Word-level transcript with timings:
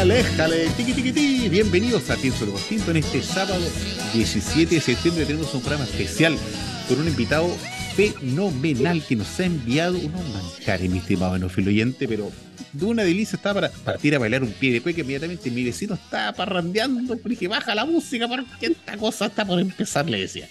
Éjale, 0.00 0.20
éjale, 0.20 0.66
tiqui. 0.78 1.48
Bienvenidos 1.50 2.08
a 2.08 2.16
Pienso 2.16 2.46
lo 2.46 2.52
Distinto 2.52 2.90
en 2.90 2.96
este 2.96 3.20
sábado 3.20 3.62
17 4.14 4.76
de 4.76 4.80
septiembre. 4.80 5.26
Tenemos 5.26 5.52
un 5.52 5.60
programa 5.60 5.84
especial 5.84 6.38
con 6.88 7.00
un 7.00 7.08
invitado 7.08 7.54
fenomenal 7.94 9.04
que 9.06 9.16
nos 9.16 9.38
ha 9.38 9.44
enviado 9.44 9.98
unos 9.98 10.26
manjares, 10.30 10.90
mi 10.90 10.96
estimado 10.96 11.36
enofilo 11.36 11.68
oyente, 11.68 12.08
pero 12.08 12.32
de 12.72 12.84
una 12.86 13.02
delicia 13.02 13.36
está 13.36 13.52
para 13.52 13.68
partir 13.68 14.14
a 14.14 14.18
bailar 14.18 14.42
un 14.42 14.52
pie. 14.52 14.72
Después 14.72 14.94
que 14.94 15.02
inmediatamente 15.02 15.50
mi 15.50 15.64
vecino 15.64 15.96
estaba 15.96 16.32
parrandeando, 16.32 17.16
dije, 17.22 17.46
baja 17.46 17.74
la 17.74 17.84
música 17.84 18.26
porque 18.26 18.68
esta 18.68 18.96
cosa 18.96 19.26
está 19.26 19.44
por 19.44 19.60
empezar, 19.60 20.08
le 20.08 20.20
decía. 20.20 20.48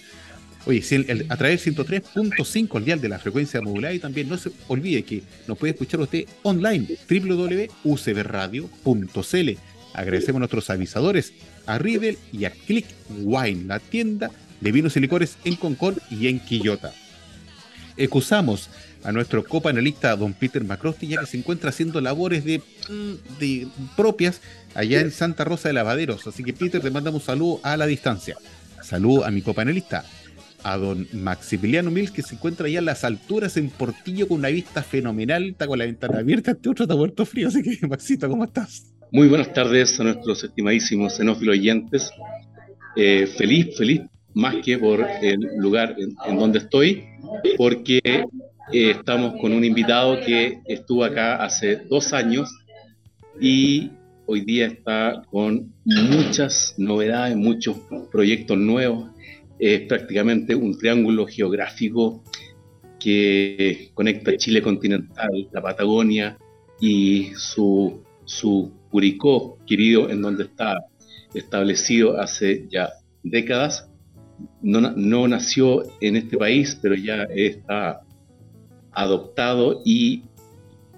Oye, 0.66 0.82
si 0.82 1.06
a 1.28 1.36
través 1.36 1.64
del 1.64 1.74
103.5 1.74 2.76
al 2.76 2.84
dial 2.84 3.00
de 3.00 3.08
la 3.08 3.18
frecuencia 3.18 3.62
modulada 3.62 3.94
y 3.94 3.98
también 3.98 4.28
no 4.28 4.36
se 4.36 4.50
olvide 4.68 5.02
que 5.02 5.22
nos 5.48 5.56
puede 5.56 5.72
escuchar 5.72 6.00
usted 6.00 6.26
online 6.42 6.86
www.ucbradio.cl. 7.08 9.50
Agradecemos 9.94 10.36
a 10.36 10.40
nuestros 10.40 10.70
avisadores, 10.70 11.32
a 11.66 11.78
Riddle 11.78 12.18
y 12.32 12.44
a 12.44 12.50
Click 12.50 12.86
Wine, 13.22 13.64
la 13.64 13.80
tienda 13.80 14.30
de 14.60 14.72
vinos 14.72 14.96
y 14.96 15.00
licores 15.00 15.36
en 15.44 15.56
Concord 15.56 15.98
y 16.10 16.28
en 16.28 16.40
Quillota. 16.40 16.92
Excusamos 17.96 18.70
a 19.02 19.12
nuestro 19.12 19.44
copanelista 19.44 20.14
don 20.14 20.34
Peter 20.34 20.62
Macrosti, 20.62 21.08
ya 21.08 21.20
que 21.20 21.26
se 21.26 21.38
encuentra 21.38 21.70
haciendo 21.70 22.00
labores 22.00 22.44
de, 22.44 22.58
mm, 22.58 23.38
de 23.38 23.68
propias 23.96 24.40
allá 24.74 25.00
en 25.00 25.10
Santa 25.10 25.44
Rosa 25.44 25.68
de 25.68 25.74
Lavaderos. 25.74 26.26
Así 26.26 26.44
que 26.44 26.52
Peter, 26.52 26.80
te 26.80 26.90
mandamos 26.90 27.22
un 27.22 27.26
saludo 27.26 27.60
a 27.62 27.76
la 27.76 27.86
distancia. 27.86 28.36
Saludo 28.82 29.24
a 29.24 29.30
mi 29.30 29.42
copanelista, 29.42 30.04
a 30.62 30.76
don 30.76 31.06
Maximiliano 31.12 31.90
Mills, 31.90 32.10
que 32.10 32.22
se 32.22 32.34
encuentra 32.34 32.66
allá 32.66 32.78
en 32.78 32.84
las 32.84 33.04
alturas 33.04 33.56
en 33.56 33.70
Portillo 33.70 34.28
con 34.28 34.38
una 34.38 34.48
vista 34.48 34.82
fenomenal, 34.82 35.50
está 35.50 35.66
con 35.66 35.78
la 35.78 35.84
ventana 35.84 36.18
abierta, 36.18 36.52
este 36.52 36.68
otro 36.68 36.84
está 36.84 36.96
muerto 36.96 37.24
frío, 37.26 37.48
así 37.48 37.62
que 37.62 37.86
Maxito, 37.86 38.28
¿cómo 38.28 38.44
estás? 38.44 38.92
Muy 39.12 39.28
buenas 39.28 39.52
tardes 39.52 39.98
a 39.98 40.04
nuestros 40.04 40.44
estimadísimos 40.44 41.16
xenófilos 41.16 41.56
oyentes. 41.56 42.10
Eh, 42.96 43.26
feliz, 43.26 43.76
feliz, 43.76 44.02
más 44.34 44.56
que 44.64 44.78
por 44.78 45.04
el 45.22 45.40
lugar 45.58 45.96
en, 45.98 46.36
donde 46.36 46.60
estoy, 46.60 47.04
porque 47.56 48.00
eh, 48.04 48.24
estamos 48.72 49.40
con 49.40 49.52
un 49.52 49.64
invitado 49.64 50.20
que 50.20 50.60
estuvo 50.66 51.04
acá 51.04 51.36
hace 51.36 51.76
dos 51.88 52.12
años 52.12 52.50
y 53.40 53.90
hoy 54.26 54.42
día 54.42 54.66
está 54.66 55.22
con 55.30 55.72
muchas 55.84 56.74
novedades, 56.78 57.36
muchos 57.36 57.78
proyectos 58.12 58.58
nuevos 58.58 59.10
es 59.60 59.82
prácticamente 59.82 60.54
un 60.54 60.76
triángulo 60.76 61.26
geográfico 61.26 62.24
que 62.98 63.90
conecta 63.94 64.36
Chile 64.36 64.62
continental, 64.62 65.48
la 65.52 65.62
Patagonia 65.62 66.38
y 66.80 67.32
su, 67.36 68.02
su 68.24 68.72
Curicó, 68.90 69.58
querido, 69.66 70.10
en 70.10 70.22
donde 70.22 70.44
está 70.44 70.78
establecido 71.34 72.18
hace 72.18 72.66
ya 72.70 72.90
décadas. 73.22 73.88
No, 74.62 74.80
no 74.80 75.28
nació 75.28 75.82
en 76.00 76.16
este 76.16 76.38
país, 76.38 76.78
pero 76.80 76.94
ya 76.94 77.24
está 77.24 78.00
adoptado 78.92 79.82
y 79.84 80.24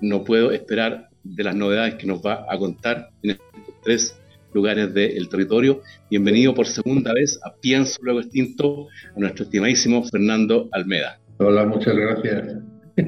no 0.00 0.24
puedo 0.24 0.52
esperar 0.52 1.08
de 1.24 1.44
las 1.44 1.54
novedades 1.54 1.94
que 1.96 2.06
nos 2.06 2.24
va 2.24 2.46
a 2.48 2.58
contar 2.58 3.10
en 3.22 3.30
estos 3.30 3.74
tres 3.82 4.21
lugares 4.54 4.92
del 4.94 5.28
territorio. 5.28 5.82
Bienvenido 6.10 6.54
por 6.54 6.66
segunda 6.66 7.12
vez 7.12 7.38
a 7.44 7.54
Pienso 7.60 7.98
Luego 8.02 8.20
Extinto, 8.20 8.88
a 9.16 9.20
nuestro 9.20 9.44
estimadísimo 9.44 10.04
Fernando 10.04 10.68
Almeda. 10.72 11.20
Hola, 11.38 11.66
muchas 11.66 11.94
gracias. 11.94 12.56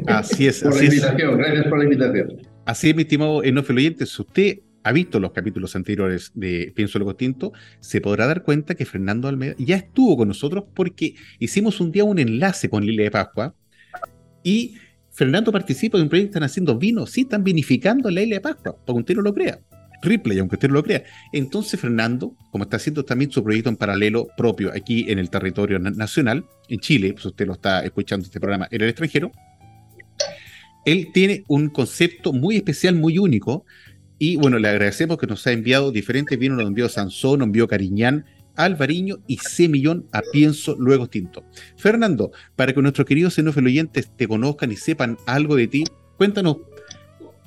Así 0.07 0.47
es, 0.47 0.65
así 0.65 0.87
es. 0.87 1.03
Gracias 1.03 1.67
por 1.67 1.79
la 1.79 1.85
invitación. 1.85 2.43
Así 2.65 2.91
es, 2.91 2.97
mi 2.97 3.03
estimado 3.03 3.43
Enofilo 3.43 3.79
Oyente, 3.79 4.07
si 4.07 4.23
usted 4.23 4.59
ha 4.83 4.93
visto 4.93 5.19
los 5.19 5.33
capítulos 5.33 5.77
anteriores 5.77 6.31
de 6.35 6.73
Pienso 6.75 6.99
Luego 6.99 7.13
Extinto, 7.13 7.53
se 7.81 8.01
podrá 8.01 8.27
dar 8.27 8.43
cuenta 8.43 8.75
que 8.75 8.85
Fernando 8.85 9.29
Almeda 9.29 9.55
ya 9.59 9.77
estuvo 9.77 10.17
con 10.17 10.29
nosotros 10.29 10.65
porque 10.75 11.15
hicimos 11.39 11.81
un 11.81 11.93
día 11.93 12.05
un 12.05 12.19
enlace 12.19 12.69
con 12.69 12.85
Lilia 12.85 13.05
de 13.05 13.11
Pascua 13.11 13.55
y 14.43 14.75
Fernando 15.11 15.53
participa 15.53 15.97
de 15.97 16.03
un 16.03 16.09
proyecto 16.09 16.29
que 16.29 16.39
están 16.39 16.43
haciendo 16.43 16.77
vino, 16.77 17.07
sí, 17.07 17.23
están 17.23 17.45
vinificando 17.45 18.11
la 18.11 18.23
isla 18.23 18.35
de 18.37 18.41
Pascua, 18.41 18.77
para 18.77 18.95
que 18.97 19.01
usted 19.01 19.15
no 19.15 19.23
lo 19.23 19.33
crea. 19.33 19.61
Ripley, 20.05 20.39
aunque 20.39 20.57
usted 20.57 20.71
lo 20.71 20.83
crea. 20.83 21.05
Entonces 21.33 21.81
Fernando, 21.81 22.37
como 22.51 22.65
está 22.65 22.77
haciendo 22.77 23.05
también 23.05 23.31
su 23.31 23.43
proyecto 23.43 23.71
en 23.71 23.77
paralelo 23.77 24.29
propio 24.37 24.71
aquí 24.75 25.07
en 25.09 25.19
el 25.19 25.31
territorio 25.31 25.79
nacional, 25.79 26.45
en 26.69 26.81
Chile, 26.81 27.13
pues 27.13 27.27
usted 27.27 27.47
lo 27.47 27.55
está 27.55 27.85
escuchando 27.85 28.27
este 28.27 28.41
programa 28.41 28.69
en 28.71 28.83
el 28.83 28.89
extranjero, 28.89 29.33
él 30.85 31.09
tiene 31.13 31.45
un 31.49 31.69
concepto 31.69 32.33
muy 32.33 32.57
especial, 32.57 32.95
muy 32.95 33.19
único, 33.19 33.65
y 34.19 34.37
bueno, 34.37 34.59
le 34.59 34.69
agradecemos 34.69 35.19
que 35.19 35.27
nos 35.27 35.47
ha 35.47 35.53
enviado 35.53 35.91
diferentes 35.91 36.39
vinos, 36.39 36.59
nos 36.59 36.69
envió 36.69 36.89
Sansón, 36.89 37.41
nos 37.41 37.47
envió 37.47 37.67
Cariñán, 37.67 38.27
Alvariño 38.57 39.19
y 39.27 39.39
Semillón 39.39 40.07
a 40.13 40.23
Pienso 40.33 40.77
Luego 40.79 41.09
Tinto. 41.09 41.45
Fernando, 41.77 42.31
para 42.55 42.73
que 42.73 42.81
nuestros 42.81 43.07
queridos 43.07 43.37
oyentes 43.39 44.11
te 44.17 44.29
conozcan 44.29 44.71
y 44.71 44.77
sepan 44.77 45.19
algo 45.27 45.57
de 45.57 45.67
ti, 45.67 45.85
cuéntanos 46.17 46.59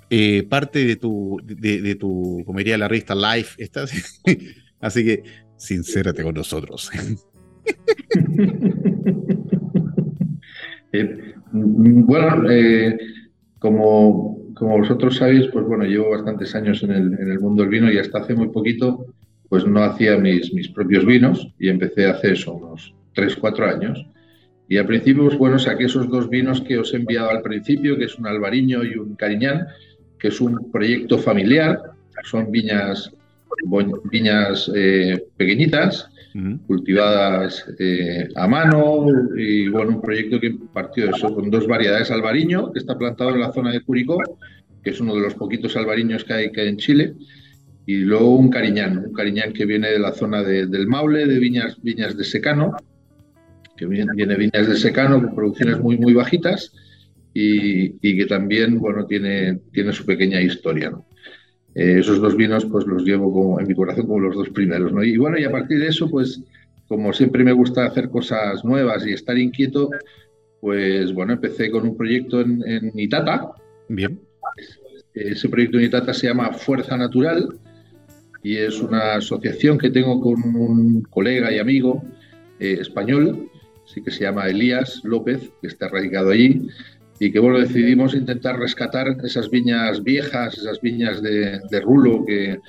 eh, 0.10 0.44
parte 0.44 0.86
de 0.86 0.96
tu, 0.96 1.40
de, 1.44 1.96
tu, 1.96 2.44
como 2.46 2.60
diría 2.60 2.78
la 2.78 2.88
revista 2.88 3.16
Life, 3.16 3.62
estás, 3.62 3.92
así 4.80 5.04
que 5.04 5.24
sincérate 5.58 6.24
con 6.24 6.36
nosotros. 6.36 6.90
Eh, 10.94 11.34
bueno, 11.52 12.50
eh, 12.50 12.98
como, 13.60 14.54
como 14.54 14.78
vosotros 14.78 15.18
sabéis, 15.18 15.48
pues 15.52 15.66
bueno, 15.66 15.84
llevo 15.84 16.12
bastantes 16.12 16.56
años 16.56 16.82
en 16.82 16.92
el, 16.92 17.14
en 17.20 17.30
el 17.30 17.40
mundo 17.42 17.64
del 17.64 17.70
vino 17.70 17.92
y 17.92 17.98
hasta 17.98 18.20
hace 18.20 18.34
muy 18.34 18.48
poquito, 18.48 19.06
pues 19.50 19.66
no 19.66 19.84
hacía 19.84 20.18
mis, 20.18 20.54
mis 20.54 20.70
propios 20.70 21.06
vinos 21.06 21.54
y 21.60 21.68
empecé 21.68 22.08
a 22.08 22.12
hacer 22.12 22.34
eso 22.34 22.54
unos 22.54 22.96
3, 23.14 23.36
4 23.36 23.66
años. 23.66 24.06
Y 24.70 24.78
al 24.78 24.86
principio, 24.86 25.26
pues 25.26 25.38
bueno, 25.38 25.60
saqué 25.60 25.86
esos 25.86 26.10
dos 26.10 26.30
vinos 26.30 26.62
que 26.62 26.78
os 26.78 26.94
he 26.94 26.98
enviado 26.98 27.30
al 27.30 27.42
principio, 27.42 27.98
que 27.98 28.06
es 28.06 28.18
un 28.18 28.28
albariño 28.28 28.84
y 28.84 28.96
un 28.96 29.16
cariñán, 29.16 29.68
que 30.20 30.30
es 30.30 30.42
un 30.42 30.72
proyecto 30.72 31.18
familiar, 31.18 31.80
son 32.24 32.52
viñas, 32.52 33.12
viñas 34.12 34.72
eh, 34.76 35.26
pequeñitas, 35.36 36.10
cultivadas 36.68 37.66
eh, 37.80 38.28
a 38.36 38.48
mano, 38.48 39.08
y 39.36 39.68
bueno, 39.70 39.96
un 39.96 40.02
proyecto 40.02 40.40
que 40.40 40.56
partió 40.72 41.06
de 41.06 41.12
eso, 41.12 41.34
con 41.34 41.50
dos 41.50 41.66
variedades 41.66 42.12
albariño, 42.12 42.72
que 42.72 42.80
está 42.80 42.96
plantado 42.96 43.32
en 43.32 43.40
la 43.40 43.52
zona 43.52 43.72
de 43.72 43.82
Curicó, 43.82 44.20
que 44.84 44.92
es 44.92 45.00
uno 45.02 45.16
de 45.16 45.22
los 45.22 45.34
poquitos 45.34 45.76
albariños 45.76 46.24
que 46.24 46.34
hay, 46.34 46.52
que 46.52 46.62
hay 46.62 46.68
en 46.68 46.78
Chile, 46.78 47.16
y 47.88 47.98
luego 47.98 48.36
un 48.36 48.50
cariñán, 48.50 49.00
un 49.00 49.14
cariñán 49.14 49.52
que 49.52 49.66
viene 49.66 49.90
de 49.90 49.98
la 49.98 50.12
zona 50.12 50.44
del 50.44 50.88
Maule, 50.88 51.26
de 51.26 51.40
viñas, 51.40 51.82
viñas 51.82 52.16
de 52.16 52.24
secano, 52.24 52.76
que 53.76 53.88
viene, 53.88 54.12
viene 54.16 54.36
viñas 54.36 54.68
de 54.68 54.76
secano 54.76 55.20
con 55.20 55.34
producciones 55.34 55.80
muy, 55.80 55.98
muy 55.98 56.14
bajitas 56.14 56.72
y, 57.40 58.18
que 58.18 58.26
también, 58.26 58.80
bueno, 58.80 59.06
tiene, 59.06 59.60
tiene 59.72 59.94
su 59.94 60.06
pequeña 60.06 60.42
historia, 60.42 60.92
eh, 61.76 61.98
esos 62.00 62.20
dos 62.20 62.36
vinos, 62.36 62.66
pues 62.66 62.88
los 62.88 63.04
llevo 63.04 63.32
como, 63.32 63.60
en 63.60 63.68
mi 63.68 63.76
corazón 63.76 64.08
como 64.08 64.20
los 64.22 64.36
dos 64.36 64.50
primeros, 64.50 64.92
¿no? 64.92 65.04
Y 65.04 65.18
bueno, 65.18 65.38
y 65.38 65.44
a 65.44 65.52
partir 65.52 65.80
de 65.80 65.88
eso, 65.88 66.10
pues 66.10 66.42
como 66.88 67.14
siempre 67.14 67.44
me 67.44 67.52
gusta 67.52 67.86
hacer 67.86 68.10
cosas 68.10 68.66
nuevas 68.66 69.06
y 69.06 69.14
estar 69.14 69.38
inquieto, 69.38 69.90
pues 70.62 71.14
bueno, 71.14 71.34
empecé 71.34 71.70
con 71.70 71.88
un 71.88 71.96
proyecto 71.96 72.42
en, 72.42 72.64
en 72.66 72.92
Itata. 72.96 73.52
Bien. 73.90 74.20
Ese 75.14 75.50
proyecto 75.50 75.78
en 75.78 75.86
Itata 75.86 76.14
se 76.14 76.28
llama 76.28 76.54
Fuerza 76.54 76.98
Natural 76.98 77.50
y 78.42 78.58
es 78.58 78.82
una 78.82 79.16
asociación 79.16 79.78
que 79.78 79.92
tengo 79.92 80.20
con 80.22 80.56
un 80.56 81.02
colega 81.04 81.52
y 81.52 81.60
amigo 81.60 82.04
eh, 82.60 82.78
español, 82.80 83.50
sí 83.86 84.02
que 84.02 84.12
se 84.12 84.24
llama 84.24 84.48
Elías 84.48 85.02
López, 85.04 85.52
que 85.62 85.68
está 85.68 85.88
radicado 85.88 86.32
allí, 86.32 86.68
y 87.20 87.32
que 87.32 87.40
bueno, 87.40 87.60
decidimos 87.60 88.14
intentar 88.14 88.60
rescatar 88.60 89.18
esas 89.24 89.50
viñas 89.50 90.04
viejas, 90.04 90.58
esas 90.58 90.80
viñas 90.82 91.22
de, 91.22 91.82
rulo 91.82 92.24
que, 92.26 92.60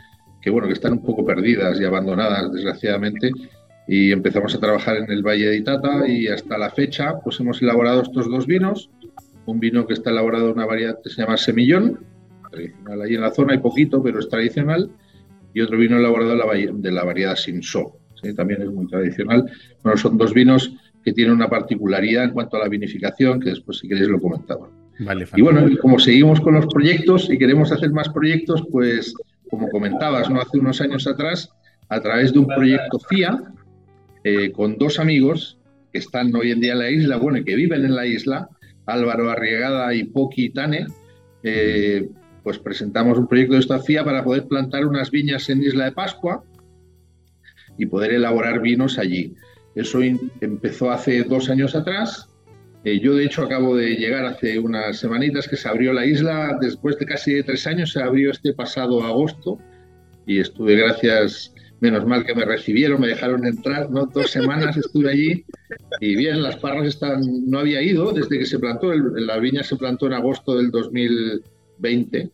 que, 0.40 0.50
bueno, 0.50 0.66
que 0.66 0.74
están 0.74 0.94
un 0.94 1.02
poco 1.02 1.24
perdidas 1.24 1.80
y 1.80 1.84
abandonadas, 1.84 2.52
desgraciadamente, 2.52 3.30
y 3.86 4.12
empezamos 4.12 4.54
a 4.54 4.60
trabajar 4.60 4.96
en 4.96 5.10
el 5.10 5.22
Valle 5.22 5.48
de 5.48 5.56
Itata 5.56 6.06
y 6.06 6.28
hasta 6.28 6.58
la 6.58 6.70
fecha 6.70 7.18
pues 7.24 7.40
hemos 7.40 7.60
elaborado 7.62 8.02
estos 8.02 8.28
dos 8.30 8.46
vinos, 8.46 8.90
un 9.46 9.60
vino 9.60 9.86
que 9.86 9.94
está 9.94 10.10
elaborado 10.10 10.46
en 10.46 10.52
una 10.52 10.66
variedad 10.66 10.98
que 11.02 11.10
se 11.10 11.22
llama 11.22 11.36
Semillón, 11.36 11.98
tradicional 12.50 13.02
ahí 13.02 13.14
en 13.14 13.20
la 13.20 13.30
zona, 13.30 13.52
hay 13.54 13.58
poquito, 13.58 14.02
pero 14.02 14.18
es 14.18 14.28
tradicional, 14.28 14.90
y 15.54 15.60
otro 15.60 15.78
vino 15.78 15.96
elaborado 15.96 16.30
de 16.30 16.92
la, 16.92 17.04
variedad 17.04 17.36
Simsó, 17.36 17.96
¿sí? 18.22 18.34
también 18.34 18.62
es 18.62 18.70
muy 18.70 18.86
tradicional. 18.86 19.50
Bueno, 19.82 19.96
son 19.98 20.18
dos 20.18 20.34
vinos 20.34 20.74
que 21.08 21.14
tienen 21.14 21.32
una 21.32 21.48
particularidad 21.48 22.24
en 22.24 22.30
cuanto 22.32 22.58
a 22.58 22.60
la 22.60 22.68
vinificación, 22.68 23.40
que 23.40 23.48
después 23.48 23.78
si 23.78 23.88
queréis 23.88 24.08
lo 24.08 24.20
comentaba. 24.20 24.68
y 25.34 25.40
bueno, 25.40 25.66
como 25.80 25.98
seguimos 25.98 26.38
con 26.38 26.52
los 26.52 26.66
proyectos 26.66 27.30
y 27.30 27.38
queremos 27.38 27.72
hacer 27.72 27.90
más 27.92 28.10
proyectos, 28.10 28.62
pues 28.70 29.14
como 29.48 29.70
comentabas, 29.70 30.28
¿no? 30.28 30.38
hace 30.38 30.58
unos 30.58 30.82
años 30.82 31.06
atrás, 31.06 31.48
a 31.88 31.98
través 32.02 32.34
de 32.34 32.40
un 32.40 32.46
proyecto 32.46 32.98
FIA, 32.98 33.42
eh, 34.22 34.52
con 34.52 34.76
dos 34.76 34.98
amigos 34.98 35.58
que 35.94 35.98
están 35.98 36.34
hoy 36.36 36.50
en 36.50 36.60
día 36.60 36.72
en 36.72 36.78
la 36.80 36.90
isla, 36.90 37.16
bueno, 37.16 37.38
y 37.38 37.44
que 37.44 37.56
viven 37.56 37.86
en 37.86 37.94
la 37.94 38.04
isla, 38.04 38.50
Álvaro 38.84 39.30
Arriegada 39.30 39.94
y 39.94 40.04
Poki 40.04 40.50
Tane, 40.50 40.88
eh, 41.42 42.06
pues 42.42 42.58
presentamos 42.58 43.16
un 43.16 43.26
proyecto 43.26 43.54
de 43.54 43.60
esta 43.60 43.78
FIA 43.78 44.04
para 44.04 44.22
poder 44.22 44.46
plantar 44.46 44.84
unas 44.84 45.10
viñas 45.10 45.48
en 45.48 45.62
Isla 45.62 45.86
de 45.86 45.92
Pascua 45.92 46.44
y 47.78 47.86
poder 47.86 48.12
elaborar 48.12 48.60
vinos 48.60 48.98
allí. 48.98 49.34
Eso 49.78 50.00
empezó 50.40 50.90
hace 50.90 51.22
dos 51.22 51.48
años 51.48 51.76
atrás. 51.76 52.28
Eh, 52.82 52.98
yo, 52.98 53.14
de 53.14 53.26
hecho, 53.26 53.42
acabo 53.42 53.76
de 53.76 53.90
llegar 53.94 54.24
hace 54.24 54.58
unas 54.58 54.98
semanitas 54.98 55.46
que 55.46 55.56
se 55.56 55.68
abrió 55.68 55.92
la 55.92 56.04
isla. 56.04 56.58
Después 56.60 56.98
de 56.98 57.06
casi 57.06 57.42
tres 57.44 57.64
años, 57.68 57.92
se 57.92 58.02
abrió 58.02 58.32
este 58.32 58.52
pasado 58.52 59.02
agosto 59.04 59.58
y 60.26 60.40
estuve, 60.40 60.74
gracias, 60.74 61.54
menos 61.78 62.04
mal 62.06 62.24
que 62.24 62.34
me 62.34 62.44
recibieron, 62.44 63.00
me 63.00 63.06
dejaron 63.06 63.46
entrar, 63.46 63.88
¿no? 63.88 64.06
Dos 64.06 64.32
semanas 64.32 64.76
estuve 64.76 65.10
allí 65.10 65.44
y 66.00 66.16
bien, 66.16 66.42
las 66.42 66.56
parras 66.56 66.88
están, 66.88 67.22
no 67.46 67.60
había 67.60 67.80
ido 67.80 68.12
desde 68.12 68.36
que 68.36 68.46
se 68.46 68.58
plantó, 68.58 68.92
la 68.92 69.38
viña 69.38 69.62
se 69.62 69.76
plantó 69.76 70.06
en 70.06 70.14
agosto 70.14 70.56
del 70.56 70.72
2020 70.72 72.30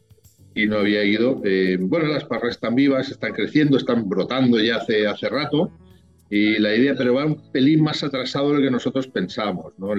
y 0.54 0.66
no 0.66 0.78
había 0.78 1.04
ido. 1.04 1.42
Eh, 1.44 1.76
bueno, 1.78 2.06
las 2.06 2.24
parras 2.24 2.52
están 2.52 2.74
vivas, 2.74 3.10
están 3.10 3.34
creciendo, 3.34 3.76
están 3.76 4.08
brotando 4.08 4.58
ya 4.60 4.76
hace, 4.76 5.06
hace 5.06 5.28
rato. 5.28 5.70
Y 6.36 6.58
la 6.58 6.74
idea, 6.74 6.96
pero 6.98 7.14
va 7.14 7.26
un 7.26 7.40
pelín 7.52 7.80
más 7.80 8.02
atrasado 8.02 8.48
de 8.48 8.56
lo 8.56 8.62
que 8.64 8.70
nosotros 8.72 9.06
pensábamos. 9.06 9.72
¿no? 9.78 9.94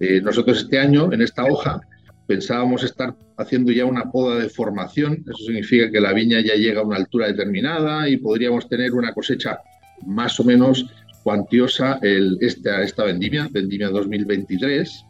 Eh, 0.00 0.20
nosotros 0.20 0.58
este 0.58 0.78
año, 0.78 1.10
en 1.10 1.22
esta 1.22 1.44
hoja, 1.46 1.80
pensábamos 2.26 2.84
estar 2.84 3.16
haciendo 3.38 3.72
ya 3.72 3.86
una 3.86 4.10
poda 4.10 4.38
de 4.38 4.50
formación. 4.50 5.24
Eso 5.26 5.46
significa 5.46 5.90
que 5.90 5.98
la 5.98 6.12
viña 6.12 6.42
ya 6.42 6.56
llega 6.56 6.82
a 6.82 6.84
una 6.84 6.98
altura 6.98 7.28
determinada 7.28 8.06
y 8.06 8.18
podríamos 8.18 8.68
tener 8.68 8.92
una 8.92 9.14
cosecha 9.14 9.60
más 10.06 10.38
o 10.40 10.44
menos 10.44 10.84
cuantiosa 11.22 11.98
el, 12.02 12.36
esta, 12.42 12.82
esta 12.82 13.04
vendimia, 13.04 13.48
vendimia 13.50 13.88
2023. 13.88 15.06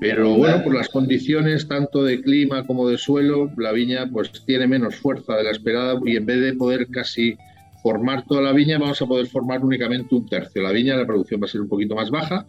Pero 0.00 0.34
bueno, 0.34 0.64
por 0.64 0.74
las 0.74 0.88
condiciones 0.88 1.68
tanto 1.68 2.02
de 2.02 2.22
clima 2.22 2.66
como 2.66 2.88
de 2.88 2.98
suelo, 2.98 3.52
la 3.56 3.70
viña 3.70 4.10
pues 4.10 4.32
tiene 4.46 4.66
menos 4.66 4.96
fuerza 4.96 5.36
de 5.36 5.44
la 5.44 5.52
esperada 5.52 5.96
y 6.04 6.16
en 6.16 6.26
vez 6.26 6.40
de 6.40 6.54
poder 6.54 6.88
casi 6.88 7.36
formar 7.86 8.24
toda 8.26 8.42
la 8.42 8.52
viña, 8.52 8.78
vamos 8.78 9.00
a 9.00 9.06
poder 9.06 9.28
formar 9.28 9.64
únicamente 9.64 10.12
un 10.12 10.26
tercio. 10.26 10.60
La 10.60 10.72
viña, 10.72 10.96
la 10.96 11.06
producción 11.06 11.40
va 11.40 11.44
a 11.44 11.48
ser 11.48 11.60
un 11.60 11.68
poquito 11.68 11.94
más 11.94 12.10
baja, 12.10 12.44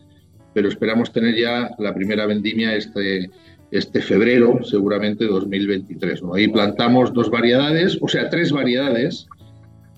pero 0.55 0.67
esperamos 0.67 1.13
tener 1.13 1.35
ya 1.35 1.69
la 1.77 1.93
primera 1.93 2.25
vendimia 2.25 2.73
este, 2.73 3.29
este 3.69 4.01
febrero, 4.01 4.63
seguramente 4.63 5.25
2023. 5.25 6.23
Ahí 6.33 6.47
plantamos 6.47 7.13
dos 7.13 7.29
variedades, 7.29 7.99
o 8.01 8.07
sea, 8.07 8.31
tres 8.31 8.51
variedades. 8.51 9.27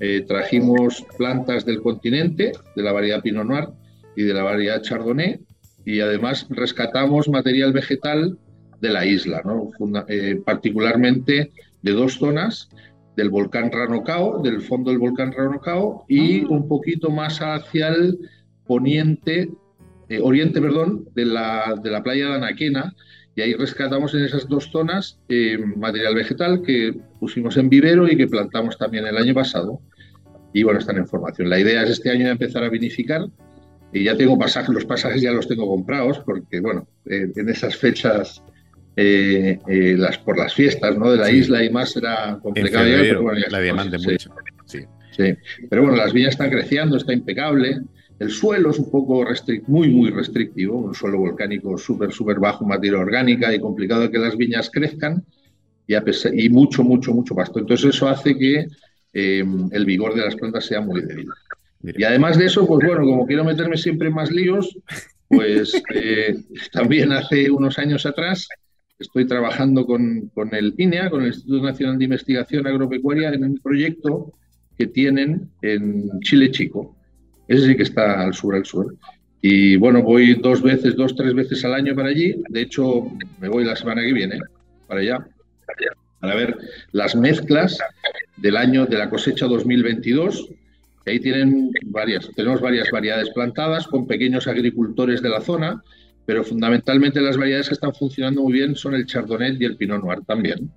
Eh, 0.02 0.26
trajimos 0.28 1.06
plantas 1.18 1.64
del 1.64 1.82
continente, 1.82 2.52
de 2.76 2.84
la 2.84 2.92
variedad 2.92 3.22
Pinot 3.22 3.46
Noir 3.46 3.70
y 4.18 4.24
de 4.24 4.34
la 4.34 4.44
variedad 4.44 4.82
Chardonnay, 4.82 5.40
y 5.86 6.02
además 6.02 6.48
rescatamos 6.50 7.30
material 7.30 7.72
vegetal 7.72 8.38
de 8.82 8.90
la 8.90 9.06
isla, 9.06 9.42
eh, 10.10 10.42
particularmente 10.44 11.54
de 11.82 11.92
dos 11.94 12.16
zonas, 12.18 12.70
del 13.20 13.30
volcán 13.30 13.70
Ranocao, 13.72 14.42
del 14.42 14.62
fondo 14.62 14.92
del 14.92 15.00
volcán 15.00 15.34
Ranocao 15.34 16.06
y 16.08 16.42
ah. 16.42 16.48
un 16.50 16.68
poquito 16.68 17.10
más 17.10 17.40
hacia 17.40 17.90
el 17.90 18.18
poniente, 18.66 19.50
eh, 20.08 20.20
oriente, 20.22 20.62
perdón, 20.62 21.06
de 21.16 21.26
la, 21.26 21.76
de 21.84 21.92
la 21.92 22.02
playa 22.02 22.30
de 22.30 22.36
Anaquena, 22.36 22.96
y 23.36 23.42
ahí 23.42 23.54
rescatamos 23.54 24.14
en 24.16 24.24
esas 24.24 24.48
dos 24.48 24.70
zonas 24.72 25.20
eh, 25.28 25.58
material 25.58 26.16
vegetal 26.16 26.62
que 26.62 26.94
pusimos 27.20 27.58
en 27.58 27.70
vivero 27.70 28.08
y 28.08 28.16
que 28.16 28.28
plantamos 28.28 28.78
también 28.78 29.06
el 29.06 29.18
año 29.18 29.34
pasado. 29.34 29.82
Y 30.54 30.64
bueno, 30.64 30.80
están 30.80 30.98
en 30.98 31.08
formación. 31.08 31.50
La 31.50 31.60
idea 31.60 31.84
es 31.84 31.92
este 31.92 32.10
año 32.10 32.28
empezar 32.28 32.64
a 32.64 32.70
vinificar 32.70 33.22
y 33.94 34.04
ya 34.06 34.16
tengo 34.16 34.38
pasajes, 34.38 34.70
los 34.70 34.86
pasajes 34.86 35.22
ya 35.22 35.32
los 35.32 35.48
tengo 35.48 35.68
comprados 35.68 36.20
porque, 36.20 36.60
bueno, 36.60 36.88
eh, 37.06 37.32
en 37.36 37.50
esas 37.50 37.76
fechas, 37.76 38.44
eh, 39.02 39.60
eh, 39.66 39.96
las, 39.98 40.18
por 40.18 40.38
las 40.38 40.54
fiestas 40.54 40.98
¿no? 40.98 41.10
de 41.12 41.18
la 41.18 41.32
isla 41.32 41.64
y 41.64 41.70
más 41.70 41.96
era 41.96 42.38
complicado. 42.42 42.86
la 43.50 43.60
demanda 43.60 43.98
mucho. 43.98 44.30
Sí. 44.66 44.80
sí. 45.16 45.36
Pero 45.70 45.84
bueno, 45.84 45.96
las 45.96 46.12
viñas 46.12 46.32
están 46.32 46.50
creciendo, 46.50 46.98
está 46.98 47.14
impecable. 47.14 47.80
El 48.20 48.30
suelo 48.30 48.72
es 48.72 48.80
un 48.80 48.92
poco 48.92 49.26
muy, 49.68 49.88
muy 49.88 50.10
restrictivo, 50.10 50.80
un 50.80 50.94
suelo 50.94 51.20
volcánico 51.20 51.78
súper, 51.78 52.12
súper 52.12 52.40
bajo, 52.40 52.66
materia 52.66 53.00
orgánica 53.00 53.56
y 53.56 53.62
complicado 53.62 54.12
que 54.12 54.18
las 54.18 54.36
viñas 54.36 54.70
crezcan 54.70 55.24
y, 55.88 55.96
y 56.34 56.50
mucho, 56.50 56.84
mucho, 56.84 57.14
mucho 57.14 57.34
pasto. 57.34 57.60
Entonces 57.60 57.96
eso 57.96 58.10
hace 58.10 58.38
que 58.38 58.68
el 59.14 59.86
vigor 59.86 60.14
de 60.14 60.26
las 60.26 60.36
plantas 60.36 60.66
sea 60.66 60.82
muy 60.82 61.02
débil. 61.02 61.30
Y 61.82 62.04
además 62.04 62.38
de 62.38 62.48
eso, 62.48 62.68
pues 62.68 62.86
bueno, 62.86 63.06
como 63.06 63.26
quiero 63.26 63.46
meterme 63.46 63.78
siempre 63.78 64.10
en 64.10 64.16
más 64.16 64.30
líos, 64.30 64.78
pues 65.30 65.82
eh, 65.96 66.36
también 66.74 67.14
hace 67.14 67.50
unos 67.50 67.80
años 67.80 68.06
atrás 68.06 68.50
estoy 69.00 69.26
trabajando 69.26 69.86
con, 69.86 70.30
con, 70.34 70.54
el 70.54 70.74
INEA, 70.78 71.10
con 71.10 71.22
el 71.22 71.28
Instituto 71.28 71.64
Nacional 71.64 71.98
de 71.98 72.06
Investigación 72.06 72.68
Agropecuaria, 72.68 73.30
en 73.30 73.44
un 73.44 73.58
proyecto 73.58 74.34
que 74.78 74.88
tienen 74.88 75.50
en 75.62 76.20
Chile 76.22 76.52
Chico. 76.52 76.96
Ese 77.48 77.68
sí 77.68 77.76
que 77.76 77.84
está 77.84 78.22
al 78.24 78.34
sur, 78.34 78.56
al 78.56 78.66
sur. 78.66 78.96
Y 79.42 79.78
bueno, 79.78 80.04
voy 80.04 80.36
dos 80.36 80.62
veces, 80.62 80.96
dos, 80.96 81.16
tres 81.16 81.34
veces 81.34 81.64
al 81.66 81.74
año 81.74 81.96
para 81.96 82.10
allí. 82.10 82.36
De 82.50 82.62
hecho, 82.62 83.10
me 83.40 83.50
voy 83.50 83.64
la 83.64 83.76
semana 83.76 84.02
que 84.02 84.14
viene 84.14 84.40
para 84.88 85.02
allá, 85.02 85.28
para 86.20 86.36
ver 86.36 86.58
las 86.92 87.16
mezclas 87.16 87.80
del 88.38 88.58
año 88.58 88.86
de 88.86 88.98
la 88.98 89.10
cosecha 89.10 89.48
2022 89.48 90.50
ahí 91.10 91.20
tienen 91.20 91.72
varias, 91.86 92.30
tenemos 92.36 92.62
varias 92.62 92.90
variedades 92.92 93.30
plantadas 93.32 93.88
con 93.88 94.08
pequeños 94.08 94.48
agricultores 94.48 95.22
de 95.22 95.30
la 95.30 95.42
zona, 95.42 95.84
pero 96.30 96.44
fundamentalmente 96.44 97.20
las 97.22 97.38
variedades 97.38 97.70
que 97.70 97.74
están 97.74 97.92
funcionando 97.92 98.44
muy 98.44 98.54
bien 98.54 98.76
son 98.76 98.94
el 98.94 99.08
Chardonnay 99.08 99.58
y 99.60 99.66
el 99.66 99.78
Pinot 99.78 100.04
Noir 100.04 100.20
también, 100.28 100.70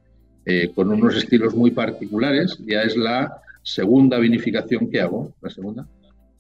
eh, 0.47 0.71
con 0.75 0.91
unos 0.91 1.15
estilos 1.15 1.55
muy 1.55 1.73
particulares. 1.73 2.59
Ya 2.67 2.81
es 2.85 2.97
la 2.97 3.31
segunda 3.63 4.19
vinificación 4.19 4.91
que 4.91 5.03
hago, 5.03 5.35
la 5.43 5.51
segunda. 5.51 5.87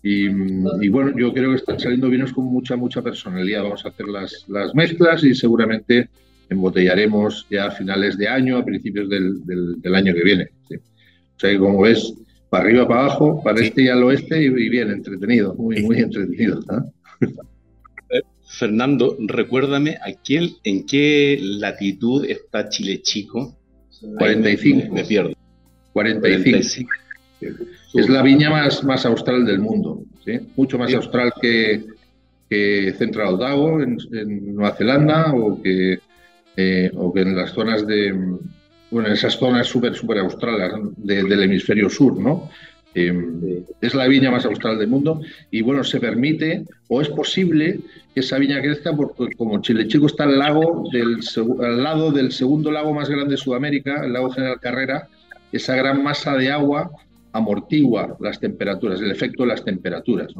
Y, 0.02 0.28
bueno, 0.88 1.12
yo 1.14 1.30
creo 1.34 1.50
que 1.50 1.56
están 1.56 1.78
saliendo 1.78 2.08
vinos 2.08 2.32
con 2.32 2.46
mucha, 2.46 2.74
mucha 2.74 3.02
personalidad. 3.02 3.64
Vamos 3.64 3.84
a 3.84 3.90
hacer 3.90 4.08
las, 4.08 4.46
las 4.48 4.74
mezclas 4.74 5.22
y 5.24 5.34
seguramente 5.34 6.08
embotellaremos 6.48 7.46
ya 7.50 7.66
a 7.66 7.70
finales 7.70 8.16
de 8.16 8.28
año, 8.28 8.56
a 8.56 8.64
principios 8.64 9.10
del, 9.10 9.44
del, 9.44 9.94
año 9.94 10.14
que 10.14 10.24
viene. 10.24 10.48
O 10.70 11.38
sea 11.38 11.50
que 11.50 11.58
como 11.58 11.82
ves, 11.82 12.14
para 12.48 12.64
arriba, 12.64 12.88
para 12.88 13.00
abajo, 13.00 13.42
para 13.44 13.60
este 13.60 13.82
y 13.82 13.88
al 13.88 14.04
oeste, 14.04 14.42
y, 14.42 14.48
bien 14.70 14.90
entretenido, 14.90 15.54
muy, 15.54 15.82
muy 15.82 15.98
entretenido. 16.00 16.60
Eh, 17.20 17.26
Fernando, 18.52 19.16
recuérdame, 19.18 19.98
aquel, 20.04 20.56
¿en 20.62 20.84
qué 20.84 21.38
latitud 21.40 22.26
está 22.26 22.68
Chile 22.68 23.00
Chico? 23.00 23.56
45. 24.18 24.92
Me, 24.92 25.04
pierdo. 25.04 25.32
45. 25.94 26.90
Es 27.94 28.08
la 28.10 28.22
viña 28.22 28.50
más, 28.50 28.84
más 28.84 29.06
austral 29.06 29.46
del 29.46 29.58
mundo, 29.58 30.04
¿sí? 30.24 30.38
mucho 30.54 30.78
más 30.78 30.92
austral 30.92 31.32
que, 31.40 31.82
que 32.48 32.94
Central 32.98 33.34
Otago 33.34 33.80
en, 33.80 33.96
Nueva 34.54 34.76
Zelanda 34.76 35.32
o 35.32 35.60
que, 35.62 35.98
eh, 36.56 36.90
o 36.94 37.12
que 37.12 37.20
en 37.22 37.34
las 37.34 37.52
zonas 37.52 37.86
de, 37.86 38.12
bueno, 38.90 39.08
en 39.08 39.14
esas 39.14 39.34
zonas 39.34 39.66
súper, 39.66 39.94
súper 39.94 40.18
australes 40.18 40.72
del 40.98 41.42
hemisferio 41.42 41.88
sur, 41.88 42.20
¿no? 42.20 42.50
Em, 42.94 43.64
es 43.80 43.94
la 43.94 44.06
viña 44.06 44.30
más 44.30 44.44
austral 44.44 44.78
del 44.78 44.88
mundo 44.88 45.22
y 45.50 45.62
bueno, 45.62 45.82
se 45.82 45.98
permite 45.98 46.64
o 46.88 47.00
es 47.00 47.08
posible 47.08 47.80
que 48.12 48.20
esa 48.20 48.38
viña 48.38 48.60
crezca 48.60 48.94
porque 48.94 49.34
como 49.34 49.62
Chile 49.62 49.88
Chico 49.88 50.06
está 50.06 50.24
al, 50.24 50.38
lago 50.38 50.84
del, 50.92 51.20
al 51.62 51.82
lado 51.82 52.12
del 52.12 52.32
segundo 52.32 52.70
lago 52.70 52.92
más 52.92 53.08
grande 53.08 53.32
de 53.32 53.36
Sudamérica, 53.38 54.04
el 54.04 54.12
lago 54.12 54.30
General 54.30 54.60
Carrera, 54.60 55.08
esa 55.52 55.74
gran 55.74 56.02
masa 56.02 56.36
de 56.36 56.50
agua 56.50 56.90
amortigua 57.32 58.14
las 58.20 58.38
temperaturas, 58.38 59.00
el 59.00 59.10
efecto 59.10 59.44
de 59.44 59.48
las 59.48 59.64
temperaturas. 59.64 60.34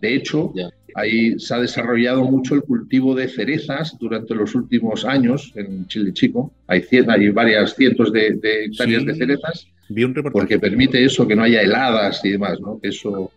De 0.00 0.14
hecho, 0.14 0.54
ahí 0.94 1.38
se 1.38 1.54
ha 1.54 1.60
desarrollado 1.60 2.24
mucho 2.24 2.54
el 2.54 2.62
cultivo 2.62 3.14
de 3.14 3.28
cerezas 3.28 3.98
durante 3.98 4.34
los 4.34 4.54
últimos 4.54 5.04
años 5.04 5.52
en 5.56 5.86
Chile 5.88 6.14
Chico. 6.14 6.52
Hay, 6.68 6.84
hay 7.06 7.28
varias 7.28 7.74
cientos 7.74 8.10
de, 8.12 8.38
hectáreas 8.64 9.04
de 9.04 9.14
cerezas 9.14 9.68
porque 10.32 10.58
permite 10.58 11.04
eso, 11.04 11.26
que 11.26 11.34
no 11.34 11.42
haya 11.42 11.62
heladas 11.62 12.24
y 12.24 12.30
demás, 12.30 12.60
¿no? 12.60 12.78
Eso, 12.82 13.30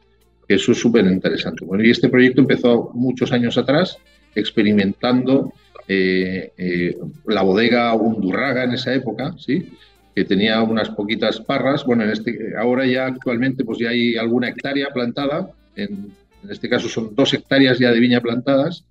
eso 0.47 0.71
es 0.71 0.77
súper 0.77 1.05
interesante. 1.05 1.65
Bueno, 1.65 1.83
y 1.83 1.89
este 1.89 2.09
proyecto 2.09 2.41
empezó 2.41 2.91
muchos 2.93 3.31
años 3.31 3.57
atrás 3.57 3.97
experimentando 4.35 5.53
eh, 5.87 6.51
eh, 6.57 6.97
la 7.27 7.41
bodega 7.41 7.93
Undurraga 7.95 8.63
en 8.63 8.71
esa 8.71 8.93
época, 8.93 9.33
¿sí? 9.37 9.71
que 10.15 10.25
tenía 10.25 10.61
unas 10.61 10.89
poquitas 10.89 11.39
parras. 11.39 11.85
Bueno, 11.85 12.03
en 12.03 12.11
este, 12.11 12.53
ahora 12.57 12.85
ya 12.85 13.07
actualmente 13.07 13.63
pues 13.63 13.79
ya 13.79 13.89
hay 13.89 14.15
alguna 14.15 14.49
hectárea 14.49 14.89
plantada, 14.93 15.51
en, 15.75 16.11
este 16.49 16.69
caso 16.69 16.89
son 16.89 17.13
dos 17.15 17.33
hectáreas 17.33 17.77
ya 17.77 17.91
de 17.91 17.99
viña 17.99 18.19
plantadas, 18.19 18.85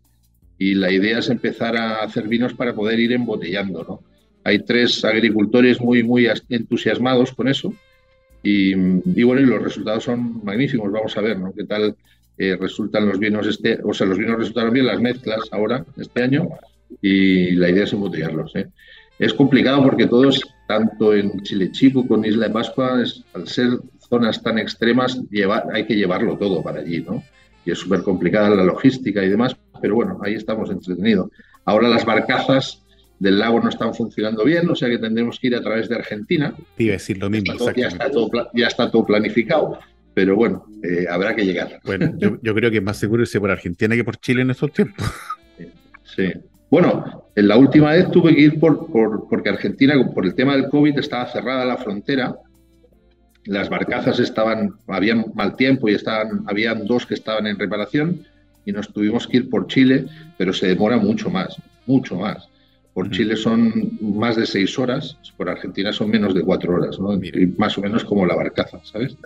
y 0.58 0.74
la 0.74 0.90
idea 0.90 1.18
es 1.18 1.30
empezar 1.30 1.76
a 1.76 1.96
hacer 1.96 2.28
vinos 2.28 2.54
para 2.54 2.74
poder 2.74 3.00
ir 3.00 3.12
embotellando. 3.12 3.84
¿no? 3.84 4.02
Hay 4.44 4.60
tres 4.60 5.04
agricultores 5.04 5.80
muy, 5.80 6.02
muy 6.02 6.28
entusiasmados 6.48 7.32
con 7.32 7.48
eso, 7.48 7.74
y, 8.42 8.74
bueno, 9.22 9.40
y 9.40 9.46
los 9.46 9.62
resultados 9.62 10.04
son 10.04 10.42
magníficos. 10.44 10.90
Vamos 10.90 11.16
a 11.16 11.20
ver 11.20 11.38
¿no? 11.38 11.52
qué 11.52 11.64
tal 11.64 11.94
eh, 12.38 12.56
resultan 12.58 13.06
los 13.06 13.18
vinos 13.18 13.46
este, 13.46 13.78
o 13.84 13.92
sea, 13.92 14.06
los 14.06 14.18
vinos 14.18 14.38
resultaron 14.38 14.72
bien, 14.72 14.86
las 14.86 15.00
mezclas 15.00 15.40
ahora, 15.52 15.84
este 15.98 16.22
año, 16.22 16.48
y 17.02 17.52
la 17.52 17.68
idea 17.68 17.84
es 17.84 17.92
embotellarlos. 17.92 18.56
¿eh? 18.56 18.68
Es 19.18 19.34
complicado 19.34 19.82
porque 19.82 20.06
todos, 20.06 20.40
tanto 20.66 21.14
en 21.14 21.42
Chile 21.42 21.70
Chico 21.72 22.06
con 22.06 22.24
Isla 22.24 22.48
de 22.48 22.54
Pascua, 22.54 23.02
al 23.34 23.48
ser 23.48 23.78
zonas 23.98 24.42
tan 24.42 24.58
extremas, 24.58 25.20
hay 25.72 25.86
que 25.86 25.94
llevarlo 25.94 26.36
todo 26.36 26.62
para 26.62 26.80
allí, 26.80 27.00
¿no? 27.02 27.22
Y 27.64 27.72
es 27.72 27.78
súper 27.78 28.02
complicada 28.02 28.50
la 28.50 28.64
logística 28.64 29.22
y 29.22 29.28
demás, 29.28 29.54
pero 29.80 29.94
bueno, 29.94 30.18
ahí 30.24 30.34
estamos 30.34 30.70
entretenidos. 30.70 31.30
Ahora 31.66 31.88
las 31.88 32.06
barcazas 32.06 32.82
del 33.20 33.38
lago 33.38 33.60
no 33.60 33.68
están 33.68 33.94
funcionando 33.94 34.44
bien, 34.44 34.68
o 34.68 34.74
sea 34.74 34.88
que 34.88 34.98
tendremos 34.98 35.38
que 35.38 35.48
ir 35.48 35.54
a 35.54 35.60
través 35.60 35.88
de 35.88 35.94
Argentina. 35.94 36.54
Iba 36.78 36.92
a 36.92 36.96
decir 36.96 37.18
lo 37.18 37.30
mismo. 37.30 37.54
Ya 37.76 37.86
está 37.86 38.10
todo, 38.10 38.30
ya 38.54 38.66
está 38.66 38.90
todo, 38.90 39.06
planificado, 39.06 39.78
pero 40.14 40.34
bueno, 40.34 40.64
eh, 40.82 41.06
habrá 41.08 41.36
que 41.36 41.44
llegar. 41.44 41.80
Bueno, 41.84 42.12
yo, 42.16 42.38
yo, 42.42 42.54
creo 42.54 42.70
que 42.70 42.78
es 42.78 42.82
más 42.82 42.96
seguro 42.96 43.22
irse 43.22 43.38
por 43.38 43.50
Argentina 43.50 43.94
que 43.94 44.04
por 44.04 44.16
Chile 44.16 44.42
en 44.42 44.50
estos 44.50 44.72
tiempos. 44.72 45.06
Sí. 46.02 46.32
Bueno, 46.70 47.28
en 47.36 47.48
la 47.48 47.56
última 47.56 47.92
vez 47.92 48.10
tuve 48.10 48.34
que 48.34 48.40
ir 48.40 48.58
por, 48.58 48.90
porque 49.28 49.50
Argentina, 49.50 49.94
por 50.14 50.24
el 50.24 50.34
tema 50.34 50.56
del 50.56 50.68
COVID, 50.68 50.98
estaba 50.98 51.26
cerrada 51.26 51.64
la 51.64 51.76
frontera. 51.76 52.34
Las 53.44 53.68
barcazas 53.68 54.18
estaban, 54.18 54.74
había 54.86 55.14
mal 55.34 55.56
tiempo 55.56 55.88
y 55.88 55.94
estaban, 55.94 56.44
habían 56.46 56.86
dos 56.86 57.06
que 57.06 57.14
estaban 57.14 57.46
en 57.46 57.58
reparación 57.58 58.24
y 58.64 58.72
nos 58.72 58.92
tuvimos 58.92 59.26
que 59.26 59.38
ir 59.38 59.50
por 59.50 59.66
Chile, 59.66 60.06
pero 60.38 60.52
se 60.52 60.68
demora 60.68 60.96
mucho 60.96 61.28
más, 61.28 61.56
mucho 61.86 62.16
más. 62.16 62.48
Por 62.94 63.10
Chile 63.10 63.36
son 63.36 63.98
más 64.00 64.36
de 64.36 64.46
seis 64.46 64.78
horas, 64.78 65.16
por 65.36 65.48
Argentina 65.48 65.92
son 65.92 66.10
menos 66.10 66.34
de 66.34 66.42
cuatro 66.42 66.74
horas, 66.74 66.98
¿no? 66.98 67.18
más 67.56 67.78
o 67.78 67.80
menos 67.80 68.04
como 68.04 68.26
la 68.26 68.34
barcaza, 68.34 68.80
¿sabes? 68.84 69.16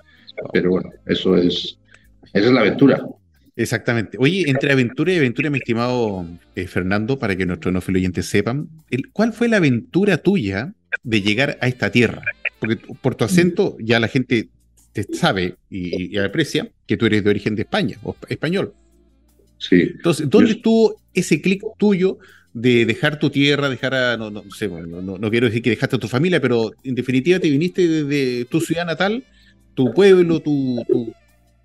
Pero 0.53 0.71
bueno, 0.71 0.91
eso 1.07 1.37
es, 1.37 1.79
esa 2.33 2.47
es 2.47 2.53
la 2.53 2.61
aventura. 2.61 3.03
Exactamente. 3.57 4.17
Oye, 4.21 4.45
entre 4.49 4.73
aventura 4.73 5.13
y 5.13 5.19
aventura, 5.19 5.49
mi 5.49 5.59
estimado 5.59 6.27
eh, 6.57 6.67
Fernando, 6.67 7.19
para 7.19 7.37
que 7.37 7.47
nuestros 7.47 7.73
no 7.73 7.81
oyentes 7.87 8.27
sepan, 8.27 8.69
¿cuál 9.13 9.33
fue 9.33 9.49
la 9.49 9.59
aventura 9.59 10.19
tuya 10.19 10.75
de 11.03 11.23
llegar 11.23 11.57
a 11.61 11.69
esta 11.69 11.91
tierra? 11.91 12.23
Porque 12.59 12.79
por 13.01 13.15
tu 13.15 13.25
acento 13.25 13.77
ya 13.79 14.01
la 14.01 14.09
gente 14.09 14.49
te 14.93 15.05
sabe 15.15 15.57
y, 15.71 16.17
aprecia 16.19 16.71
que 16.87 16.97
tú 16.97 17.07
eres 17.07 17.23
de 17.23 17.31
origen 17.31 17.55
de 17.55 17.63
España, 17.63 17.99
o 18.03 18.17
español. 18.29 18.75
Sí. 19.59 19.93
Entonces, 19.97 20.29
¿dónde 20.29 20.53
estuvo 20.53 20.97
ese 21.13 21.41
clic 21.41 21.63
tuyo 21.79 22.19
de 22.55 22.87
dejar 22.87 23.19
tu 23.19 23.31
tierra, 23.31 23.69
dejar 23.69 23.95
a, 23.95 24.17
no, 24.17 24.31
no, 24.31 24.45
sé, 24.57 24.69
no, 24.69 25.31
quiero 25.31 25.49
decir 25.49 25.61
que 25.61 25.71
dejaste 25.71 25.97
a 25.97 25.99
tu 25.99 26.09
familia, 26.09 26.41
pero 26.41 26.71
en 26.85 26.95
definitiva 26.95 27.41
te 27.41 27.51
viniste 27.51 27.87
desde 27.87 28.45
tu 28.45 28.61
ciudad 28.61 28.87
natal, 28.87 29.25
tu 29.75 29.93
pueblo, 29.93 30.41
tu, 30.41 30.81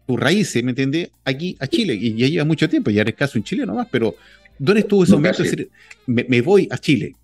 tus 0.07 0.19
raíces, 0.19 0.63
¿me 0.63 0.71
entiendes? 0.71 1.11
Aquí 1.23 1.55
a 1.59 1.67
Chile, 1.67 1.93
y 1.93 2.15
ya 2.15 2.27
lleva 2.27 2.43
mucho 2.43 2.67
tiempo, 2.67 2.89
ya 2.89 3.01
eres 3.01 3.13
caso 3.13 3.37
en 3.37 3.43
Chile 3.43 3.67
nomás, 3.67 3.87
pero 3.91 4.15
¿dónde 4.57 4.81
estuvo 4.81 5.03
ese 5.03 5.13
momento 5.13 5.43
de 5.43 5.49
decir, 5.49 5.69
me, 6.07 6.41
voy 6.41 6.67
a 6.71 6.77
Chile? 6.79 7.15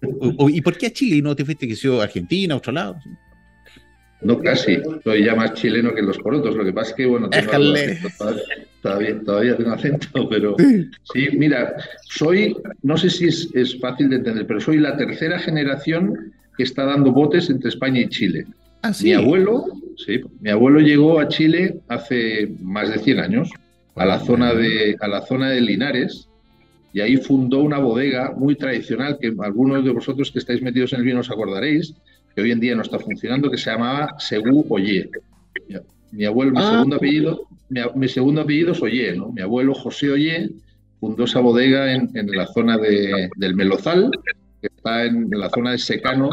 ¿Y 0.50 0.62
por 0.62 0.78
qué 0.78 0.86
a 0.86 0.94
Chile 0.94 1.16
y 1.16 1.22
no 1.24 1.36
te 1.36 1.44
fuiste 1.44 1.68
que 1.68 1.76
sea 1.76 2.04
Argentina, 2.04 2.54
a 2.54 2.58
otro 2.58 2.72
lado? 2.72 2.98
No, 4.26 4.40
casi. 4.40 4.80
Soy 5.04 5.24
ya 5.24 5.36
más 5.36 5.54
chileno 5.54 5.94
que 5.94 6.02
los 6.02 6.18
porotos. 6.18 6.56
Lo 6.56 6.66
que 6.66 6.74
pasa 6.74 6.90
es 6.90 6.96
que, 6.96 7.06
bueno, 7.06 7.30
tengo 7.30 7.52
todavía, 8.82 9.22
todavía, 9.24 9.56
tengo 9.56 9.72
acento, 9.72 10.28
pero 10.30 10.56
sí. 11.14 11.30
mira, 11.34 11.76
soy, 12.10 12.58
no 12.82 12.98
sé 12.98 13.12
si 13.12 13.28
es, 13.28 13.50
es, 13.54 13.80
fácil 13.80 14.10
de 14.10 14.16
entender, 14.16 14.48
pero 14.48 14.60
soy 14.60 14.80
la 14.80 14.98
tercera 14.98 15.38
generación 15.38 16.34
que 16.58 16.64
está 16.64 16.86
dando 16.86 17.12
botes 17.12 17.52
entre 17.52 17.70
España 17.70 18.02
y 18.02 18.10
Chile. 18.10 18.48
Ah, 18.82 18.92
Mi 19.04 19.14
abuelo, 19.14 19.66
sí, 20.04 20.22
mi 20.42 20.50
abuelo 20.50 20.80
llegó 20.80 21.20
a 21.20 21.28
Chile 21.28 21.82
hace 21.88 22.50
más 22.62 22.90
de 22.90 22.98
100 22.98 23.20
años, 23.20 23.50
a 23.96 24.06
la 24.06 24.20
zona 24.20 24.56
de, 24.56 24.98
a 25.02 25.08
la 25.08 25.22
zona 25.22 25.52
de 25.52 25.62
Linares, 25.62 26.30
y 26.96 27.02
ahí 27.02 27.18
fundó 27.18 27.60
una 27.60 27.78
bodega 27.78 28.34
muy 28.38 28.56
tradicional 28.56 29.18
que 29.20 29.34
algunos 29.40 29.84
de 29.84 29.92
vosotros 29.92 30.32
que 30.32 30.40
estáis 30.40 30.62
metidos 30.62 30.94
en 30.94 31.00
el 31.00 31.06
vino 31.06 31.20
os 31.20 31.30
acordaréis, 31.30 31.94
que 32.34 32.42
hoy 32.42 32.52
en 32.52 32.62
día 32.62 32.74
no 32.74 32.84
está 32.84 33.00
funcionando, 33.00 33.52
que 33.52 33.58
se 33.58 33.70
llamaba 33.70 34.16
Segú 34.18 34.66
Ollé. 34.70 35.10
Mi 36.14 36.24
abuelo, 36.24 36.54
mi 36.54 36.62
ah. 36.62 36.72
segundo 36.72 36.96
apellido, 36.96 37.48
mi, 37.96 38.08
segundo 38.08 38.40
apellido 38.40 38.72
es 38.72 38.82
Ollé, 38.82 39.14
¿no? 39.14 39.30
Mi 39.34 39.42
abuelo 39.42 39.74
José 39.74 40.10
Ollé 40.10 40.50
fundó 41.02 41.26
esa 41.26 41.42
bodega 41.42 41.94
en, 41.94 42.10
la 42.32 42.48
zona 42.48 42.78
de, 42.78 43.30
del 43.36 43.56
Melozal, 43.56 44.10
que 44.62 44.68
está 44.68 45.04
en, 45.04 45.28
en 45.34 45.38
la 45.38 45.50
zona 45.50 45.72
de 45.72 45.80
Secano, 45.80 46.30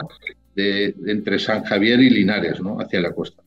de, 0.55 0.95
entre 1.09 1.41
San 1.41 1.65
Javier 1.65 1.99
y 1.99 2.09
Linares, 2.09 2.61
¿no? 2.61 2.81
hacia 2.81 3.01
la 3.01 3.11
costa. 3.11 3.43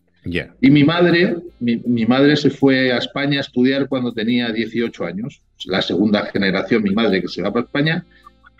Y 0.59 0.71
mi 0.71 0.83
madre, 0.83 1.37
mi, 1.59 2.05
madre 2.05 2.35
se 2.35 2.49
fue 2.49 2.91
a 2.91 2.97
España 2.97 3.37
a 3.37 3.41
estudiar 3.41 3.87
cuando 3.87 4.11
tenía 4.11 4.51
18 4.51 5.05
años, 5.05 5.41
la 5.65 5.81
segunda 5.81 6.25
generación, 6.25 6.83
mi 6.83 6.91
madre 6.91 7.21
que 7.21 7.27
se 7.27 7.41
va 7.41 7.53
para 7.53 7.65
España 7.65 8.05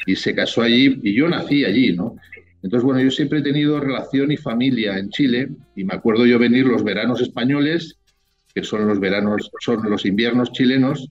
y 0.06 0.16
se 0.16 0.36
casó 0.36 0.62
allí 0.62 1.00
y 1.02 1.16
yo 1.16 1.28
nací 1.28 1.66
allí, 1.66 1.94
¿no? 1.94 2.18
Entonces, 2.62 2.84
bueno, 2.84 3.02
yo 3.02 3.12
siempre 3.12 3.40
he 3.40 3.44
tenido 3.44 3.80
relación 3.80 4.32
y 4.32 4.38
familia 4.38 4.98
en 4.98 5.10
Chile 5.10 5.50
y 5.76 5.84
me 5.84 5.96
acuerdo 5.96 6.26
yo 6.26 6.40
venir 6.40 6.66
los 6.66 6.84
veranos 6.84 7.22
españoles, 7.22 7.98
que 8.54 8.64
son 8.64 8.88
los 8.88 9.00
veranos, 9.00 9.52
son 9.60 9.90
los 9.90 10.06
inviernos 10.06 10.52
chilenos, 10.52 11.10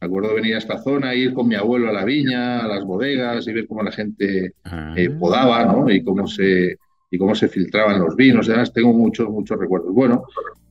me 0.00 0.06
acuerdo 0.06 0.34
venir 0.34 0.54
a 0.54 0.58
esta 0.58 0.78
zona, 0.78 1.14
ir 1.14 1.32
con 1.32 1.48
mi 1.48 1.54
abuelo 1.54 1.88
a 1.88 1.92
la 1.92 2.04
viña, 2.04 2.60
a 2.60 2.68
las 2.68 2.84
bodegas 2.84 3.46
y 3.46 3.52
ver 3.52 3.66
cómo 3.66 3.82
la 3.82 3.92
gente 3.92 4.52
ah. 4.64 4.94
eh, 4.96 5.10
podaba, 5.10 5.64
¿no? 5.64 5.90
Y 5.90 6.02
cómo 6.02 6.26
se 6.26 6.76
y 7.10 7.18
cómo 7.18 7.34
se 7.34 7.48
filtraban 7.48 8.00
los 8.00 8.16
vinos. 8.16 8.48
Además, 8.48 8.72
tengo 8.72 8.92
muchos 8.92 9.28
muchos 9.28 9.58
recuerdos. 9.58 9.92
Bueno, 9.92 10.24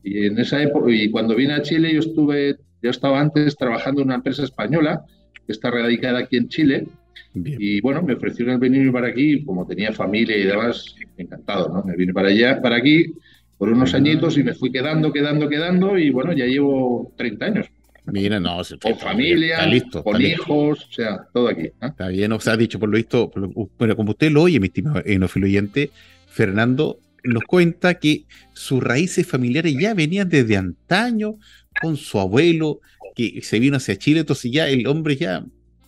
y 0.03 0.25
en 0.25 0.37
esa 0.39 0.61
época 0.61 0.91
y 0.91 1.09
cuando 1.09 1.35
vine 1.35 1.53
a 1.53 1.61
Chile, 1.61 1.93
yo 1.93 1.99
estuve, 1.99 2.57
yo 2.81 2.89
estaba 2.89 3.19
antes 3.19 3.55
trabajando 3.55 4.01
en 4.01 4.07
una 4.07 4.15
empresa 4.15 4.43
española 4.43 5.05
que 5.45 5.51
está 5.51 5.71
radicada 5.71 6.19
aquí 6.19 6.37
en 6.37 6.49
Chile. 6.49 6.87
Y 7.33 7.81
bueno, 7.81 8.01
me 8.01 8.13
ofrecieron 8.13 8.59
venir 8.59 8.91
para 8.91 9.07
aquí, 9.07 9.43
como 9.43 9.65
tenía 9.67 9.91
familia 9.91 10.37
y 10.37 10.43
demás, 10.43 10.95
encantado, 11.17 11.69
¿no? 11.69 11.83
Me 11.83 11.95
vine 11.95 12.13
para 12.13 12.29
allá, 12.29 12.61
para 12.61 12.77
aquí, 12.77 13.13
por 13.57 13.69
unos 13.69 13.93
añitos 13.93 14.37
y 14.37 14.43
me 14.43 14.53
fui 14.53 14.71
quedando, 14.71 15.11
quedando, 15.11 15.49
quedando 15.49 15.97
y 15.97 16.09
bueno, 16.11 16.33
ya 16.33 16.45
llevo 16.45 17.13
30 17.17 17.45
años. 17.45 17.67
Mira, 18.07 18.39
no, 18.39 18.61
con 18.81 18.97
familia, 18.97 19.65
listo, 19.65 20.03
con 20.03 20.21
hijos, 20.21 20.85
o 20.89 20.91
sea, 20.91 21.25
todo 21.33 21.49
aquí. 21.49 21.69
¿ah? 21.81 21.87
Está 21.87 22.09
bien, 22.09 22.31
o 22.31 22.39
sea, 22.39 22.55
dicho 22.55 22.79
por 22.79 22.89
lo 22.89 22.97
visto, 22.97 23.31
pero 23.77 23.95
como 23.95 24.11
usted 24.11 24.31
lo 24.31 24.43
oye, 24.43 24.59
mi 24.59 24.67
estimado 24.67 25.01
enofilo-oyente, 25.03 25.89
Fernando 26.35 26.99
nos 27.23 27.43
cuenta 27.45 27.93
que 27.93 28.25
sus 28.53 28.83
raíces 28.83 29.25
familiares 29.25 29.73
ya 29.79 29.93
venían 29.93 30.27
desde 30.27 30.57
antaño 30.57 31.37
con 31.81 31.95
su 31.95 32.19
abuelo, 32.19 32.81
que 33.15 33.39
se 33.41 33.57
vino 33.57 33.77
hacia 33.77 33.97
Chile, 33.97 34.19
entonces 34.19 34.51
ya 34.51 34.67
el 34.67 34.85
hombre 34.85 35.15
ya 35.15 35.45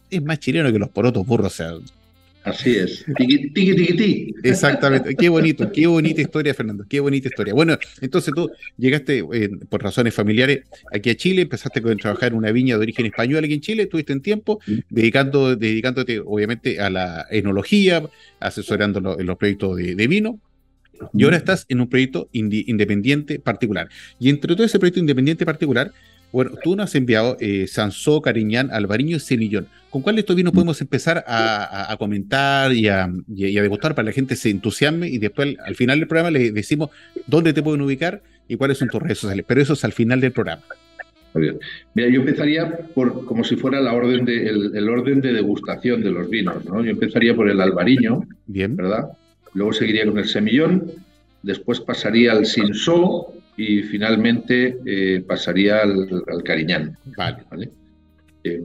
es 0.09 0.23
más 0.23 0.39
chileno 0.39 0.71
que 0.71 0.79
los 0.79 0.87
porotos 0.87 1.27
burros, 1.27 1.47
o 1.47 1.55
sea, 1.55 1.71
Así 2.47 2.75
es. 2.75 3.05
Tiki, 3.17 3.49
tiki, 3.49 3.75
tiki, 3.75 4.33
Exactamente. 4.43 5.15
Qué 5.15 5.29
bonito, 5.29 5.69
qué 5.71 5.85
bonita 5.87 6.21
historia, 6.21 6.53
Fernando. 6.53 6.85
Qué 6.87 6.99
bonita 6.99 7.27
historia. 7.27 7.53
Bueno, 7.53 7.77
entonces 8.01 8.33
tú 8.33 8.49
llegaste 8.77 9.19
eh, 9.33 9.49
por 9.69 9.83
razones 9.83 10.13
familiares 10.13 10.63
aquí 10.91 11.09
a 11.09 11.15
Chile, 11.15 11.41
empezaste 11.43 11.79
a 11.79 11.95
trabajar 11.95 12.31
en 12.31 12.37
una 12.37 12.51
viña 12.51 12.75
de 12.75 12.81
origen 12.81 13.05
español 13.05 13.43
aquí 13.43 13.53
en 13.53 13.61
Chile, 13.61 13.83
estuviste 13.83 14.13
en 14.13 14.21
tiempo 14.21 14.59
dedicando, 14.89 15.55
dedicándote 15.55 16.19
obviamente 16.19 16.79
a 16.79 16.89
la 16.89 17.27
enología, 17.29 18.03
asesorando 18.39 19.17
en 19.19 19.25
los 19.25 19.37
proyectos 19.37 19.75
de, 19.77 20.07
vino. 20.07 20.39
Y 21.13 21.25
ahora 21.25 21.37
estás 21.37 21.65
en 21.69 21.81
un 21.81 21.89
proyecto 21.89 22.29
independiente 22.31 23.39
particular. 23.39 23.89
Y 24.19 24.29
entre 24.29 24.55
todo 24.55 24.65
ese 24.65 24.79
proyecto 24.79 24.99
independiente 24.99 25.45
particular, 25.45 25.91
bueno, 26.31 26.51
tú 26.63 26.75
nos 26.75 26.85
has 26.85 26.95
enviado 26.95 27.37
eh, 27.39 27.67
Sansó, 27.67 28.21
Cariñán, 28.21 28.69
Alvariño 28.71 29.17
y 29.17 29.19
Cenillón. 29.19 29.67
¿Con 29.89 30.01
cuál 30.01 30.15
de 30.15 30.21
estos 30.21 30.35
vinos 30.35 30.53
podemos 30.53 30.79
empezar 30.81 31.23
a, 31.25 31.95
comentar 31.97 32.73
y 32.73 32.87
a, 32.87 33.09
y, 33.33 33.53
degustar 33.53 33.95
para 33.95 34.05
que 34.05 34.11
la 34.11 34.15
gente 34.15 34.35
se 34.35 34.49
entusiasme 34.49 35.07
y 35.07 35.17
después 35.17 35.55
al, 35.63 35.75
final 35.75 35.99
del 35.99 36.07
programa 36.07 36.31
le 36.31 36.51
decimos 36.51 36.89
dónde 37.25 37.53
te 37.53 37.63
pueden 37.63 37.81
ubicar 37.81 38.21
y 38.47 38.57
cuáles 38.57 38.77
son 38.77 38.89
tus 38.89 39.01
redes 39.01 39.19
sociales? 39.19 39.45
Pero 39.47 39.61
eso 39.61 39.73
es 39.73 39.83
al 39.85 39.93
final 39.93 40.19
del 40.19 40.33
programa. 40.33 40.63
Mira, 41.33 42.09
yo 42.09 42.21
empezaría 42.21 42.77
por 42.93 43.25
como 43.25 43.43
si 43.43 43.55
fuera 43.55 43.79
la 43.79 43.93
orden 43.93 44.25
de, 44.25 44.47
el, 44.47 44.89
orden 44.89 45.21
de 45.21 45.33
degustación 45.33 46.01
de 46.01 46.11
los 46.11 46.29
vinos, 46.29 46.65
¿no? 46.65 46.83
Yo 46.83 46.91
empezaría 46.91 47.35
por 47.35 47.49
el 47.49 47.61
albariño, 47.61 48.21
Bien. 48.47 48.75
¿verdad? 48.75 49.09
Luego 49.53 49.73
seguiría 49.73 50.05
con 50.05 50.17
el 50.17 50.27
semillón, 50.27 50.91
después 51.43 51.79
pasaría 51.79 52.31
al 52.31 52.45
sinsó, 52.45 53.33
y 53.57 53.81
finalmente 53.81 54.77
eh, 54.85 55.23
pasaría 55.27 55.81
al, 55.81 56.43
Cariñán. 56.43 56.95
Vale. 57.17 57.71
Eh, 58.43 58.61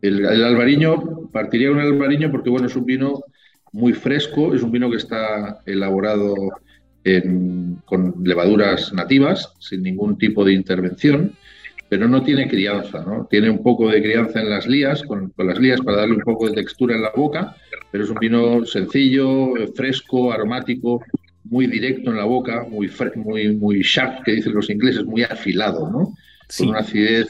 el, 0.00 0.26
albariño, 0.26 1.28
partiría 1.30 1.68
con 1.68 1.80
el 1.80 1.92
albariño 1.92 2.30
porque 2.30 2.50
bueno, 2.50 2.66
es 2.66 2.76
un 2.76 2.86
vino 2.86 3.22
muy 3.72 3.92
fresco, 3.92 4.54
es 4.54 4.62
un 4.62 4.72
vino 4.72 4.90
que 4.90 4.96
está 4.96 5.60
elaborado 5.66 6.34
con 7.84 8.14
levaduras 8.24 8.92
nativas, 8.92 9.52
sin 9.60 9.84
ningún 9.84 10.18
tipo 10.18 10.44
de 10.44 10.52
intervención, 10.52 11.34
pero 11.88 12.08
no 12.08 12.24
tiene 12.24 12.48
crianza, 12.48 13.04
¿no? 13.06 13.28
Tiene 13.30 13.48
un 13.48 13.62
poco 13.62 13.88
de 13.88 14.02
crianza 14.02 14.40
en 14.40 14.50
las 14.50 14.66
lías, 14.66 15.04
con, 15.04 15.30
con 15.30 15.46
las 15.46 15.60
lías 15.60 15.80
para 15.82 15.98
darle 15.98 16.16
un 16.16 16.22
poco 16.22 16.48
de 16.48 16.54
textura 16.54 16.96
en 16.96 17.02
la 17.02 17.12
boca, 17.14 17.54
pero 17.92 18.02
es 18.02 18.10
un 18.10 18.18
vino 18.18 18.64
sencillo, 18.64 19.52
fresco, 19.76 20.32
aromático, 20.32 21.00
muy 21.50 21.66
directo 21.66 22.10
en 22.10 22.16
la 22.16 22.24
boca, 22.24 22.66
muy, 22.68 22.90
muy, 23.16 23.54
muy 23.54 23.82
sharp, 23.82 24.24
que 24.24 24.32
dicen 24.32 24.54
los 24.54 24.70
ingleses, 24.70 25.04
muy 25.04 25.22
afilado, 25.22 25.90
¿no? 25.90 26.14
Con 26.56 26.68
una 26.68 26.80
acidez 26.80 27.28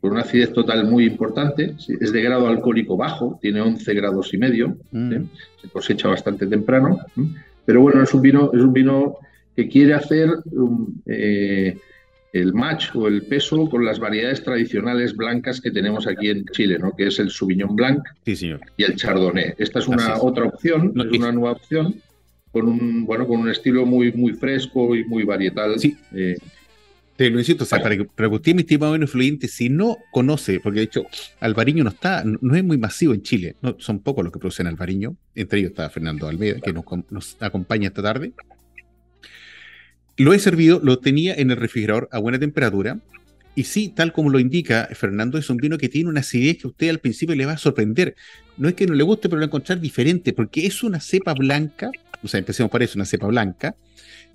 con 0.00 0.12
una 0.12 0.22
acidez 0.22 0.52
total 0.52 0.86
muy 0.86 1.04
importante, 1.04 1.74
es 1.78 2.12
de 2.12 2.22
grado 2.22 2.48
alcohólico 2.48 2.96
bajo, 2.96 3.38
tiene 3.42 3.60
11 3.60 3.94
grados 3.94 4.32
y 4.32 4.38
medio, 4.38 4.78
mm. 4.92 5.12
se 5.60 5.68
cosecha 5.68 6.08
bastante 6.08 6.46
temprano, 6.46 6.98
pero 7.66 7.82
bueno, 7.82 8.02
es 8.02 8.14
un 8.14 8.22
vino, 8.22 8.50
es 8.54 8.62
un 8.62 8.72
vino 8.72 9.18
que 9.54 9.68
quiere 9.68 9.92
hacer 9.92 10.30
eh, 11.04 11.76
el 12.32 12.54
match 12.54 12.94
o 12.94 13.08
el 13.08 13.22
peso 13.22 13.68
con 13.68 13.84
las 13.84 13.98
variedades 13.98 14.42
tradicionales 14.42 15.14
blancas 15.14 15.60
que 15.60 15.70
tenemos 15.70 16.06
aquí 16.06 16.30
en 16.30 16.46
Chile, 16.46 16.78
¿no? 16.78 16.96
que 16.96 17.08
es 17.08 17.18
el 17.18 17.30
Sauvignon 17.30 17.76
Blanc 17.76 18.02
y 18.24 18.84
el 18.84 18.96
Chardonnay. 18.96 19.54
Esta 19.58 19.80
es 19.80 19.88
una 19.88 20.16
otra 20.18 20.46
opción, 20.46 20.94
es 20.96 21.18
una 21.18 21.32
nueva 21.32 21.52
opción 21.52 21.94
con 22.52 22.68
un, 22.68 23.04
bueno, 23.04 23.26
con 23.26 23.40
un 23.40 23.50
estilo 23.50 23.86
muy, 23.86 24.12
muy 24.12 24.32
fresco 24.34 24.94
y 24.94 25.04
muy 25.04 25.24
varietal. 25.24 25.78
Sí. 25.78 25.96
Eh, 26.14 26.36
te 27.16 27.28
lo 27.28 27.38
insisto, 27.38 27.64
o 27.64 27.66
sea, 27.66 27.82
para 27.82 27.98
que, 27.98 28.04
para 28.06 28.30
que 28.30 28.34
usted, 28.34 28.54
mi 28.54 28.62
estimado 28.62 28.96
influyente, 28.96 29.46
si 29.46 29.68
no 29.68 29.98
conoce, 30.10 30.58
porque 30.58 30.78
de 30.78 30.84
hecho 30.86 31.04
Alvariño 31.40 31.84
no 31.84 31.90
está, 31.90 32.24
no 32.24 32.56
es 32.56 32.64
muy 32.64 32.78
masivo 32.78 33.12
en 33.12 33.22
Chile, 33.22 33.56
no, 33.60 33.76
son 33.78 34.00
pocos 34.00 34.24
los 34.24 34.32
que 34.32 34.38
producen 34.38 34.66
Alvariño, 34.66 35.16
entre 35.34 35.58
ellos 35.58 35.72
está 35.72 35.90
Fernando 35.90 36.28
Almeida, 36.28 36.60
que 36.60 36.72
nos, 36.72 36.84
nos 37.10 37.36
acompaña 37.40 37.88
esta 37.88 38.02
tarde. 38.02 38.32
Lo 40.16 40.32
he 40.32 40.38
servido, 40.38 40.80
lo 40.82 40.98
tenía 40.98 41.34
en 41.34 41.50
el 41.50 41.58
refrigerador 41.58 42.08
a 42.10 42.18
buena 42.18 42.38
temperatura, 42.38 43.00
y 43.54 43.64
sí, 43.64 43.92
tal 43.94 44.14
como 44.14 44.30
lo 44.30 44.38
indica 44.38 44.88
Fernando, 44.94 45.36
es 45.36 45.50
un 45.50 45.58
vino 45.58 45.76
que 45.76 45.90
tiene 45.90 46.08
una 46.08 46.20
acidez 46.20 46.56
que 46.56 46.68
a 46.68 46.70
usted 46.70 46.88
al 46.88 47.00
principio 47.00 47.34
le 47.34 47.44
va 47.44 47.52
a 47.52 47.58
sorprender. 47.58 48.14
No 48.56 48.68
es 48.68 48.74
que 48.74 48.86
no 48.86 48.94
le 48.94 49.02
guste, 49.02 49.28
pero 49.28 49.38
lo 49.38 49.42
va 49.42 49.46
a 49.46 49.48
encontrar 49.48 49.78
diferente, 49.80 50.32
porque 50.32 50.66
es 50.66 50.82
una 50.82 51.00
cepa 51.00 51.34
blanca 51.34 51.90
o 52.22 52.28
sea, 52.28 52.38
empecemos 52.38 52.70
por 52.70 52.82
eso, 52.82 52.98
una 52.98 53.04
cepa 53.04 53.26
blanca, 53.26 53.74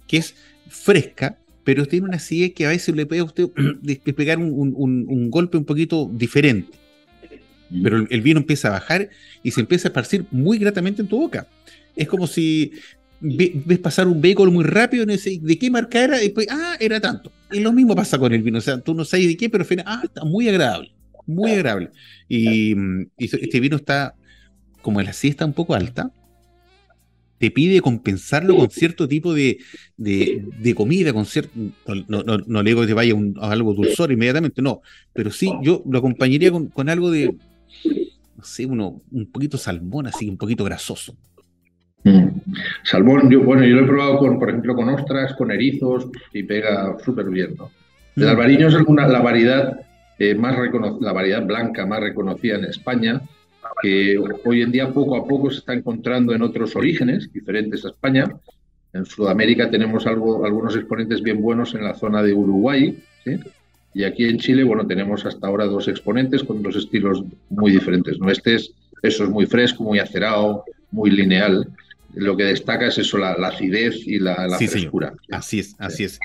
que 0.08 0.18
es 0.18 0.36
fresca, 0.68 1.38
pero 1.64 1.86
tiene 1.86 2.08
una 2.08 2.18
acidez 2.18 2.54
que 2.54 2.66
a 2.66 2.70
veces 2.70 2.96
le 2.96 3.06
puede 3.06 3.22
a 3.22 3.26
usted 3.26 3.50
pegar 4.16 4.38
un, 4.38 5.30
golpe 5.30 5.58
un 5.58 5.66
poquito 5.66 6.10
diferente. 6.14 6.78
Mm. 7.70 7.84
Pero 7.84 8.08
el, 8.10 8.22
vino 8.22 8.40
empieza 8.40 8.70
a 8.70 8.72
bajar 8.72 9.10
y 9.44 9.52
se 9.52 9.62
empieza 9.62 9.88
a 9.88 9.90
esparcir 9.90 10.26
muy 10.32 10.58
gratamente 10.58 11.02
en 11.02 11.08
tu 11.08 11.20
boca. 11.20 11.48
Es 11.96 12.08
como 12.08 12.28
si 12.28 12.72
ves 13.20 13.80
pasar 13.80 14.08
un 14.08 14.22
vehículo 14.22 14.52
muy 14.52 14.64
rápido 14.64 15.04
y 15.04 15.08
no 15.08 15.18
sé 15.18 15.40
de 15.42 15.58
qué 15.58 15.72
marca 15.72 16.04
era, 16.04 16.20
y 16.20 16.26
después, 16.26 16.48
ah, 16.52 16.76
era 16.80 17.00
tanto. 17.00 17.32
Y 17.52 17.60
lo 17.60 17.72
mismo 17.72 17.96
pasa 17.96 18.20
con 18.20 18.34
el 18.34 18.44
vino, 18.44 18.58
o 18.58 18.62
sea, 18.62 18.80
tú 18.80 18.94
no 18.94 19.06
sabes 19.06 19.28
de 19.28 19.38
qué, 19.38 19.50
pero 19.50 19.66
ah, 19.86 20.02
está 20.04 20.24
muy 20.24 20.48
agradable, 20.50 20.92
muy 21.26 21.52
agradable. 21.52 21.92
Y, 22.28 22.76
mm, 22.76 23.08
y 23.18 23.26
este 23.26 23.60
vino 23.60 23.78
está, 23.78 24.14
como 24.82 25.02
la 25.02 25.12
está 25.12 25.46
un 25.46 25.54
poco 25.54 25.74
alta, 25.74 26.12
te 27.46 27.52
pide 27.52 27.80
compensarlo 27.80 28.58
con 28.58 28.72
cierto 28.72 29.08
tipo 29.08 29.32
de, 29.36 29.60
comida, 30.76 31.14
con 31.14 31.26
cierto, 31.26 31.52
no, 32.08 32.24
no, 32.24 32.64
le 32.64 32.70
digo 32.72 32.82
que 32.82 32.88
te 32.88 32.94
vaya 32.96 33.14
a 33.40 33.52
algo 33.52 33.76
dulzor 33.76 34.12
inmediatamente, 34.12 34.64
no, 34.64 34.82
pero 35.14 35.30
sí 35.30 35.52
yo 35.62 35.84
lo 35.88 36.00
acompañaría 36.00 36.52
con, 36.52 36.90
algo 36.90 37.12
de, 37.12 37.36
no 38.36 38.44
sé, 38.44 38.66
uno, 38.66 39.00
un 39.12 39.32
poquito 39.32 39.60
salmón, 39.60 40.08
así, 40.08 40.28
un 40.28 40.38
poquito 40.38 40.64
grasoso. 40.64 41.16
Mm. 42.04 42.30
Salmón, 42.84 43.30
yo, 43.30 43.44
bueno, 43.44 43.64
yo 43.64 43.76
lo 43.76 43.84
he 43.84 43.88
probado 43.88 44.18
con, 44.18 44.40
por 44.40 44.50
ejemplo, 44.50 44.76
con 44.76 44.90
ostras, 44.90 45.36
con 45.36 45.52
erizos 45.52 46.08
y 46.34 46.42
pega 46.42 46.98
súper 47.06 47.30
bien, 47.30 47.54
¿no? 47.56 47.70
El 48.16 48.24
mm. 48.24 48.28
albariño 48.30 48.68
es 48.70 48.74
alguna, 48.74 49.08
la 49.08 49.22
variedad 49.22 49.82
eh, 50.18 50.34
más 50.34 50.56
la 51.00 51.14
variedad 51.14 51.46
blanca 51.46 51.86
más 51.86 52.00
reconocida 52.00 52.56
en 52.56 52.66
España 52.66 53.22
que 53.86 54.18
hoy 54.44 54.64
en 54.64 54.72
día 54.72 54.92
poco 54.92 55.16
a 55.16 55.28
poco 55.28 55.52
se 55.52 55.60
está 55.60 55.74
encontrando 55.74 56.34
en 56.34 56.42
otros 56.42 56.76
orígenes 56.76 57.32
diferentes 57.32 57.86
a 57.86 57.90
España. 57.90 58.26
En 58.94 59.06
Sudamérica 59.06 59.70
tenemos 59.70 60.08
algo, 60.08 60.44
algunos 60.44 60.76
exponentes 60.76 61.22
bien 61.22 61.40
buenos 61.40 61.76
en 61.76 61.84
la 61.84 61.94
zona 61.94 62.24
de 62.24 62.34
Uruguay, 62.34 62.98
y 63.94 64.04
aquí 64.04 64.26
en 64.26 64.40
Chile, 64.40 64.64
bueno, 64.64 64.88
tenemos 64.88 65.24
hasta 65.26 65.46
ahora 65.46 65.66
dos 65.66 65.88
exponentes 65.88 66.44
con 66.44 66.64
dos 66.64 66.76
estilos 66.76 67.24
muy 67.50 67.72
diferentes. 67.72 68.18
¿no? 68.18 68.32
Este 68.32 68.56
es, 68.56 68.72
eso 69.04 69.24
es 69.24 69.30
muy 69.30 69.46
fresco, 69.46 69.84
muy 69.84 70.00
acerado, 70.00 70.66
muy 70.90 71.12
lineal. 71.12 71.68
Lo 72.16 72.36
que 72.36 72.46
destaca 72.46 72.88
es 72.88 72.98
eso, 72.98 73.20
la, 73.20 73.34
acidez 73.34 74.08
y 74.08 74.18
la, 74.18 74.50
frescura. 74.58 75.14
Así 75.30 75.60
es, 75.60 75.76
así 75.78 76.06
es. 76.06 76.20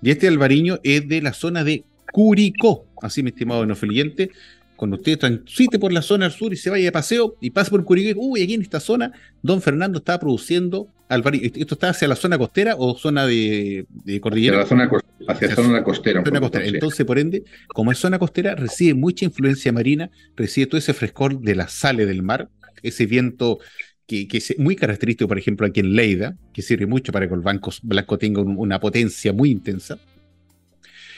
Y 0.00 0.10
este 0.10 0.28
albariño 0.28 0.78
es 0.84 1.08
de 1.08 1.22
la 1.22 1.32
zona 1.32 1.64
de 1.64 1.82
Curicó, 2.12 2.86
así 3.02 3.24
mi 3.24 3.30
estimado 3.30 3.64
enofiliente, 3.64 4.30
cuando 4.80 4.96
usted 4.96 5.18
transite 5.18 5.78
por 5.78 5.92
la 5.92 6.00
zona 6.00 6.24
al 6.24 6.32
sur 6.32 6.54
y 6.54 6.56
se 6.56 6.70
vaya 6.70 6.86
de 6.86 6.90
paseo 6.90 7.36
y 7.38 7.50
pase 7.50 7.70
por 7.70 7.84
Curicó, 7.84 8.18
uy, 8.18 8.42
aquí 8.42 8.54
en 8.54 8.62
esta 8.62 8.80
zona, 8.80 9.12
don 9.42 9.60
Fernando 9.60 9.98
está 9.98 10.18
produciendo 10.18 10.88
¿Esto 11.10 11.74
está 11.74 11.90
hacia 11.90 12.08
la 12.08 12.16
zona 12.16 12.38
costera 12.38 12.76
o 12.78 12.96
zona 12.96 13.26
de, 13.26 13.84
cordillera? 14.22 14.62
Hacia 14.62 14.76
la 14.76 14.88
zona, 14.88 15.02
hacia 15.28 15.54
zona 15.54 15.82
costera. 15.82 16.22
Entonces, 16.64 17.04
por 17.04 17.18
ende, 17.18 17.42
como 17.66 17.92
es 17.92 17.98
zona 17.98 18.18
costera, 18.18 18.54
recibe 18.54 18.94
mucha 18.94 19.26
influencia 19.26 19.70
marina, 19.70 20.10
recibe 20.34 20.68
todo 20.68 20.78
ese 20.78 20.94
frescor 20.94 21.40
de 21.40 21.56
la 21.56 21.68
sale 21.68 22.06
del 22.06 22.22
mar, 22.22 22.48
ese 22.82 23.04
viento 23.04 23.58
que, 24.06 24.28
es 24.32 24.56
muy 24.58 24.76
característico, 24.76 25.28
por 25.28 25.36
ejemplo, 25.36 25.66
aquí 25.66 25.80
en 25.80 25.94
Leida, 25.94 26.36
que 26.54 26.62
sirve 26.62 26.86
mucho 26.86 27.12
para 27.12 27.28
que 27.28 27.34
el 27.34 27.40
banco 27.40 27.70
blanco 27.82 28.16
tenga 28.16 28.40
una 28.40 28.80
potencia 28.80 29.32
muy 29.34 29.50
intensa. 29.50 29.98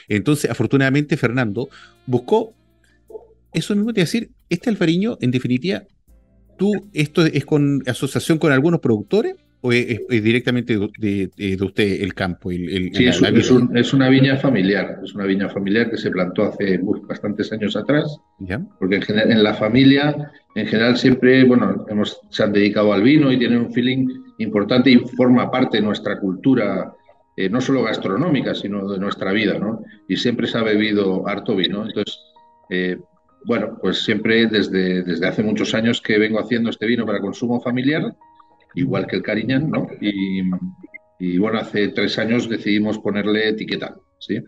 Entonces, 0.09 0.49
afortunadamente, 0.49 1.15
Fernando 1.15 1.69
buscó 2.07 2.55
eso 3.53 3.75
mismo 3.75 3.93
te 3.93 4.01
iba 4.01 4.03
a 4.03 4.07
decir, 4.07 4.29
este 4.49 4.69
alfariño, 4.69 5.17
en 5.21 5.31
definitiva, 5.31 5.83
¿tú 6.57 6.71
esto 6.93 7.25
es 7.25 7.45
con 7.45 7.81
asociación 7.87 8.37
con 8.37 8.51
algunos 8.51 8.79
productores 8.79 9.35
o 9.61 9.71
es, 9.71 10.01
directamente 10.09 10.77
de, 10.99 11.57
usted 11.61 12.01
el 12.01 12.13
campo? 12.13 12.51
sí, 12.51 12.91
es, 13.05 13.93
una 13.93 14.09
viña 14.09 14.35
familiar, 14.35 14.99
es 15.03 15.15
una 15.15 15.25
viña 15.25 15.49
familiar 15.49 15.89
que 15.89 15.97
se 15.97 16.11
plantó 16.11 16.43
hace 16.43 16.79
bastantes 17.07 17.51
años 17.53 17.75
atrás, 17.77 18.17
porque 18.77 18.97
en, 19.07 19.31
en, 19.31 19.43
la 19.43 19.53
familia, 19.53 20.31
en 20.55 20.67
general, 20.67 20.97
siempre, 20.97 21.45
bueno, 21.45 21.85
hemos, 21.89 22.19
se 22.29 22.43
han 22.43 22.51
dedicado 22.51 22.91
al 22.91 23.03
vino 23.03 23.31
y 23.31 23.39
tienen 23.39 23.59
un 23.59 23.73
feeling 23.73 24.07
importante 24.39 24.91
y 24.91 24.97
forma 24.97 25.49
parte 25.49 25.77
de 25.77 25.83
nuestra 25.83 26.19
cultura. 26.19 26.93
Eh, 27.35 27.49
no 27.49 27.61
solo 27.61 27.81
gastronómica, 27.81 28.53
sino 28.53 28.87
de 28.87 28.99
nuestra 28.99 29.31
vida, 29.31 29.57
¿no? 29.57 29.81
Y 30.07 30.17
siempre 30.17 30.45
se 30.45 30.55
ha 30.59 30.61
bebido 30.61 31.27
harto 31.27 31.55
vino. 31.55 31.83
Entonces, 31.83 32.19
eh, 32.69 32.99
bueno, 33.45 33.77
pues 33.81 34.03
siempre 34.03 34.47
desde, 34.47 35.03
desde 35.03 35.27
hace 35.27 35.43
muchos 35.43 35.73
años 35.73 36.01
que 36.01 36.17
vengo 36.17 36.39
haciendo 36.39 36.69
este 36.69 36.85
vino 36.85 37.05
para 37.05 37.19
consumo 37.19 37.61
familiar, 37.61 38.15
igual 38.75 39.07
que 39.07 39.15
el 39.17 39.23
Cariñán, 39.23 39.69
¿no? 39.69 39.87
Y, 40.01 41.37
bueno, 41.37 41.59
hace 41.59 41.89
tres 41.89 42.17
años 42.19 42.49
decidimos 42.49 42.99
ponerle 42.99 43.49
etiqueta, 43.49 43.95
¿sí? 44.19 44.41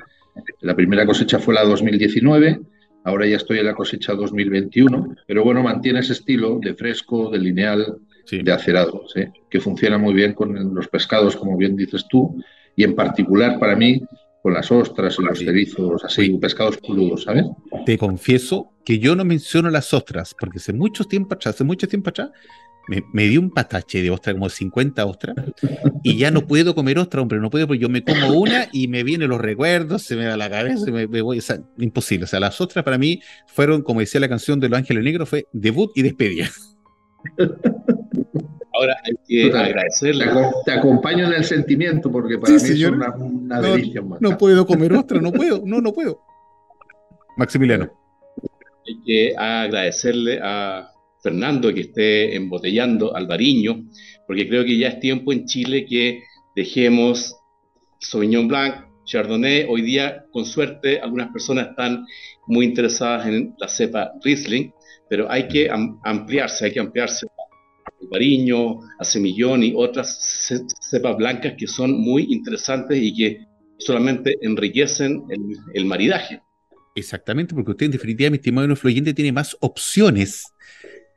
La 0.61 0.75
primera 0.75 1.05
cosecha 1.05 1.39
fue 1.39 1.53
la 1.53 1.63
2019, 1.63 2.59
ahora 3.05 3.25
ya 3.25 3.37
estoy 3.37 3.59
en 3.59 3.67
la 3.67 3.73
cosecha 3.73 4.13
2021, 4.13 5.15
pero 5.25 5.43
bueno, 5.43 5.63
mantiene 5.63 5.99
ese 5.99 6.13
estilo 6.13 6.59
de 6.61 6.73
fresco, 6.73 7.29
de 7.29 7.39
lineal, 7.39 7.97
de 8.29 8.51
acerado, 8.51 9.05
que 9.49 9.59
funciona 9.59 9.97
muy 9.97 10.13
bien 10.13 10.33
con 10.33 10.73
los 10.73 10.87
pescados, 10.87 11.35
como 11.35 11.55
bien 11.55 11.75
dices 11.75 12.05
tú, 12.09 12.43
y 12.75 12.83
en 12.83 12.95
particular 12.95 13.59
para 13.59 13.75
mí 13.75 14.01
con 14.45 14.53
las 14.53 14.71
ostras 14.71 15.17
y 15.17 15.23
los 15.23 15.39
cerizos, 15.39 16.03
así, 16.05 16.29
pescados 16.37 16.77
crudos, 16.77 17.23
¿sabes? 17.23 17.45
Te 17.83 17.97
confieso 17.97 18.73
que 18.85 18.99
yo 18.99 19.15
no 19.15 19.25
menciono 19.25 19.71
las 19.71 19.91
ostras, 19.91 20.35
porque 20.39 20.59
hace 20.59 20.71
mucho 20.71 21.03
tiempo 21.05 21.33
atrás, 21.33 21.55
hace 21.55 21.63
mucho 21.63 21.87
tiempo 21.87 22.11
atrás, 22.11 22.29
me, 22.87 23.03
me 23.11 23.23
dio 23.23 23.41
un 23.41 23.49
patache 23.49 24.03
de 24.03 24.11
ostra, 24.11 24.33
como 24.33 24.47
50 24.47 25.03
ostras, 25.03 25.35
y 26.03 26.17
ya 26.17 26.29
no 26.29 26.45
puedo 26.45 26.75
comer 26.75 26.99
ostra, 26.99 27.23
hombre, 27.23 27.39
no 27.39 27.49
puedo, 27.49 27.65
porque 27.65 27.81
yo 27.81 27.89
me 27.89 28.03
como 28.03 28.39
una 28.39 28.67
y 28.71 28.87
me 28.87 29.03
vienen 29.03 29.29
los 29.29 29.41
recuerdos, 29.41 30.03
se 30.03 30.15
me 30.15 30.25
da 30.25 30.37
la 30.37 30.47
cabeza, 30.47 30.91
me, 30.91 31.07
me 31.07 31.21
voy, 31.23 31.39
o 31.39 31.41
sea, 31.41 31.59
imposible. 31.79 32.25
O 32.25 32.27
sea, 32.27 32.39
las 32.39 32.61
ostras 32.61 32.85
para 32.85 32.99
mí 32.99 33.21
fueron, 33.47 33.81
como 33.81 34.01
decía 34.01 34.21
la 34.21 34.29
canción 34.29 34.59
de 34.59 34.69
Los 34.69 34.77
Ángeles 34.77 35.03
Negros, 35.03 35.27
fue 35.27 35.47
debut 35.53 35.91
y 35.95 36.03
despedida. 36.03 36.51
Ahora 38.77 38.97
hay 39.03 39.13
que 39.27 39.57
agradecerle. 39.57 40.25
Te, 40.65 40.71
acompaño 40.71 41.25
en 41.27 41.33
el 41.33 41.43
sentimiento 41.43 42.11
porque 42.11 42.37
para 42.37 42.51
mí 42.51 42.57
es 42.57 42.87
una, 42.87 43.61
delicia. 43.61 44.03
No, 44.19 44.37
puedo 44.37 44.65
comer 44.65 44.93
ostra, 44.93 45.21
no 45.21 45.31
puedo, 45.31 45.61
no, 45.65 45.81
no 45.81 45.93
puedo. 45.93 46.19
Maximiliano. 47.37 47.91
Hay 48.87 49.01
que 49.05 49.35
agradecerle 49.35 50.39
a 50.43 50.91
Fernando 51.21 51.73
que 51.73 51.81
esté 51.81 52.35
embotellando 52.35 53.15
Alvariño, 53.15 53.85
porque 54.27 54.47
creo 54.47 54.63
que 54.63 54.77
ya 54.77 54.89
es 54.89 54.99
tiempo 54.99 55.31
en 55.33 55.45
Chile 55.45 55.85
que 55.85 56.21
dejemos 56.55 57.35
Sauvignon 57.99 58.47
Blanc, 58.47 58.75
Chardonnay. 59.05 59.65
Hoy 59.69 59.81
día, 59.81 60.25
con 60.31 60.45
suerte, 60.45 60.99
algunas 60.99 61.31
personas 61.31 61.69
están 61.69 62.05
muy 62.47 62.65
interesadas 62.65 63.27
en 63.27 63.55
la 63.57 63.67
cepa 63.67 64.11
Riesling, 64.23 64.71
pero 65.09 65.31
hay 65.31 65.47
que 65.47 65.69
ampliarse, 66.03 66.65
hay 66.65 66.73
que 66.73 66.79
ampliarse 66.79 67.25
Bariño, 68.01 68.81
a 68.99 69.03
Semillón 69.03 69.63
y 69.63 69.73
otras 69.75 70.51
cepas 70.81 71.17
blancas 71.17 71.53
que 71.57 71.67
son 71.67 71.99
muy 71.99 72.27
interesantes 72.29 72.97
y 73.01 73.15
que 73.15 73.45
solamente 73.77 74.37
enriquecen 74.41 75.23
el, 75.73 75.85
maridaje. 75.85 76.41
Exactamente, 76.95 77.53
porque 77.53 77.71
usted 77.71 77.87
en 77.87 77.91
definitiva, 77.91 78.29
mi 78.29 78.37
estimado 78.37 78.67
influyente, 78.67 79.13
tiene 79.13 79.31
más 79.31 79.57
opciones. 79.59 80.45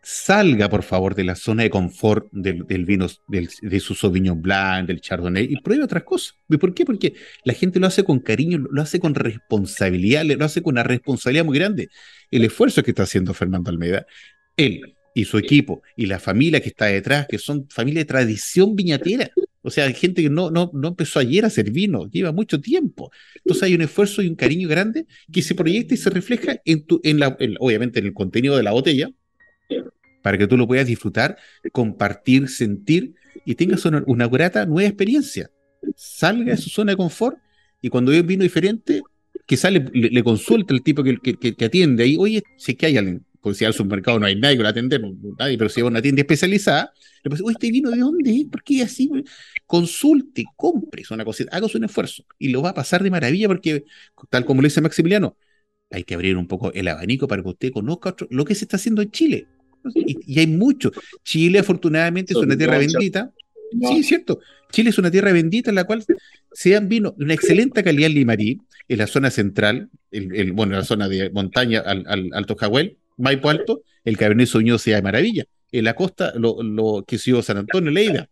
Salga, 0.03 0.69
por 0.69 0.83
favor, 0.83 1.15
de 1.15 1.25
la 1.25 1.35
zona 1.35 1.65
de 1.65 1.71
confort 1.71 2.29
del, 2.33 2.87
vino, 2.87 3.07
de 3.29 3.81
su 3.81 3.95
Sauvignon 3.95 4.41
Blanc, 4.41 4.87
del 4.87 5.01
Chardonnay, 5.01 5.47
y 5.51 5.61
pruebe 5.61 5.85
otras 5.85 6.05
cosas. 6.05 6.37
¿Por 6.59 6.73
qué? 6.73 6.85
Porque 6.85 7.15
la 7.45 7.53
gente 7.53 7.79
lo 7.79 7.87
hace 7.87 8.05
con 8.05 8.21
cariño, 8.21 8.59
lo 8.71 8.81
hace 8.81 9.01
con 9.01 9.15
responsabilidad, 9.15 10.25
lo 10.25 10.45
hace 10.45 10.63
con 10.63 10.75
una 10.75 10.83
responsabilidad 10.83 11.45
muy 11.45 11.59
grande. 11.59 11.91
El 12.31 12.45
esfuerzo 12.45 12.83
que 12.83 12.93
está 12.93 13.03
haciendo 13.03 13.35
Fernando 13.35 13.71
Almeida, 13.71 14.07
él, 14.57 14.98
y 15.19 15.25
su 15.25 15.37
equipo 15.37 15.83
y 15.97 16.07
la 16.07 16.21
familia 16.21 16.61
que 16.61 16.69
está 16.69 16.87
detrás, 16.87 17.27
que 17.29 17.39
son 17.39 17.67
familia 17.69 18.03
de 18.03 18.05
tradición 18.05 18.77
viñatera. 18.77 19.31
O 19.63 19.71
sea, 19.71 19.85
hay 19.87 19.95
gente 19.95 20.23
que 20.23 20.31
no, 20.31 20.51
no, 20.51 20.71
no 20.73 20.89
empezó 20.89 21.19
ayer 21.19 21.45
a 21.45 21.49
hacer 21.49 21.73
vino, 21.73 22.09
lleva 22.09 22.31
mucho 22.31 22.61
tiempo. 22.61 23.11
Entonces 23.37 23.65
hay 23.65 23.75
un 23.75 23.83
esfuerzo 23.83 24.23
y 24.23 24.29
un 24.29 24.37
cariño 24.37 24.69
grande 24.69 25.07
que 25.33 25.43
se 25.43 25.57
proyecta 25.57 25.95
y 25.95 25.97
se 25.97 26.11
refleja 26.11 26.61
en 26.65 26.87
tu, 26.87 27.01
en 27.03 27.19
la, 27.19 27.37
obviamente 27.59 27.99
en 27.99 28.07
el 28.07 28.15
contenido 28.15 28.57
de 28.57 28.63
la 28.63 28.71
botella, 28.71 29.11
para 30.23 30.39
que 30.39 30.47
tú 30.47 30.57
lo 30.57 30.69
puedas 30.69 30.87
disfrutar, 30.87 31.37
compartir, 31.73 32.49
sentir 32.49 33.15
y 33.45 33.57
tengas 33.57 33.85
una, 33.85 34.05
una 34.07 34.29
grata 34.29 34.67
nueva 34.67 34.89
experiencia. 34.89 35.51
Salga 35.97 36.53
de 36.53 36.57
su 36.57 36.71
zona 36.71 36.93
de 36.93 36.97
confort 36.97 37.39
y 37.83 37.89
cuando 37.89 38.13
ve 38.13 38.21
un 38.21 38.27
vino 38.27 38.45
diferente, 38.45 39.03
que 39.47 39.57
sale, 39.57 39.85
le, 39.93 40.23
consulta 40.23 40.75
el 40.75 40.83
tipo 40.83 41.03
que, 41.03 41.17
que, 41.19 41.55
que, 41.55 41.65
atiende 41.65 42.05
ahí, 42.05 42.17
oye, 42.19 42.43
si 42.59 42.73
es 42.73 42.79
que 42.79 42.87
hay 42.87 42.99
alguien, 42.99 43.25
pues 43.49 43.59
si 43.59 43.65
al 43.65 43.73
supermercado 43.73 44.19
no 44.19 44.27
hay 44.27 44.37
nadie 44.37 44.59
que 44.59 44.63
lo 44.63 44.69
atiende, 44.69 45.01
nadie, 45.39 45.57
pero 45.57 45.71
si 45.71 45.81
es 45.81 45.87
una 45.87 46.03
tienda 46.03 46.21
especializada, 46.21 46.93
le 47.25 47.31
pasa, 47.31 47.43
oye, 47.45 47.55
¿este 47.55 47.71
vino 47.71 47.91
de 47.91 47.99
dónde 47.99 48.47
¿Por 48.51 48.63
qué 48.63 48.83
así? 48.83 49.11
Consulte, 49.65 50.45
compre, 50.55 51.01
es 51.03 51.11
una 51.11 51.25
cosita, 51.25 51.57
haga 51.57 51.67
un 51.75 51.85
esfuerzo 51.85 52.25
y 52.39 52.49
lo 52.49 52.61
va 52.61 52.71
a 52.71 52.75
pasar 52.75 53.03
de 53.03 53.11
maravilla 53.11 53.49
porque, 53.49 53.85
tal 54.29 54.45
como 54.45 54.61
le 54.61 54.69
dice 54.69 54.83
Maximiliano, 54.83 55.37
hay 55.91 56.05
que 56.05 56.15
abrir 56.15 56.37
un 56.37 56.47
poco 56.47 56.73
el 56.75 56.89
abanico 56.89 57.27
para 57.27 57.43
que 57.43 57.49
usted 57.49 57.73
conozca 57.73 58.15
lo 58.29 58.45
que 58.45 58.55
se 58.55 58.67
está 58.67 58.77
haciendo 58.77 59.01
en 59.01 59.11
Chile. 59.11 59.47
Y, 59.95 60.39
hay 60.39 60.47
mucho. 60.47 60.93
Chile, 61.25 61.61
afortunadamente, 61.61 62.35
es 62.35 62.39
una 62.39 62.57
tierra 62.57 62.77
bendita. 62.77 63.33
Sí, 63.73 64.01
es 64.01 64.07
cierto. 64.07 64.41
Chile 64.71 64.91
es 64.91 64.99
una 64.99 65.11
tierra 65.11 65.33
bendita 65.33 65.71
en 65.71 65.77
la 65.77 65.85
cual 65.85 66.05
se 66.53 66.77
han 66.77 66.89
vino 66.89 67.15
de 67.17 67.25
una 67.25 67.35
excelente 67.35 67.83
calidad 67.83 68.09
en 68.09 68.15
Limarí, 68.15 68.61
en 68.89 68.99
la 68.99 69.07
zona 69.07 69.31
central, 69.31 69.89
el, 70.11 70.53
bueno, 70.53 70.75
en 70.75 70.81
la 70.81 70.85
zona 70.85 71.09
de 71.09 71.31
montaña 71.31 71.81
al, 71.81 72.05
al 72.07 72.31
Alto 72.35 72.55
Jahuel, 72.55 72.99
Maipo 73.19 73.51
Alto, 73.51 73.83
el 74.05 74.17
Cabernet 74.17 74.49
Sauvignon 74.49 74.79
sea 74.79 74.97
de 74.97 75.03
maravilla. 75.03 75.45
En 75.71 75.85
la 75.85 75.95
costa, 75.95 76.33
lo, 76.35 77.05
que 77.07 77.19
sido 77.19 77.43
San 77.43 77.59
Antonio, 77.59 77.91
Leida, 77.91 78.29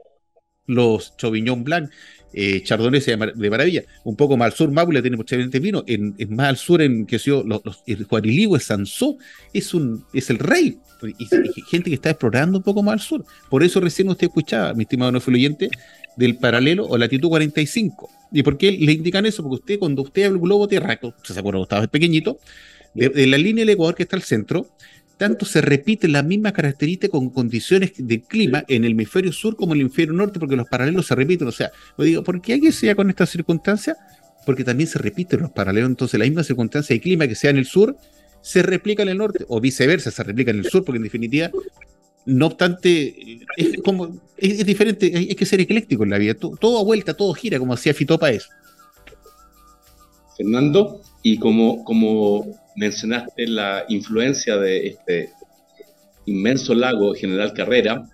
los 0.66 1.16
Chauvignon 1.16 1.64
Blanc, 1.64 1.90
eh, 2.32 2.62
Chardonnay 2.62 3.00
sea 3.00 3.16
de 3.16 3.50
maravilla. 3.50 3.84
Un 4.04 4.16
poco 4.16 4.36
más 4.36 4.46
al 4.46 4.52
sur, 4.52 4.70
Maule 4.70 5.00
tiene 5.00 5.16
mucha 5.16 5.36
vino. 5.36 5.84
En, 5.86 6.14
más 6.30 6.48
al 6.48 6.56
sur, 6.56 6.82
en 6.82 7.06
que 7.06 7.18
sido 7.18 7.42
los, 7.44 7.64
los, 7.64 7.82
el 7.86 8.04
Juariligüe, 8.04 8.60
Sansó, 8.60 9.16
es, 9.52 9.74
un, 9.74 10.04
es 10.12 10.30
el 10.30 10.38
rey. 10.38 10.78
Y, 11.18 11.26
gente 11.62 11.90
que 11.90 11.94
está 11.94 12.10
explorando 12.10 12.58
un 12.58 12.64
poco 12.64 12.82
más 12.82 12.94
al 12.94 13.00
sur. 13.00 13.24
Por 13.48 13.62
eso 13.62 13.80
recién 13.80 14.08
usted 14.08 14.26
escuchaba, 14.26 14.74
mi 14.74 14.82
estimado 14.82 15.12
no 15.12 15.20
oyente, 15.26 15.70
del 16.16 16.36
paralelo 16.36 16.86
o 16.86 16.98
latitud 16.98 17.28
45. 17.28 18.10
¿Y 18.32 18.42
por 18.42 18.58
qué 18.58 18.72
le 18.72 18.92
indican 18.92 19.24
eso? 19.24 19.42
Porque 19.42 19.56
usted, 19.56 19.78
cuando 19.78 20.02
usted 20.02 20.24
habla 20.24 20.36
el 20.36 20.42
globo 20.42 20.66
terráqueo, 20.68 21.14
se 21.22 21.38
acuerda, 21.38 21.62
estaba 21.62 21.86
pequeñito, 21.86 22.38
de, 22.96 23.26
la 23.26 23.38
línea 23.38 23.62
del 23.62 23.74
Ecuador 23.74 23.94
que 23.94 24.04
está 24.04 24.16
al 24.16 24.22
centro, 24.22 24.68
tanto 25.16 25.46
se 25.46 25.60
repite 25.60 26.08
la 26.08 26.22
misma 26.22 26.52
característica 26.52 27.10
con 27.10 27.30
condiciones 27.30 27.92
de 27.96 28.22
clima 28.22 28.64
en 28.68 28.84
el 28.84 28.92
hemisferio 28.92 29.32
sur 29.32 29.56
como 29.56 29.72
en 29.72 29.80
el 29.80 29.86
hemisferio 29.86 30.12
norte, 30.12 30.38
porque 30.38 30.56
los 30.56 30.68
paralelos 30.68 31.06
se 31.06 31.14
repiten. 31.14 31.48
O 31.48 31.52
sea, 31.52 31.70
yo 31.96 32.04
digo, 32.04 32.24
¿por 32.24 32.40
qué 32.40 32.54
hay 32.54 32.60
que 32.60 32.72
sea 32.72 32.94
con 32.94 33.08
esta 33.08 33.26
circunstancia? 33.26 33.96
Porque 34.44 34.64
también 34.64 34.88
se 34.88 34.98
repiten 34.98 35.40
los 35.40 35.50
paralelos. 35.50 35.88
Entonces, 35.88 36.18
la 36.18 36.26
misma 36.26 36.44
circunstancia 36.44 36.94
de 36.94 37.00
clima 37.00 37.26
que 37.26 37.34
sea 37.34 37.50
en 37.50 37.58
el 37.58 37.66
sur 37.66 37.96
se 38.42 38.62
replica 38.62 39.02
en 39.02 39.08
el 39.08 39.18
norte, 39.18 39.44
o 39.48 39.60
viceversa, 39.60 40.10
se 40.10 40.22
replica 40.22 40.50
en 40.52 40.58
el 40.58 40.66
sur, 40.66 40.84
porque 40.84 40.98
en 40.98 41.02
definitiva, 41.02 41.50
no 42.26 42.46
obstante, 42.46 43.40
es, 43.56 43.82
como, 43.82 44.20
es, 44.36 44.64
diferente, 44.64 45.10
hay, 45.14 45.34
que 45.34 45.46
ser 45.46 45.60
ecléctico 45.60 46.04
en 46.04 46.10
la 46.10 46.18
vida. 46.18 46.34
Todo, 46.34 46.56
todo, 46.56 46.78
a 46.78 46.84
vuelta, 46.84 47.14
todo 47.14 47.32
gira, 47.34 47.58
como 47.58 47.72
hacía 47.74 47.92
Fito 47.92 48.18
Páez. 48.18 48.44
Fernando, 50.36 51.00
y 51.28 51.38
como, 51.38 51.82
como 51.82 52.46
mencionaste 52.76 53.48
la 53.48 53.84
influencia 53.88 54.58
de 54.58 54.86
este 54.86 55.30
inmenso 56.24 56.72
lago 56.72 57.14
General 57.14 57.52
Carrera, 57.52 58.06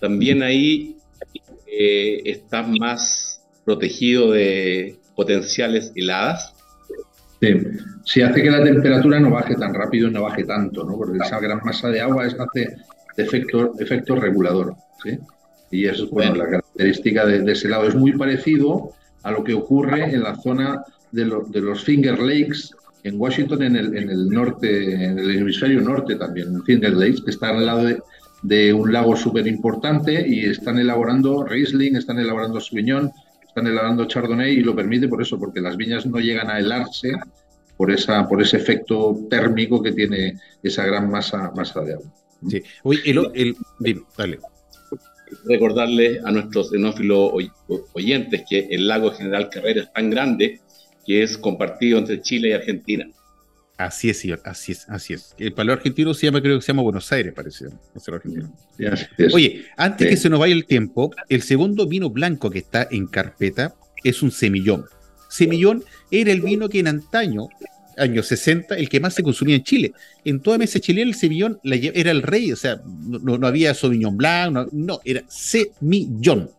también 0.00 0.40
ahí 0.44 0.96
eh, 1.66 2.22
estás 2.24 2.68
más 2.68 3.42
protegido 3.64 4.30
de 4.30 4.96
potenciales 5.16 5.90
heladas. 5.96 6.54
Sí. 7.40 7.48
sí, 8.04 8.22
hace 8.22 8.40
que 8.40 8.50
la 8.52 8.62
temperatura 8.62 9.18
no 9.18 9.30
baje 9.30 9.56
tan 9.56 9.74
rápido 9.74 10.06
y 10.06 10.12
no 10.12 10.22
baje 10.22 10.44
tanto, 10.44 10.84
¿no? 10.84 10.96
Porque 10.96 11.18
esa 11.18 11.40
gran 11.40 11.58
masa 11.64 11.88
de 11.88 12.00
agua 12.00 12.28
es, 12.28 12.36
hace 12.38 12.76
efecto, 13.16 13.72
efecto 13.80 14.14
regulador. 14.14 14.76
¿sí? 15.02 15.18
Y 15.72 15.86
eso 15.86 16.04
es 16.04 16.10
bueno, 16.10 16.36
la 16.36 16.44
característica 16.44 17.26
de, 17.26 17.50
ese 17.50 17.68
lado. 17.68 17.88
Es 17.88 17.96
muy 17.96 18.12
parecido 18.12 18.92
a 19.24 19.32
lo 19.32 19.42
que 19.42 19.54
ocurre 19.54 20.04
en 20.04 20.22
la 20.22 20.36
zona 20.36 20.84
de, 21.12 21.24
de 21.48 21.60
los 21.60 21.84
Finger 21.84 22.18
Lakes 22.18 22.70
en 23.04 23.20
Washington, 23.20 23.62
en 23.62 23.76
el, 23.76 23.96
en 23.96 24.10
el 24.10 24.28
norte, 24.28 24.94
en 24.94 25.18
el 25.18 25.38
hemisferio 25.38 25.80
norte 25.80 26.16
también, 26.16 26.48
en 26.48 26.62
Finger 26.64 26.92
Lakes, 26.92 27.22
que 27.24 27.30
está 27.30 27.50
al 27.50 27.64
lado 27.64 27.84
de, 28.42 28.72
un 28.72 28.92
lago 28.92 29.16
súper 29.16 29.46
importante 29.46 30.26
y 30.26 30.46
están 30.46 30.78
elaborando 30.78 31.44
Riesling, 31.44 31.96
están 31.96 32.18
elaborando 32.18 32.60
Sauvignon, 32.60 33.10
están 33.46 33.66
elaborando 33.66 34.06
Chardonnay 34.06 34.54
y 34.54 34.60
lo 34.60 34.74
permite 34.74 35.08
por 35.08 35.20
eso, 35.20 35.38
porque 35.38 35.60
las 35.60 35.76
viñas 35.76 36.06
no 36.06 36.18
llegan 36.18 36.50
a 36.50 36.58
helarse 36.58 37.12
por, 37.76 37.90
esa, 37.90 38.26
por 38.28 38.40
ese 38.40 38.56
efecto 38.56 39.26
térmico 39.28 39.82
que 39.82 39.92
tiene 39.92 40.38
esa 40.62 40.84
gran 40.86 41.10
masa, 41.10 41.50
masa 41.54 41.80
de 41.82 41.94
agua. 41.94 42.12
Sí. 42.48 42.62
Oye, 42.82 43.00
el, 43.04 43.56
el, 43.84 44.02
dale. 44.16 44.38
Recordarle 45.44 46.20
a 46.24 46.30
nuestros 46.32 46.70
xenófilos 46.70 47.32
oyentes 47.92 48.42
que 48.48 48.66
el 48.70 48.88
lago 48.88 49.12
General 49.12 49.48
Carrera 49.48 49.82
es 49.82 49.92
tan 49.92 50.10
grande 50.10 50.60
que 51.06 51.22
es 51.22 51.36
compartido 51.38 51.98
entre 51.98 52.20
Chile 52.20 52.50
y 52.50 52.52
Argentina. 52.52 53.08
Así 53.80 54.10
es, 54.10 54.18
señor, 54.18 54.42
así 54.44 54.72
es, 54.72 54.86
así 54.90 55.14
es. 55.14 55.34
El 55.38 55.54
palo 55.54 55.72
argentino 55.72 56.12
se 56.12 56.26
llama, 56.26 56.42
creo 56.42 56.58
que 56.58 56.62
se 56.62 56.68
llama 56.68 56.82
Buenos 56.82 57.10
Aires, 57.12 57.32
parece. 57.32 57.66
argentino. 58.12 58.54
Oye, 59.32 59.64
antes 59.76 60.06
que 60.06 60.16
se 60.18 60.28
nos 60.28 60.38
vaya 60.38 60.52
el 60.52 60.66
tiempo, 60.66 61.10
el 61.30 61.40
segundo 61.40 61.86
vino 61.86 62.10
blanco 62.10 62.50
que 62.50 62.58
está 62.58 62.86
en 62.90 63.06
carpeta 63.06 63.74
es 64.04 64.22
un 64.22 64.32
semillón. 64.32 64.84
Semillón 65.30 65.82
era 66.10 66.30
el 66.30 66.42
vino 66.42 66.68
que 66.68 66.80
en 66.80 66.88
antaño, 66.88 67.48
años 67.96 68.26
60, 68.26 68.76
el 68.76 68.90
que 68.90 69.00
más 69.00 69.14
se 69.14 69.22
consumía 69.22 69.56
en 69.56 69.62
Chile. 69.62 69.92
En 70.26 70.40
toda 70.40 70.58
mesa 70.58 70.78
chilena 70.78 71.08
el 71.08 71.14
semillón 71.14 71.58
era 71.64 72.10
el 72.10 72.20
rey, 72.20 72.52
o 72.52 72.56
sea, 72.56 72.82
no, 72.84 73.46
había 73.46 73.72
Sauvignon 73.72 74.16
Blanc, 74.16 74.72
no, 74.72 75.00
era 75.06 75.22
semillón. 75.26 76.50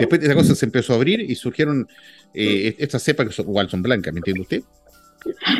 Después 0.00 0.20
esa 0.20 0.34
cosa 0.34 0.54
se 0.56 0.66
empezó 0.66 0.94
a 0.94 0.96
abrir 0.96 1.20
y 1.20 1.34
surgieron 1.36 1.86
eh, 2.36 2.76
estas 2.78 3.02
cepas 3.02 3.26
que 3.26 3.32
son, 3.32 3.46
igual 3.46 3.68
son 3.70 3.82
blancas, 3.82 4.12
¿me 4.12 4.18
entiende 4.18 4.42
usted? 4.42 4.62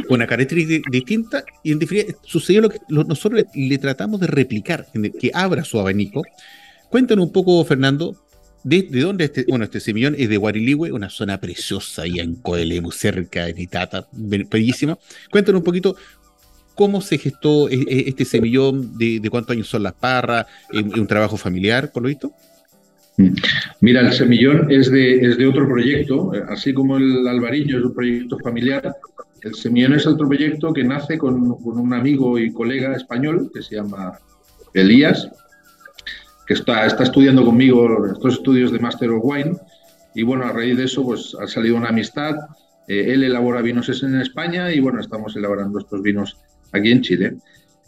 Con 0.06 0.16
una 0.16 0.26
característica 0.26 0.88
distinta 0.90 1.44
y 1.64 1.72
en 1.72 1.78
definitiva 1.80 2.16
sucedió 2.22 2.60
lo 2.60 2.68
que 2.68 2.78
nosotros 2.88 3.44
le, 3.54 3.78
tratamos 3.78 4.20
de 4.20 4.28
replicar, 4.28 4.86
que 5.18 5.30
abra 5.34 5.64
su 5.64 5.80
abanico 5.80 6.22
Cuéntanos 6.88 7.26
un 7.26 7.32
poco, 7.32 7.64
Fernando, 7.64 8.16
¿de, 8.62 8.82
dónde 8.82 9.24
este, 9.24 9.44
bueno, 9.48 9.64
este 9.64 9.80
semillón 9.80 10.14
es 10.18 10.28
de 10.28 10.36
Guariligüe, 10.36 10.92
una 10.92 11.10
zona 11.10 11.38
preciosa 11.38 12.02
ahí 12.02 12.20
en 12.20 12.36
Coelemu, 12.36 12.92
cerca 12.92 13.46
de 13.46 13.60
Itata, 13.60 14.06
bellísima. 14.12 14.98
Cuéntanos 15.30 15.60
un 15.60 15.64
poquito 15.64 15.96
cómo 16.74 17.00
se 17.00 17.18
gestó 17.18 17.68
e, 17.68 17.74
e, 17.74 18.08
este 18.08 18.24
semillón, 18.24 18.96
de, 18.96 19.20
cuántos 19.30 19.54
años 19.54 19.68
son 19.68 19.82
las 19.82 19.94
parras, 19.94 20.46
¿es 20.72 20.82
un 20.82 21.06
trabajo 21.06 21.36
familiar, 21.36 21.90
por 21.90 22.02
lo 22.02 22.08
visto? 22.08 22.32
Mm. 23.16 23.28
Mira, 23.80 24.00
el 24.00 24.12
semillón 24.12 24.70
es 24.70 24.90
de, 24.90 25.20
es 25.20 25.38
de 25.38 25.46
otro 25.46 25.66
proyecto, 25.66 26.32
así 26.48 26.74
como 26.74 26.96
el 26.98 27.26
albariño 27.26 27.78
es 27.78 27.84
un 27.84 27.94
proyecto 27.94 28.38
familiar, 28.38 28.94
el 29.46 29.54
semillón 29.54 29.94
es 29.94 30.06
otro 30.06 30.26
proyecto 30.26 30.72
que 30.72 30.82
nace 30.82 31.18
con, 31.18 31.56
un 31.62 31.94
amigo 31.94 32.36
y 32.36 32.52
colega 32.52 32.96
español 32.96 33.50
que 33.54 33.62
se 33.62 33.76
llama 33.76 34.18
Elías, 34.74 35.30
que 36.46 36.54
está, 36.54 36.84
está 36.84 37.04
estudiando 37.04 37.44
conmigo 37.44 38.06
estos 38.06 38.34
estudios 38.34 38.72
de 38.72 38.80
Master 38.80 39.10
of 39.10 39.22
Wine. 39.24 39.56
Y 40.16 40.24
bueno, 40.24 40.46
a 40.46 40.52
raíz 40.52 40.76
de 40.76 40.84
eso, 40.84 41.04
pues 41.04 41.36
ha 41.40 41.46
salido 41.46 41.76
una 41.76 41.90
amistad. 41.90 42.34
Eh, 42.88 43.12
él 43.12 43.22
elabora 43.22 43.62
vinos 43.62 44.02
en 44.02 44.20
España 44.20 44.72
y 44.72 44.80
bueno, 44.80 45.00
estamos 45.00 45.36
elaborando 45.36 45.78
estos 45.78 46.02
vinos 46.02 46.36
aquí 46.72 46.90
en 46.90 47.02
Chile. 47.02 47.36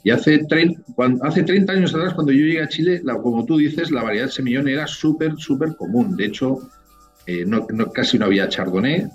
Y 0.09 0.11
hace, 0.11 0.40
hace 1.21 1.42
30 1.42 1.71
años 1.71 1.94
atrás, 1.94 2.14
cuando 2.14 2.33
yo 2.33 2.38
llegué 2.38 2.62
a 2.62 2.68
Chile, 2.68 3.03
como 3.23 3.44
tú 3.44 3.59
dices, 3.59 3.90
la 3.90 4.03
variedad 4.03 4.31
semillón 4.31 4.66
era 4.66 4.87
súper, 4.87 5.37
súper 5.37 5.77
común. 5.77 6.16
De 6.16 6.25
hecho, 6.25 6.61
eh, 7.27 7.44
casi 7.92 8.16
no 8.16 8.25
había 8.25 8.49
Chardonnay, 8.49 9.07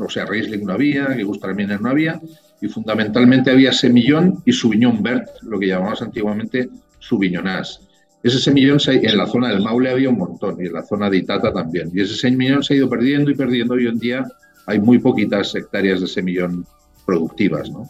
o 0.00 0.08
sea, 0.08 0.24
Riesling 0.24 0.64
no 0.64 0.72
había, 0.72 1.08
Gewürztraminer 1.08 1.82
no 1.82 1.90
había, 1.90 2.18
y 2.58 2.68
fundamentalmente 2.68 3.50
había 3.50 3.70
semillón 3.70 4.42
y 4.46 4.52
Sauvignon 4.54 5.02
Vert, 5.02 5.28
lo 5.42 5.60
que 5.60 5.66
llamamos 5.66 6.00
antiguamente 6.00 6.70
Sauvignonás. 7.00 7.86
Ese 8.22 8.38
semillón 8.38 8.78
en 8.86 9.18
la 9.18 9.26
zona 9.26 9.50
del 9.50 9.62
Maule 9.62 9.90
había 9.90 10.08
un 10.08 10.16
montón 10.16 10.56
y 10.58 10.68
en 10.68 10.72
la 10.72 10.84
zona 10.84 11.10
de 11.10 11.18
Itata 11.18 11.52
también. 11.52 11.90
Y 11.92 12.00
ese 12.00 12.14
semillón 12.14 12.62
se 12.62 12.72
ha 12.72 12.76
ido 12.78 12.88
perdiendo 12.88 13.30
y 13.30 13.34
perdiendo. 13.34 13.74
Hoy 13.74 13.88
en 13.88 13.98
día 13.98 14.26
hay 14.66 14.80
muy 14.80 15.00
poquitas 15.00 15.54
hectáreas 15.54 16.00
de 16.00 16.06
semillón 16.06 16.64
productivas. 17.04 17.70
¿no? 17.70 17.86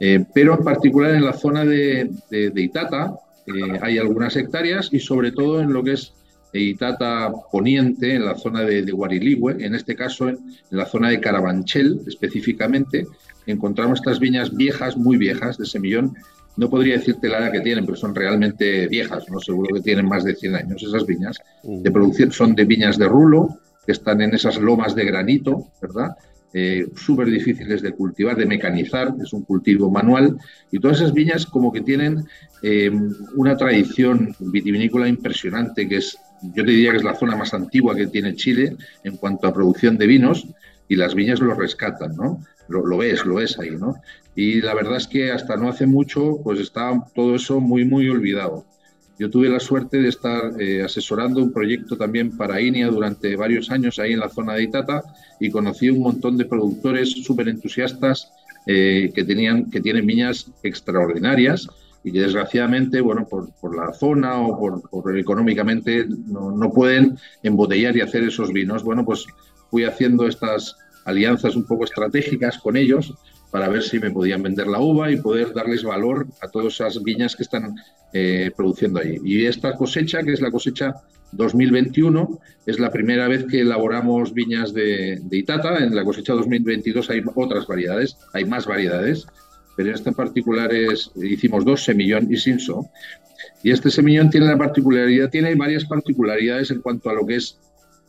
Eh, 0.00 0.24
pero 0.32 0.56
en 0.56 0.64
particular 0.64 1.14
en 1.14 1.24
la 1.24 1.32
zona 1.32 1.64
de, 1.64 2.10
Itata 2.30 3.14
eh, 3.46 3.78
hay 3.80 3.98
algunas 3.98 4.36
hectáreas 4.36 4.90
y 4.92 5.00
sobre 5.00 5.32
todo 5.32 5.60
en 5.60 5.72
lo 5.72 5.82
que 5.82 5.92
es 5.94 6.12
Itata 6.52 7.32
Poniente, 7.50 8.14
en 8.14 8.24
la 8.24 8.36
zona 8.36 8.62
de, 8.62 8.90
Guariligüe, 8.90 9.56
en 9.64 9.74
este 9.74 9.94
caso 9.94 10.28
en, 10.28 10.38
la 10.70 10.86
zona 10.86 11.10
de 11.10 11.20
Carabanchel 11.20 12.00
específicamente, 12.06 13.06
encontramos 13.46 13.98
estas 13.98 14.20
viñas 14.20 14.54
viejas, 14.54 14.96
muy 14.96 15.16
viejas, 15.16 15.58
de 15.58 15.66
semillón. 15.66 16.14
No 16.56 16.68
podría 16.68 16.94
decirte 16.94 17.28
la 17.28 17.38
edad 17.38 17.52
que 17.52 17.60
tienen, 17.60 17.84
pero 17.84 17.96
son 17.96 18.14
realmente 18.14 18.88
viejas, 18.88 19.24
¿no? 19.30 19.38
seguro 19.38 19.74
que 19.74 19.80
tienen 19.80 20.06
más 20.06 20.24
de 20.24 20.34
100 20.34 20.56
años 20.56 20.82
esas 20.82 21.06
viñas. 21.06 21.38
De 21.62 21.90
producción 21.90 22.32
son 22.32 22.54
de 22.54 22.64
viñas 22.64 22.98
de 22.98 23.06
rulo, 23.06 23.58
que 23.86 23.92
están 23.92 24.20
en 24.20 24.34
esas 24.34 24.58
lomas 24.58 24.94
de 24.94 25.04
granito, 25.04 25.68
¿verdad? 25.80 26.10
Eh, 26.54 26.86
súper 26.96 27.28
difíciles 27.28 27.82
de 27.82 27.92
cultivar, 27.92 28.36
de 28.36 28.46
mecanizar, 28.46 29.14
es 29.22 29.32
un 29.32 29.42
cultivo 29.42 29.90
manual, 29.90 30.38
y 30.70 30.78
todas 30.78 30.98
esas 30.98 31.12
viñas 31.12 31.46
como 31.46 31.72
que 31.72 31.82
tienen 31.82 32.24
eh, 32.62 32.90
una 33.34 33.56
tradición 33.56 34.34
vitivinícola 34.38 35.08
impresionante, 35.08 35.88
que 35.88 35.96
es, 35.96 36.18
yo 36.54 36.64
te 36.64 36.70
diría 36.70 36.92
que 36.92 36.98
es 36.98 37.04
la 37.04 37.14
zona 37.14 37.36
más 37.36 37.52
antigua 37.52 37.94
que 37.94 38.06
tiene 38.06 38.34
Chile 38.34 38.76
en 39.04 39.16
cuanto 39.16 39.46
a 39.46 39.54
producción 39.54 39.98
de 39.98 40.06
vinos, 40.06 40.46
y 40.88 40.96
las 40.96 41.14
viñas 41.14 41.40
lo 41.40 41.54
rescatan, 41.54 42.16
¿no? 42.16 42.42
Lo, 42.68 42.84
lo 42.86 42.96
ves, 42.98 43.24
lo 43.26 43.36
ves 43.36 43.58
ahí, 43.58 43.70
¿no? 43.70 43.96
Y 44.34 44.62
la 44.62 44.74
verdad 44.74 44.96
es 44.96 45.06
que 45.06 45.32
hasta 45.32 45.56
no 45.56 45.68
hace 45.68 45.86
mucho, 45.86 46.38
pues 46.42 46.60
está 46.60 46.92
todo 47.14 47.34
eso 47.34 47.60
muy, 47.60 47.84
muy 47.84 48.08
olvidado. 48.08 48.64
Yo 49.18 49.28
tuve 49.28 49.48
la 49.48 49.58
suerte 49.58 50.00
de 50.00 50.08
estar 50.08 50.60
eh, 50.60 50.82
asesorando 50.82 51.42
un 51.42 51.52
proyecto 51.52 51.96
también 51.96 52.36
para 52.36 52.60
INEA 52.60 52.88
durante 52.88 53.34
varios 53.34 53.68
años 53.70 53.98
ahí 53.98 54.12
en 54.12 54.20
la 54.20 54.28
zona 54.28 54.54
de 54.54 54.62
Itata 54.62 55.02
y 55.40 55.50
conocí 55.50 55.90
un 55.90 56.00
montón 56.00 56.36
de 56.36 56.44
productores 56.44 57.10
súper 57.10 57.48
entusiastas 57.48 58.30
eh, 58.66 59.10
que, 59.12 59.24
tenían, 59.24 59.70
que 59.70 59.80
tienen 59.80 60.06
viñas 60.06 60.50
extraordinarias 60.62 61.66
y 62.04 62.12
que 62.12 62.20
desgraciadamente, 62.20 63.00
bueno, 63.00 63.26
por, 63.26 63.50
por 63.54 63.74
la 63.74 63.92
zona 63.92 64.40
o 64.40 64.56
por, 64.56 64.88
por 64.88 65.18
económicamente 65.18 66.06
no, 66.26 66.52
no, 66.52 66.70
pueden 66.70 67.18
embotellar 67.42 67.96
y 67.96 68.02
hacer 68.02 68.22
esos 68.22 68.52
vinos. 68.52 68.84
Bueno, 68.84 69.04
pues 69.04 69.26
fui 69.68 69.82
haciendo 69.84 70.28
estas 70.28 70.76
alianzas 71.04 71.56
un 71.56 71.66
poco 71.66 71.84
estratégicas 71.84 72.58
con 72.58 72.76
ellos 72.76 73.14
para 73.50 73.68
ver 73.68 73.82
si 73.82 73.98
me 73.98 74.10
podían 74.10 74.42
vender 74.42 74.66
la 74.66 74.80
uva 74.80 75.10
y 75.10 75.16
poder 75.16 75.52
darles 75.54 75.82
valor 75.82 76.26
a 76.42 76.48
todas 76.48 76.74
esas 76.74 77.02
viñas 77.02 77.34
que 77.34 77.42
están 77.42 77.74
eh, 78.12 78.50
produciendo 78.56 79.00
ahí. 79.00 79.18
Y 79.24 79.46
esta 79.46 79.74
cosecha, 79.74 80.22
que 80.22 80.32
es 80.32 80.40
la 80.40 80.50
cosecha 80.50 80.94
2021, 81.32 82.38
es 82.66 82.78
la 82.78 82.90
primera 82.90 83.28
vez 83.28 83.44
que 83.44 83.60
elaboramos 83.60 84.32
viñas 84.32 84.72
de, 84.72 85.20
Itata. 85.30 85.78
En 85.78 85.94
la 85.94 86.04
cosecha 86.04 86.34
2022 86.34 87.10
hay 87.10 87.22
otras 87.34 87.66
variedades, 87.66 88.16
hay 88.32 88.44
más 88.44 88.66
variedades, 88.66 89.26
pero 89.76 89.94
esta 89.94 90.10
en 90.10 90.16
particular 90.16 90.72
es, 90.74 91.10
hicimos 91.16 91.64
dos, 91.64 91.84
semillón 91.84 92.32
y 92.32 92.36
sinso. 92.36 92.88
Y 93.62 93.70
este 93.70 93.90
semillón 93.90 94.30
tiene 94.30 94.46
la 94.46 94.58
particularidad, 94.58 95.30
tiene 95.30 95.54
varias 95.54 95.84
particularidades 95.84 96.70
en 96.70 96.80
cuanto 96.80 97.10
a 97.10 97.14
lo 97.14 97.26
que 97.26 97.36
es 97.36 97.58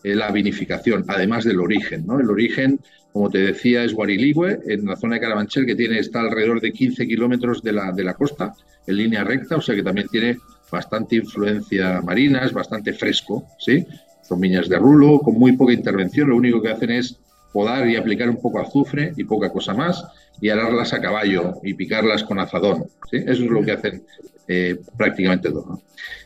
eh, 0.04 0.16
la 0.16 0.32
vinificación, 0.32 1.06
además 1.08 1.44
del 1.44 1.60
origen. 1.60 2.06
¿no? 2.06 2.20
El 2.20 2.30
origen 2.30 2.80
como 3.12 3.30
te 3.30 3.40
decía, 3.40 3.84
es 3.84 3.94
Guariligüe, 3.94 4.60
en 4.68 4.86
la 4.86 4.96
zona 4.96 5.16
de 5.16 5.22
Carabanchel, 5.22 5.66
que 5.66 5.76
tiene, 5.76 6.00
está 6.00 6.22
alrededor 6.22 6.62
de 6.62 6.72
15 6.72 7.08
kilómetros 7.08 7.62
de 7.64 7.74
la, 7.74 7.92
de 7.92 8.04
la 8.04 8.14
costa, 8.14 8.54
en 8.86 8.98
línea 8.98 9.24
recta, 9.24 9.58
o 9.58 9.62
sea 9.62 9.76
que 9.76 9.84
también 9.84 10.08
tiene 10.08 10.38
bastante 10.72 11.16
influencia 11.16 12.02
marina, 12.02 12.46
es 12.46 12.54
bastante 12.54 12.94
fresco, 12.94 13.44
¿sí? 13.58 13.86
Son 14.22 14.40
viñas 14.40 14.70
de 14.70 14.78
rulo, 14.78 15.20
con 15.20 15.36
muy 15.36 15.54
poca 15.54 15.74
intervención, 15.74 16.30
lo 16.30 16.38
único 16.38 16.62
que 16.62 16.70
hacen 16.70 16.92
es 16.92 17.20
podar 17.52 17.88
y 17.90 17.96
aplicar 17.96 18.30
un 18.30 18.40
poco 18.40 18.60
azufre 18.60 19.14
y 19.18 19.24
poca 19.24 19.52
cosa 19.52 19.74
más, 19.74 20.06
y 20.40 20.50
ararlas 20.50 20.94
a 20.94 21.02
caballo 21.02 21.56
y 21.64 21.74
picarlas 21.74 22.24
con 22.24 22.40
azadón, 22.40 22.86
¿sí? 23.10 23.18
Eso 23.18 23.44
es 23.44 23.50
lo 23.50 23.64
que 23.64 23.72
hacen 23.72 24.04
eh, 24.48 24.78
prácticamente 24.98 25.50
todo. 25.52 25.82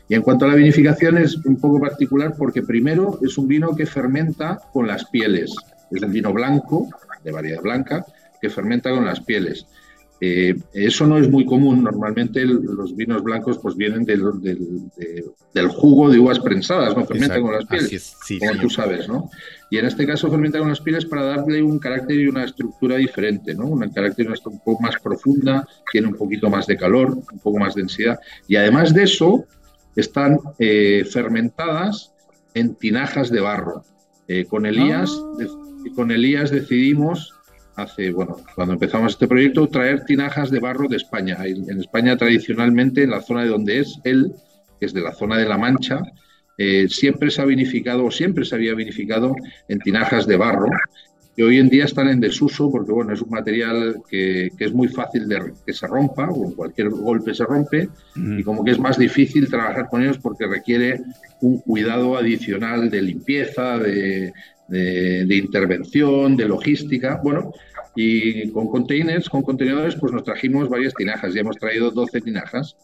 Y 0.08 0.14
en 0.14 0.22
cuanto 0.22 0.44
a 0.44 0.48
la 0.48 0.54
vinificación 0.54 1.16
es 1.18 1.36
un 1.44 1.58
poco 1.58 1.80
particular 1.80 2.34
porque 2.36 2.62
primero 2.62 3.18
es 3.22 3.38
un 3.38 3.48
vino 3.48 3.74
que 3.74 3.86
fermenta 3.86 4.60
con 4.72 4.86
las 4.86 5.06
pieles, 5.06 5.54
es 5.96 6.02
un 6.02 6.12
vino 6.12 6.32
blanco, 6.32 6.88
de 7.22 7.32
variedad 7.32 7.62
blanca, 7.62 8.04
que 8.40 8.50
fermenta 8.50 8.90
con 8.90 9.04
las 9.04 9.20
pieles. 9.20 9.66
Eh, 10.20 10.54
eso 10.72 11.06
no 11.06 11.18
es 11.18 11.28
muy 11.28 11.44
común. 11.44 11.82
Normalmente 11.82 12.44
los 12.44 12.94
vinos 12.96 13.22
blancos 13.22 13.58
pues 13.58 13.76
vienen 13.76 14.04
del, 14.04 14.22
del, 14.40 15.68
jugo 15.68 16.10
de 16.10 16.18
uvas 16.18 16.38
prensadas, 16.38 16.96
no 16.96 17.04
fermentan 17.04 17.42
con 17.42 17.52
las 17.52 17.66
pieles, 17.66 18.16
como 18.38 18.60
tú 18.60 18.70
sabes, 18.70 19.08
¿no? 19.08 19.28
Y 19.70 19.78
en 19.78 19.86
este 19.86 20.06
caso 20.06 20.30
fermenta 20.30 20.58
con 20.58 20.68
las 20.68 20.80
pieles 20.80 21.04
para 21.04 21.24
darle 21.24 21.62
un 21.62 21.78
carácter 21.78 22.18
y 22.18 22.26
una 22.26 22.44
estructura 22.44 22.96
diferente, 22.96 23.54
¿no? 23.54 23.66
Un 23.66 23.90
carácter 23.90 24.28
un 24.28 24.60
poco 24.60 24.82
más 24.82 24.94
profunda, 25.02 25.66
tiene 25.90 26.06
un 26.06 26.14
poquito 26.14 26.48
más 26.48 26.66
de 26.66 26.76
calor, 26.76 27.10
un 27.10 27.38
poco 27.40 27.58
más 27.58 27.74
de 27.74 27.82
densidad. 27.82 28.18
Y 28.46 28.56
además 28.56 28.94
de 28.94 29.02
eso, 29.02 29.44
están 29.96 30.38
eh, 30.58 31.04
fermentadas 31.10 32.12
en 32.54 32.76
tinajas 32.76 33.30
de 33.30 33.40
barro. 33.40 33.84
Eh, 34.26 34.46
con 34.46 34.64
Elías 34.64 35.10
ah 35.12 35.63
con 35.90 36.10
Elías 36.10 36.50
decidimos, 36.50 37.34
hace, 37.76 38.10
bueno, 38.10 38.36
cuando 38.54 38.74
empezamos 38.74 39.12
este 39.12 39.26
proyecto, 39.26 39.66
traer 39.68 40.04
tinajas 40.04 40.50
de 40.50 40.60
barro 40.60 40.88
de 40.88 40.96
España. 40.96 41.38
En 41.44 41.80
España 41.80 42.16
tradicionalmente, 42.16 43.02
en 43.02 43.10
la 43.10 43.20
zona 43.20 43.42
de 43.42 43.48
donde 43.48 43.80
es 43.80 43.98
él, 44.04 44.32
que 44.78 44.86
es 44.86 44.94
de 44.94 45.00
la 45.00 45.12
zona 45.12 45.38
de 45.38 45.48
La 45.48 45.58
Mancha, 45.58 46.02
eh, 46.56 46.86
siempre 46.88 47.30
se 47.30 47.42
ha 47.42 47.44
vinificado 47.44 48.04
o 48.04 48.10
siempre 48.10 48.44
se 48.44 48.54
había 48.54 48.74
vinificado 48.74 49.34
en 49.68 49.80
tinajas 49.80 50.26
de 50.26 50.36
barro 50.36 50.68
que 51.36 51.42
hoy 51.42 51.58
en 51.58 51.68
día 51.68 51.84
están 51.84 52.08
en 52.08 52.20
desuso 52.20 52.70
porque 52.70 52.92
bueno, 52.92 53.12
es 53.12 53.20
un 53.20 53.30
material 53.30 53.96
que, 54.08 54.50
es 54.56 54.72
muy 54.72 54.88
fácil 54.88 55.28
de 55.28 55.52
que 55.66 55.72
se 55.72 55.86
rompa 55.86 56.28
o 56.30 56.44
en 56.44 56.52
cualquier 56.52 56.90
golpe 56.90 57.34
se 57.34 57.44
rompe 57.44 57.88
y 58.14 58.42
como 58.44 58.64
que 58.64 58.70
es 58.70 58.78
más 58.78 58.98
difícil 58.98 59.48
trabajar 59.48 59.88
con 59.88 60.02
ellos 60.02 60.18
porque 60.18 60.46
requiere 60.46 61.00
un 61.40 61.58
cuidado 61.58 62.16
adicional 62.16 62.88
de 62.88 63.02
limpieza, 63.02 63.78
de, 63.78 64.32
de, 64.68 65.36
intervención, 65.36 66.36
de 66.36 66.48
logística. 66.48 67.20
Bueno, 67.22 67.52
y 67.94 68.50
con 68.50 68.68
containers, 68.68 69.28
con 69.28 69.42
contenedores, 69.42 69.96
pues 69.96 70.12
nos 70.12 70.24
trajimos 70.24 70.68
varias 70.68 70.94
tinajas. 70.94 71.34
Ya 71.34 71.40
hemos 71.40 71.56
traído 71.56 71.90
12 71.90 72.20
tinajas 72.20 72.76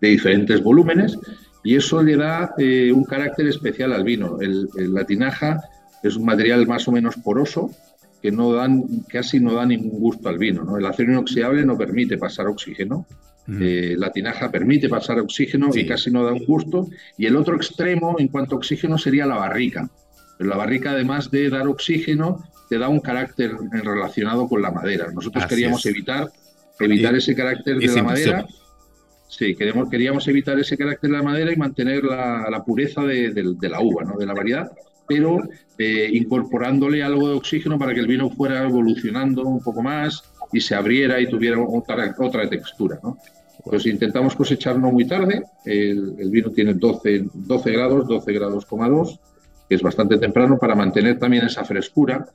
de 0.00 0.08
diferentes 0.08 0.62
volúmenes 0.62 1.18
y 1.64 1.76
eso 1.76 2.02
le 2.02 2.16
da 2.16 2.54
eh, 2.58 2.92
un 2.92 3.04
carácter 3.04 3.48
especial 3.48 3.92
al 3.92 4.04
vino. 4.04 4.38
la 4.40 5.04
tinaja 5.04 5.60
es 6.02 6.16
un 6.16 6.24
material 6.24 6.66
más 6.66 6.86
o 6.86 6.92
menos 6.92 7.16
poroso 7.16 7.70
que 8.22 8.30
no 8.32 8.52
dan, 8.52 8.84
casi 9.08 9.40
no 9.40 9.54
da 9.54 9.66
ningún 9.66 9.98
gusto 10.00 10.28
al 10.28 10.38
vino. 10.38 10.64
¿no? 10.64 10.76
El 10.76 10.86
acero 10.86 11.12
inoxidable 11.12 11.64
no 11.64 11.76
permite 11.76 12.18
pasar 12.18 12.46
oxígeno. 12.46 13.06
Mm. 13.46 13.62
Eh, 13.62 13.94
la 13.96 14.12
tinaja 14.12 14.50
permite 14.50 14.88
pasar 14.88 15.18
oxígeno 15.20 15.70
y 15.74 15.86
casi 15.86 16.10
no 16.10 16.24
da 16.24 16.32
un 16.32 16.44
gusto. 16.44 16.88
Y 17.16 17.26
el 17.26 17.36
otro 17.36 17.56
extremo 17.56 18.16
en 18.18 18.28
cuanto 18.28 18.54
a 18.54 18.58
oxígeno 18.58 18.98
sería 18.98 19.26
la 19.26 19.36
barrica. 19.36 19.88
Pero 20.38 20.48
la 20.48 20.56
barrica, 20.56 20.92
además 20.92 21.30
de 21.30 21.50
dar 21.50 21.66
oxígeno, 21.66 22.48
te 22.70 22.78
da 22.78 22.88
un 22.88 23.00
carácter 23.00 23.52
relacionado 23.70 24.48
con 24.48 24.62
la 24.62 24.70
madera. 24.70 25.10
Nosotros 25.12 25.44
queríamos 25.46 25.84
evitar, 25.84 26.30
evitar 26.80 27.14
ese 27.14 27.34
carácter 27.34 27.78
de 27.78 27.86
la 27.88 28.02
madera 28.02 28.46
Sí, 29.28 29.54
queremos, 29.54 29.90
queríamos 29.90 30.26
evitar 30.26 30.58
ese 30.58 30.76
carácter 30.76 31.10
de 31.10 31.16
la 31.16 31.22
madera 31.22 31.52
y 31.52 31.56
mantener 31.56 32.02
la, 32.02 32.62
pureza 32.64 33.02
de, 33.02 33.30
la 33.60 33.80
uva, 33.80 34.02
¿no? 34.02 34.16
de 34.16 34.24
la 34.24 34.32
variedad, 34.32 34.72
pero 35.06 35.38
eh, 35.76 36.08
incorporándole 36.12 37.02
algo 37.02 37.28
de 37.28 37.34
oxígeno 37.34 37.78
para 37.78 37.92
que 37.92 38.00
el 38.00 38.06
vino 38.06 38.30
fuera 38.30 38.64
evolucionando 38.64 39.42
un 39.42 39.62
poco 39.62 39.82
más 39.82 40.22
y 40.50 40.60
se 40.60 40.74
abriera 40.74 41.20
y 41.20 41.28
tuviera 41.28 41.60
otra, 41.60 42.14
otra 42.18 42.48
textura. 42.48 42.98
¿no? 43.02 43.18
Pues 43.62 43.84
intentamos 43.84 44.34
cosechar 44.34 44.78
no 44.78 44.90
muy 44.90 45.06
tarde, 45.06 45.42
el, 45.66 46.30
vino 46.30 46.50
tiene 46.50 46.72
12, 46.72 47.26
12 47.34 47.70
grados, 47.70 48.08
12 48.08 48.32
grados, 48.32 48.64
que 49.68 49.74
es 49.74 49.82
bastante 49.82 50.18
temprano 50.18 50.58
para 50.58 50.74
mantener 50.74 51.18
también 51.18 51.46
esa 51.46 51.64
frescura. 51.64 52.26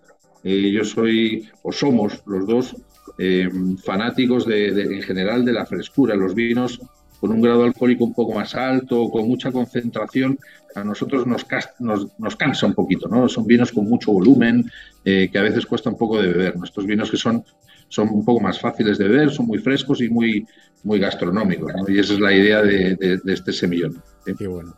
Eh, 0.44 0.72
yo 0.72 0.84
soy, 0.84 1.50
o 1.62 1.72
somos 1.72 2.22
los 2.26 2.46
dos, 2.46 2.76
eh, 3.18 3.50
fanáticos 3.84 4.46
de, 4.46 4.68
en 4.70 5.02
general 5.02 5.46
de 5.46 5.54
la 5.54 5.66
frescura. 5.66 6.16
Los 6.16 6.36
vinos 6.36 6.80
con 7.20 7.32
un 7.32 7.42
grado 7.42 7.64
alcohólico 7.64 8.04
un 8.04 8.14
poco 8.14 8.34
más 8.34 8.54
alto, 8.54 9.10
con 9.10 9.26
mucha 9.28 9.50
concentración, 9.50 10.38
a 10.76 10.84
nosotros 10.84 11.26
nos, 11.26 11.46
nos, 11.80 12.36
cansa 12.36 12.66
un 12.66 12.74
poquito, 12.74 13.08
¿no? 13.08 13.30
Son 13.30 13.46
vinos 13.46 13.72
con 13.72 13.88
mucho 13.88 14.12
volumen, 14.12 14.70
eh, 15.06 15.30
que 15.32 15.38
a 15.38 15.44
veces 15.44 15.66
cuesta 15.66 15.90
un 15.90 15.98
poco 15.98 16.22
de 16.22 16.28
beber. 16.28 16.58
Nuestros 16.58 16.86
vinos 16.86 17.10
que 17.10 17.16
son, 17.16 17.44
son 17.88 18.10
un 18.10 18.26
poco 18.26 18.42
más 18.42 18.60
fáciles 18.60 18.98
de 18.98 19.08
beber, 19.08 19.32
son 19.32 19.46
muy 19.46 19.60
frescos 19.60 20.02
y 20.02 20.10
muy, 20.10 20.46
muy 20.84 21.00
gastronómicos, 21.00 21.72
Y 21.88 22.00
esa 22.00 22.14
es 22.14 22.20
la 22.20 22.34
idea 22.34 22.62
de, 22.62 23.20
este 23.26 23.54
semillón. 23.54 24.02
Qué 24.38 24.48
bueno. 24.48 24.76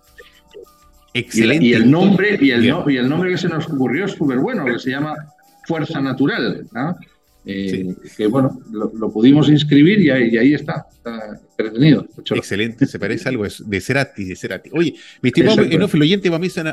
Excelente. 1.15 1.65
Y, 1.65 1.73
el 1.73 1.89
nombre, 1.89 2.37
y 2.41 2.51
el, 2.51 2.65
y 2.65 2.97
el 2.97 3.07
nombre 3.07 3.31
que 3.31 3.37
se 3.37 3.47
nos 3.47 3.67
ocurrió 3.69 4.05
es 4.05 4.11
súper 4.11 4.37
bueno, 4.37 4.65
que 4.65 4.77
se 4.77 4.91
llama 4.91 5.15
Fuerza 5.65 6.01
Natural. 6.01 6.67
¿no? 6.73 6.95
Eh, 7.47 7.95
que 8.17 8.27
bueno, 8.27 8.59
lo, 8.71 9.11
pudimos 9.13 9.49
inscribir 9.49 10.01
y 10.01 10.09
ahí, 10.09 10.53
está, 10.53 10.87
está 10.91 11.39
entretenido. 11.51 12.05
Excelente, 12.31 12.85
se 12.85 12.99
parece 12.99 13.29
algo 13.29 13.45
de 13.45 13.81
Cerati, 13.81 14.25
de 14.25 14.35
Cerati. 14.35 14.71
Oye, 14.73 14.95
mi 15.21 15.29
estimado 15.29 15.61
oyente, 15.61 16.29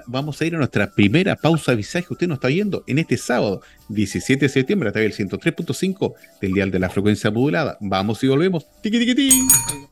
vamos 0.06 0.40
a 0.40 0.44
ir 0.44 0.54
a 0.54 0.58
nuestra 0.58 0.90
primera 0.92 1.36
pausa 1.36 1.72
de 1.72 1.76
visaje. 1.76 2.06
Usted 2.10 2.26
nos 2.26 2.36
está 2.36 2.48
viendo 2.48 2.82
en 2.88 2.98
este 2.98 3.18
sábado, 3.18 3.60
17 3.90 4.46
de 4.46 4.48
septiembre, 4.48 4.88
a 4.88 4.92
través 4.92 5.16
del 5.16 5.28
103.5 5.28 6.14
del 6.40 6.52
dial 6.52 6.70
de 6.70 6.78
la 6.78 6.88
frecuencia 6.88 7.30
modulada. 7.30 7.76
Vamos 7.80 8.24
y 8.24 8.28
volvemos. 8.28 8.66
Tiki, 8.82 8.98
tiki, 8.98 9.14
tiki. 9.14 9.91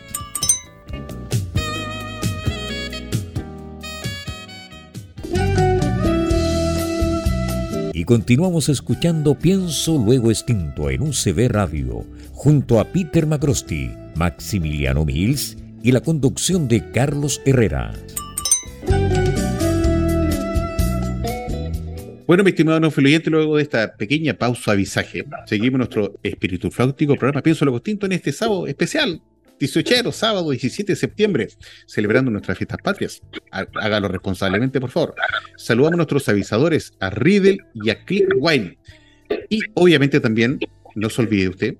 Continuamos 8.11 8.67
escuchando 8.67 9.35
Pienso 9.35 9.97
Luego 9.97 10.31
Extinto 10.31 10.89
en 10.89 11.01
UCB 11.01 11.47
Radio, 11.47 12.05
junto 12.33 12.81
a 12.81 12.83
Peter 12.83 13.25
Macrosti, 13.25 13.89
Maximiliano 14.15 15.05
Mills 15.05 15.55
y 15.81 15.93
la 15.93 16.01
conducción 16.01 16.67
de 16.67 16.91
Carlos 16.91 17.41
Herrera. 17.45 17.93
Bueno, 22.27 22.43
mi 22.43 22.49
estimado 22.49 22.81
no 22.81 22.91
luego 23.27 23.55
de 23.55 23.63
esta 23.63 23.95
pequeña 23.95 24.33
pausa 24.33 24.73
avisaje, 24.73 25.23
seguimos 25.45 25.77
nuestro 25.77 26.19
espíritu 26.21 26.69
fláutico 26.69 27.15
programa 27.15 27.41
Pienso 27.41 27.63
Luego 27.63 27.77
Extinto 27.77 28.07
en 28.07 28.11
este 28.11 28.33
sábado 28.33 28.67
especial 28.67 29.21
18 29.61 30.11
sábado 30.11 30.49
17 30.49 30.93
de 30.93 30.95
septiembre, 30.95 31.47
celebrando 31.85 32.31
nuestras 32.31 32.57
fiestas 32.57 32.79
patrias. 32.83 33.21
Hágalo 33.51 34.07
responsablemente, 34.07 34.81
por 34.81 34.89
favor. 34.89 35.15
Saludamos 35.55 35.93
a 35.93 35.97
nuestros 35.97 36.27
avisadores, 36.29 36.93
a 36.99 37.11
Riddle 37.11 37.59
y 37.75 37.91
a 37.91 38.03
Click 38.03 38.27
Wine. 38.39 38.79
Y 39.49 39.59
obviamente 39.75 40.19
también, 40.19 40.59
no 40.95 41.09
se 41.09 41.21
olvide 41.21 41.49
usted, 41.49 41.75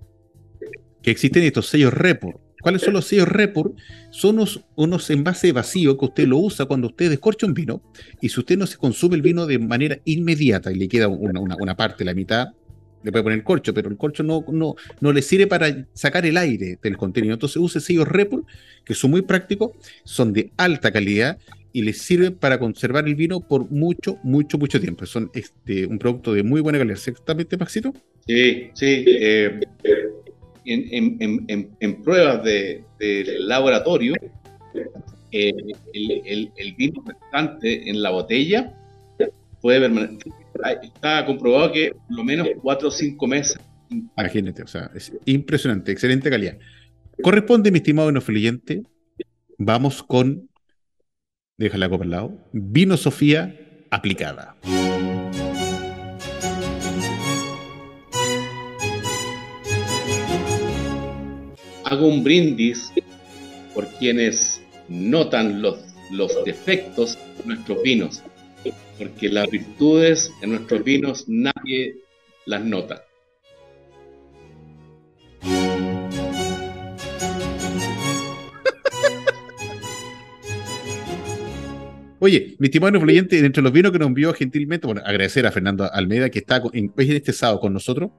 que 1.01 1.09
existen 1.09 1.43
estos 1.43 1.67
sellos 1.67 1.93
Report. 1.93 2.39
¿Cuáles 2.61 2.83
son 2.83 2.93
los 2.93 3.05
sellos 3.05 3.27
Report? 3.27 3.73
Son 4.11 4.37
unos, 4.75 5.09
envases 5.09 5.51
vacíos 5.51 5.97
que 5.97 6.05
usted 6.05 6.27
lo 6.27 6.37
usa 6.37 6.67
cuando 6.67 6.87
usted 6.87 7.09
descorcha 7.09 7.47
un 7.47 7.55
vino 7.55 7.81
y 8.21 8.29
si 8.29 8.39
usted 8.39 8.59
no 8.59 8.67
se 8.67 8.77
consume 8.77 9.15
el 9.15 9.23
vino 9.23 9.47
de 9.47 9.57
manera 9.57 9.97
inmediata 10.05 10.71
y 10.71 10.75
le 10.75 10.87
queda 10.87 11.07
una 11.07 11.75
parte, 11.75 12.05
la 12.05 12.13
mitad, 12.13 12.49
le 13.03 13.11
puede 13.11 13.23
poner 13.23 13.39
el 13.39 13.43
corcho, 13.43 13.73
pero 13.73 13.89
el 13.89 13.97
corcho 13.97 14.23
no, 14.23 14.43
no, 14.51 14.75
no 14.99 15.13
le 15.13 15.21
sirve 15.21 15.47
para 15.47 15.85
sacar 15.93 16.25
el 16.25 16.37
aire 16.37 16.77
del 16.81 16.97
contenido. 16.97 17.33
Entonces 17.33 17.57
use 17.57 17.79
sellos 17.79 18.07
Report, 18.07 18.45
que 18.85 18.93
son 18.93 19.11
muy 19.11 19.21
prácticos, 19.21 19.71
son 20.03 20.33
de 20.33 20.51
alta 20.57 20.91
calidad 20.91 21.37
y 21.73 21.83
les 21.83 21.99
sirven 21.99 22.35
para 22.35 22.59
conservar 22.59 23.07
el 23.07 23.15
vino 23.15 23.39
por 23.39 23.69
mucho, 23.71 24.17
mucho, 24.23 24.57
mucho 24.57 24.79
tiempo. 24.79 25.05
Son 25.05 25.31
este, 25.33 25.85
un 25.85 25.97
producto 25.97 26.33
de 26.33 26.43
muy 26.43 26.61
buena 26.61 26.77
calidad. 26.77 26.97
¿Exactamente, 26.97 27.57
Maxito? 27.57 27.93
Sí, 28.27 28.69
sí. 28.73 29.05
Eh, 29.07 29.59
en, 30.65 32.01
pruebas 32.03 32.43
de, 32.43 32.83
laboratorio, 33.39 34.13
eh, 35.31 35.53
el, 35.93 36.51
el, 36.55 36.73
vino 36.73 37.03
restante 37.05 37.89
en 37.89 38.01
la 38.01 38.09
botella 38.11 38.73
puede 39.61 39.79
permanecer 39.79 40.33
está 40.81 41.25
comprobado 41.25 41.71
que 41.71 41.91
lo 42.09 42.23
menos 42.23 42.47
4 42.61 42.87
o 42.87 42.91
5 42.91 43.27
meses. 43.27 43.59
Imagínate, 43.89 44.63
o 44.63 44.67
sea, 44.67 44.89
es 44.95 45.11
impresionante, 45.25 45.91
excelente 45.91 46.29
calidad. 46.29 46.57
Corresponde, 47.21 47.71
mi 47.71 47.77
estimado 47.77 48.09
enofluyente, 48.09 48.83
vamos 49.57 50.01
con, 50.01 50.49
déjala 51.57 51.89
copa 51.89 52.05
al 52.05 52.11
lado, 52.11 52.49
Vino 52.53 52.97
Sofía 52.97 53.85
aplicada. 53.91 54.55
Hago 61.83 62.07
un 62.07 62.23
brindis 62.23 62.93
por 63.73 63.85
quienes 63.99 64.61
notan 64.87 65.61
los, 65.61 65.79
los 66.11 66.43
defectos 66.45 67.17
de 67.37 67.45
nuestros 67.45 67.83
vinos 67.83 68.23
porque 68.97 69.29
las 69.29 69.49
virtudes 69.49 70.31
en 70.41 70.51
nuestros 70.51 70.83
vinos 70.83 71.25
nadie 71.27 71.97
las 72.45 72.63
nota. 72.63 73.05
Oye, 82.23 82.55
mi 82.59 82.67
estimado 82.67 82.95
influyente, 82.95 83.39
entre 83.39 83.63
los 83.63 83.71
vinos 83.71 83.91
que 83.91 83.97
nos 83.97 84.07
envió 84.07 84.31
gentilmente, 84.31 84.85
bueno, 84.85 85.01
agradecer 85.03 85.47
a 85.47 85.51
Fernando 85.51 85.91
Almeida 85.91 86.29
que 86.29 86.37
está 86.37 86.61
en, 86.71 86.93
este 86.95 87.33
sábado 87.33 87.59
con 87.59 87.73
nosotros. 87.73 88.11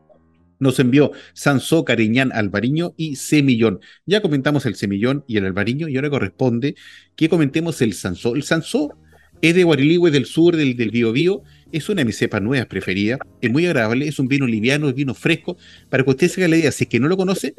Nos 0.59 0.81
envió 0.81 1.13
Sansó, 1.35 1.85
Cariñán, 1.85 2.33
Albariño 2.33 2.95
y 2.97 3.15
Semillón. 3.15 3.79
Ya 4.05 4.21
comentamos 4.21 4.67
el 4.67 4.75
Semillón 4.75 5.25
y 5.29 5.37
el 5.37 5.47
Albariño 5.47 5.89
y 5.89 5.95
ahora 5.95 6.11
corresponde 6.11 6.75
que 7.15 7.29
comentemos 7.29 7.81
el 7.81 7.93
Sansó. 7.93 8.35
El 8.35 8.43
Sansó 8.43 8.99
es 9.43 9.55
de 9.55 9.65
Guariligüe 9.65 10.11
del 10.11 10.25
sur, 10.25 10.57
del, 10.57 10.77
del 10.77 10.91
Biobío. 10.91 11.43
Es 11.73 11.89
una 11.89 12.01
de 12.01 12.05
mis 12.07 12.17
cepas 12.17 12.41
nuevas 12.41 12.67
preferidas. 12.67 13.19
Es 13.41 13.51
muy 13.51 13.67
agradable, 13.67 14.07
es 14.07 14.19
un 14.19 14.29
vino 14.29 14.47
liviano, 14.47 14.89
es 14.89 14.95
vino 14.95 15.15
fresco. 15.15 15.59
Para 15.91 16.05
que 16.05 16.11
usted 16.11 16.29
se 16.29 16.41
haga 16.41 16.49
la 16.49 16.57
idea, 16.57 16.73
si 16.73 16.85
es 16.85 16.91
que 16.91 17.01
no 17.01 17.09
lo 17.09 17.17
conoce, 17.17 17.55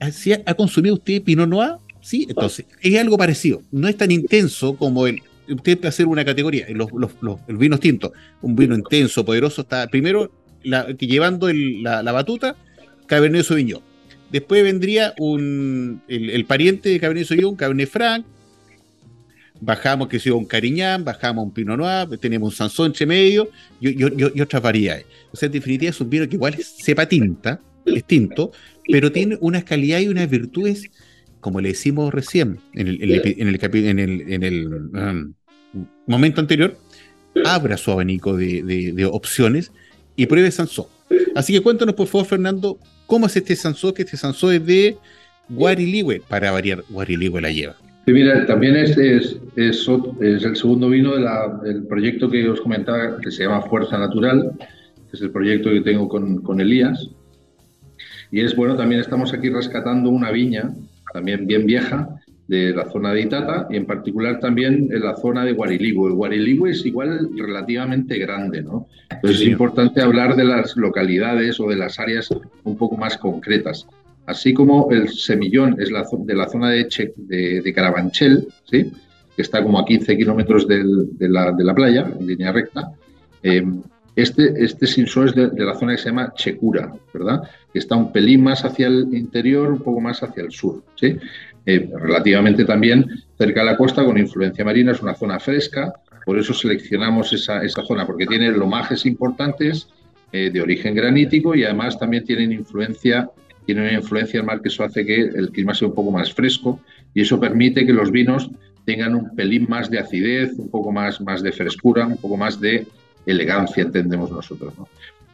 ¿ha, 0.00 0.54
consumido 0.54 0.96
usted 0.96 1.22
Pinot 1.22 1.48
Noir? 1.48 1.74
Sí, 2.00 2.26
entonces, 2.28 2.66
es 2.80 2.98
algo 2.98 3.16
parecido. 3.16 3.62
No 3.70 3.88
es 3.88 3.96
tan 3.96 4.10
intenso 4.10 4.76
como 4.76 5.06
el. 5.06 5.22
Usted 5.48 5.84
hacer 5.84 6.06
una 6.06 6.24
categoría, 6.24 6.66
los, 6.70 6.90
los, 6.92 7.12
los, 7.20 7.38
vinos 7.46 7.80
tintos. 7.80 8.12
Un 8.40 8.56
vino 8.56 8.74
intenso, 8.74 9.24
poderoso, 9.24 9.62
está 9.62 9.86
primero 9.88 10.30
llevando 10.98 11.48
la, 11.52 12.12
batuta, 12.12 12.56
Cabernet 13.06 13.44
Sauvignon. 13.44 13.82
Después 14.30 14.62
vendría 14.62 15.14
un, 15.18 16.00
el, 16.08 16.44
pariente 16.46 16.88
de 16.88 17.00
Cabernet 17.00 17.26
Sauvignon, 17.26 17.56
Cabernet 17.56 17.88
Franc, 17.88 18.24
bajamos 19.62 20.08
que 20.08 20.18
sea 20.18 20.34
un 20.34 20.44
Cariñán, 20.44 21.04
bajamos 21.04 21.44
un 21.44 21.52
Pinot 21.52 21.78
Noir, 21.78 22.18
tenemos 22.18 22.50
un 22.50 22.54
Sansón 22.54 22.86
entre 22.86 23.06
medio 23.06 23.48
y, 23.80 24.02
otras 24.42 24.60
variedades. 24.60 25.06
O 25.32 25.36
sea, 25.36 25.46
en 25.46 25.52
definitiva 25.52 25.90
es 25.90 26.00
un 26.00 26.10
vino 26.10 26.28
que 26.28 26.34
igual 26.34 26.56
sepa 26.60 27.06
tinta, 27.06 27.60
es 27.86 28.04
tinto, 28.04 28.50
pero 28.88 29.12
tiene 29.12 29.38
unas 29.40 29.62
calidades 29.62 30.06
y 30.06 30.08
unas 30.08 30.28
virtudes, 30.28 30.90
como 31.40 31.60
le 31.60 31.68
decimos 31.68 32.12
recién 32.12 32.58
en 32.74 32.88
el, 32.88 33.02
en 33.02 33.98
el, 33.98 34.32
en 34.32 34.42
el, 34.42 34.66
um, 34.66 35.32
momento 36.06 36.40
anterior, 36.40 36.76
abra 37.44 37.76
su 37.76 37.92
abanico 37.92 38.36
de, 38.36 39.08
opciones 39.12 39.70
y 40.16 40.26
pruebe 40.26 40.50
Sansón. 40.50 40.86
Así 41.36 41.52
que 41.52 41.60
cuéntanos, 41.60 41.94
por 41.94 42.08
favor, 42.08 42.26
Fernando, 42.26 42.78
cómo 43.06 43.26
es 43.26 43.36
este 43.36 43.54
Sansón, 43.54 43.94
que 43.94 44.02
este 44.02 44.16
Sansón 44.16 44.54
es 44.54 44.66
de 44.66 44.96
Guariligüe, 45.48 46.20
para 46.26 46.50
variar, 46.50 46.82
Guariligüe 46.88 47.40
la 47.40 47.50
lleva. 47.50 47.76
Sí, 48.04 48.12
mira, 48.12 48.46
también 48.46 48.76
es, 48.76 48.96
es, 48.98 49.38
es, 49.54 49.88
el 50.20 50.56
segundo 50.56 50.88
vino 50.88 51.14
del 51.62 51.86
proyecto 51.86 52.28
que 52.28 52.48
os 52.48 52.60
comentaba, 52.60 53.20
que 53.20 53.30
se 53.30 53.44
llama 53.44 53.62
Fuerza 53.62 53.96
Natural, 53.96 54.52
que 54.58 55.16
es 55.16 55.20
el 55.22 55.30
proyecto 55.30 55.70
que 55.70 55.82
tengo 55.82 56.08
con, 56.08 56.42
con 56.42 56.60
Elías. 56.60 57.10
Y 58.32 58.40
es 58.40 58.56
bueno, 58.56 58.76
también 58.76 59.00
estamos 59.00 59.32
aquí 59.32 59.50
rescatando 59.50 60.10
una 60.10 60.30
viña, 60.30 60.70
también 61.12 61.46
bien 61.46 61.66
vieja, 61.66 62.22
de 62.48 62.74
la 62.74 62.90
zona 62.90 63.12
de 63.12 63.22
Itata 63.22 63.66
y 63.70 63.76
en 63.76 63.86
particular 63.86 64.40
también 64.40 64.88
en 64.92 65.02
la 65.02 65.16
zona 65.16 65.44
de 65.44 65.52
Guariligüe. 65.52 66.10
Guariligüe 66.10 66.70
es 66.70 66.84
igual 66.84 67.30
relativamente 67.36 68.18
grande, 68.18 68.62
¿no? 68.62 68.88
Entonces 69.10 69.42
es 69.42 69.48
importante 69.48 70.02
hablar 70.02 70.36
de 70.36 70.44
las 70.44 70.76
localidades 70.76 71.58
o 71.60 71.68
de 71.68 71.76
las 71.76 71.98
áreas 71.98 72.28
un 72.64 72.76
poco 72.76 72.96
más 72.96 73.16
concretas. 73.16 73.86
Así 74.26 74.54
como 74.54 74.90
el 74.90 75.08
semillón 75.08 75.76
es 75.80 75.90
la, 75.90 76.04
de 76.10 76.34
la 76.34 76.48
zona 76.48 76.70
de, 76.70 77.72
Carabanchel, 77.74 78.46
¿sí? 78.70 78.92
que 79.34 79.42
está 79.42 79.62
como 79.62 79.78
a 79.78 79.84
15 79.84 80.16
kilómetros 80.16 80.68
de, 80.68 80.84
la, 81.28 81.74
playa, 81.74 82.10
en 82.18 82.26
línea 82.26 82.52
recta. 82.52 82.92
Eh, 83.42 83.64
este, 84.14 84.62
este 84.62 84.84
es 84.84 85.34
de, 85.34 85.64
la 85.64 85.74
zona 85.74 85.92
que 85.92 86.02
se 86.02 86.10
llama 86.10 86.32
Checura, 86.34 86.92
¿verdad? 87.14 87.42
Que 87.72 87.78
está 87.78 87.96
un 87.96 88.12
pelín 88.12 88.42
más 88.42 88.62
hacia 88.64 88.86
el 88.86 89.08
interior, 89.12 89.72
un 89.72 89.78
poco 89.78 90.00
más 90.00 90.22
hacia 90.22 90.42
el 90.42 90.52
sur, 90.52 90.84
¿sí? 90.96 91.16
Eh, 91.64 91.90
relativamente 91.98 92.64
también 92.64 93.06
cerca 93.38 93.60
de 93.60 93.66
la 93.66 93.76
costa 93.76 94.04
con 94.04 94.18
influencia 94.18 94.64
marina, 94.64 94.92
es 94.92 95.00
una 95.00 95.14
zona 95.14 95.40
fresca, 95.40 95.94
por 96.26 96.38
eso 96.38 96.52
seleccionamos 96.52 97.32
esa, 97.32 97.62
esa 97.62 97.82
zona, 97.84 98.06
porque 98.06 98.26
tiene 98.26 98.50
lomajes 98.50 99.06
importantes 99.06 99.88
eh, 100.30 100.50
de 100.50 100.60
origen 100.60 100.94
granítico 100.94 101.54
y 101.54 101.64
además 101.64 101.98
también 101.98 102.24
tienen 102.24 102.52
influencia, 102.52 103.30
tiene 103.66 103.82
una 103.82 103.92
influencia 103.92 104.40
el 104.40 104.46
mar 104.46 104.60
que 104.60 104.68
eso 104.68 104.84
hace 104.84 105.04
que 105.04 105.20
el 105.20 105.50
clima 105.50 105.74
sea 105.74 105.88
un 105.88 105.94
poco 105.94 106.10
más 106.10 106.32
fresco 106.32 106.80
y 107.14 107.22
eso 107.22 107.38
permite 107.38 107.86
que 107.86 107.92
los 107.92 108.10
vinos 108.10 108.50
tengan 108.84 109.14
un 109.14 109.34
pelín 109.36 109.66
más 109.68 109.90
de 109.90 109.98
acidez, 109.98 110.52
un 110.58 110.68
poco 110.70 110.90
más, 110.90 111.20
más 111.20 111.42
de 111.42 111.52
frescura, 111.52 112.06
un 112.06 112.16
poco 112.16 112.36
más 112.36 112.60
de 112.60 112.86
elegancia, 113.26 113.84
entendemos 113.84 114.30
nosotros. 114.30 114.74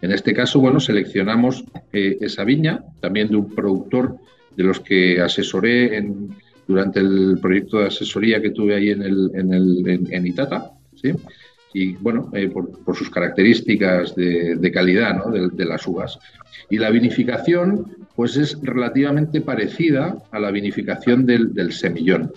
En 0.00 0.12
este 0.12 0.32
caso, 0.34 0.60
bueno, 0.60 0.80
seleccionamos 0.80 1.64
eh, 1.92 2.18
esa 2.20 2.44
viña, 2.44 2.84
también 3.00 3.28
de 3.28 3.36
un 3.36 3.54
productor 3.54 4.16
de 4.56 4.64
los 4.64 4.80
que 4.80 5.20
asesoré 5.20 5.96
en, 5.96 6.36
durante 6.66 7.00
el 7.00 7.38
proyecto 7.40 7.78
de 7.78 7.86
asesoría 7.86 8.40
que 8.40 8.50
tuve 8.50 8.74
ahí 8.74 8.90
en, 8.90 9.02
el, 9.02 9.30
en, 9.34 9.52
el, 9.52 10.06
en, 10.10 10.26
Itata, 10.26 10.72
¿sí? 10.94 11.12
y 11.72 11.94
bueno, 11.94 12.30
eh, 12.34 12.48
por, 12.48 12.96
sus 12.96 13.10
características 13.10 14.14
de, 14.14 14.70
calidad 14.72 15.16
¿no? 15.16 15.30
de, 15.30 15.64
las 15.64 15.86
uvas. 15.86 16.18
Y 16.70 16.78
la 16.78 16.90
vinificación, 16.90 18.07
pues 18.18 18.36
es 18.36 18.58
relativamente 18.62 19.40
parecida 19.42 20.16
a 20.32 20.40
la 20.40 20.50
vinificación 20.50 21.24
del, 21.24 21.70
semillón. 21.70 22.32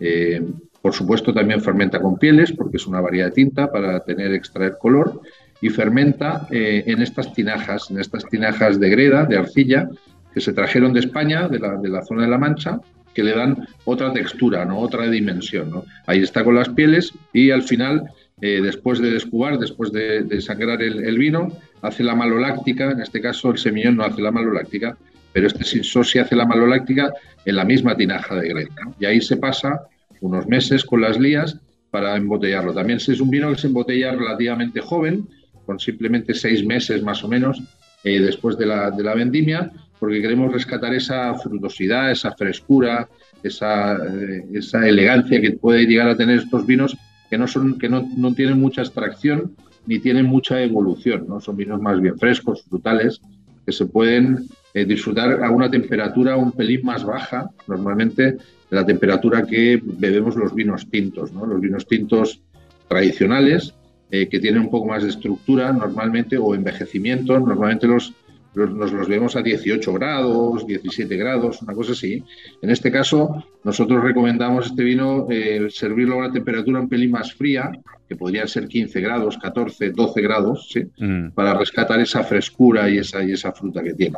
Eh, 0.00 0.42
por 0.82 0.92
supuesto, 0.92 1.32
también 1.32 1.60
fermenta 1.60 2.00
con 2.00 2.18
pieles, 2.18 2.50
porque 2.50 2.76
es 2.76 2.88
una 2.88 3.00
variedad 3.00 3.26
de 3.26 3.34
tinta 3.34 3.70
para 3.70 4.00
tener, 4.00 4.32
extraer 4.32 4.78
color, 4.80 5.20
y 5.60 5.68
fermenta 5.68 6.48
eh, 6.50 6.82
en 6.88 7.02
estas 7.02 7.32
tinajas, 7.32 7.88
en 7.92 8.00
estas 8.00 8.24
tinajas 8.24 8.80
de 8.80 8.90
greda, 8.90 9.26
de 9.26 9.38
arcilla, 9.38 9.88
que 10.34 10.40
se 10.40 10.52
trajeron 10.52 10.92
de 10.92 10.98
España, 10.98 11.46
de 11.46 11.60
la, 11.60 11.76
de 11.76 11.88
la 11.88 12.02
zona 12.02 12.22
de 12.22 12.28
La 12.28 12.38
Mancha, 12.38 12.80
que 13.14 13.22
le 13.22 13.36
dan 13.36 13.68
otra 13.84 14.12
textura, 14.12 14.64
¿no? 14.64 14.80
otra 14.80 15.08
dimensión. 15.08 15.70
¿no? 15.70 15.84
Ahí 16.08 16.18
está 16.18 16.42
con 16.42 16.56
las 16.56 16.68
pieles 16.68 17.14
y 17.32 17.52
al 17.52 17.62
final, 17.62 18.10
eh, 18.40 18.60
después 18.62 19.00
de 19.00 19.10
descubar, 19.10 19.58
después 19.58 19.92
de, 19.92 20.40
sangrar 20.40 20.82
el, 20.82 21.18
vino, 21.18 21.48
hace 21.82 22.02
la 22.02 22.14
maloláctica, 22.14 22.90
en 22.90 23.00
este 23.00 23.20
caso 23.20 23.50
el 23.50 23.58
semillón 23.58 23.96
no 23.96 24.04
hace 24.04 24.22
la 24.22 24.30
maloláctica, 24.30 24.96
pero 25.32 25.46
este 25.46 25.64
sí 25.64 26.18
hace 26.18 26.36
la 26.36 26.46
maloláctica 26.46 27.12
en 27.44 27.56
la 27.56 27.64
misma 27.64 27.96
tinaja 27.96 28.34
de 28.36 28.48
greda. 28.48 28.94
Y 28.98 29.04
ahí 29.04 29.20
se 29.20 29.36
pasa 29.36 29.82
unos 30.20 30.46
meses 30.46 30.84
con 30.84 31.00
las 31.00 31.18
lías 31.18 31.60
para 31.90 32.16
embotellarlo. 32.16 32.72
También 32.72 32.98
es 32.98 33.20
un 33.20 33.30
vino 33.30 33.50
que 33.50 33.58
se 33.58 33.66
embotella 33.66 34.12
relativamente 34.12 34.80
joven, 34.80 35.28
con 35.66 35.78
simplemente 35.78 36.34
seis 36.34 36.64
meses 36.64 37.02
más 37.02 37.22
o 37.22 37.28
menos 37.28 37.62
eh, 38.04 38.20
después 38.20 38.56
de 38.56 38.66
la, 38.66 38.90
vendimia, 39.14 39.70
porque 39.98 40.22
queremos 40.22 40.52
rescatar 40.52 40.94
esa 40.94 41.34
frutosidad, 41.34 42.10
esa 42.10 42.32
frescura, 42.32 43.08
esa, 43.42 43.94
eh, 43.96 44.44
esa 44.54 44.88
elegancia 44.88 45.40
que 45.40 45.52
puede 45.52 45.84
llegar 45.84 46.08
a 46.08 46.16
tener 46.16 46.38
estos 46.38 46.66
vinos 46.66 46.96
que 47.30 47.38
no, 47.38 47.46
son, 47.46 47.78
que 47.78 47.88
no, 47.88 48.06
no 48.16 48.34
tienen 48.34 48.60
mucha 48.60 48.82
extracción 48.82 49.54
ni 49.86 49.98
tienen 49.98 50.26
mucha 50.26 50.60
evolución, 50.62 51.26
¿no? 51.28 51.40
son 51.40 51.56
vinos 51.56 51.80
más 51.80 52.00
bien 52.00 52.18
frescos, 52.18 52.62
frutales, 52.62 53.20
que 53.64 53.72
se 53.72 53.86
pueden 53.86 54.48
eh, 54.74 54.84
disfrutar 54.84 55.42
a 55.42 55.50
una 55.50 55.70
temperatura 55.70 56.36
un 56.36 56.52
pelín 56.52 56.84
más 56.84 57.04
baja, 57.04 57.50
normalmente 57.66 58.22
de 58.32 58.38
la 58.70 58.84
temperatura 58.84 59.46
que 59.46 59.80
bebemos 59.82 60.36
los 60.36 60.54
vinos 60.54 60.88
tintos, 60.90 61.32
¿no? 61.32 61.46
los 61.46 61.60
vinos 61.60 61.86
tintos 61.86 62.40
tradicionales, 62.88 63.74
eh, 64.10 64.28
que 64.28 64.40
tienen 64.40 64.62
un 64.62 64.70
poco 64.70 64.88
más 64.88 65.04
de 65.04 65.10
estructura 65.10 65.72
normalmente 65.72 66.36
o 66.36 66.54
envejecimiento, 66.54 67.38
normalmente 67.38 67.86
los 67.86 68.12
nos 68.54 68.92
los 68.92 69.08
vemos 69.08 69.36
a 69.36 69.42
18 69.42 69.92
grados, 69.92 70.66
17 70.66 71.16
grados, 71.16 71.62
una 71.62 71.74
cosa 71.74 71.92
así. 71.92 72.22
En 72.62 72.70
este 72.70 72.90
caso, 72.90 73.44
nosotros 73.64 74.02
recomendamos 74.02 74.66
este 74.66 74.82
vino 74.82 75.26
eh, 75.30 75.68
servirlo 75.70 76.14
a 76.14 76.18
una 76.18 76.32
temperatura 76.32 76.80
un 76.80 76.88
pelín 76.88 77.12
más 77.12 77.32
fría, 77.34 77.70
que 78.08 78.16
podría 78.16 78.46
ser 78.46 78.66
15 78.66 79.00
grados, 79.00 79.38
14, 79.38 79.90
12 79.90 80.20
grados, 80.20 80.68
¿sí? 80.72 80.82
Mm. 80.98 81.30
para 81.30 81.54
rescatar 81.54 82.00
esa 82.00 82.24
frescura 82.24 82.90
y 82.90 82.98
esa, 82.98 83.22
y 83.22 83.32
esa 83.32 83.52
fruta 83.52 83.82
que 83.82 83.94
tiene. 83.94 84.16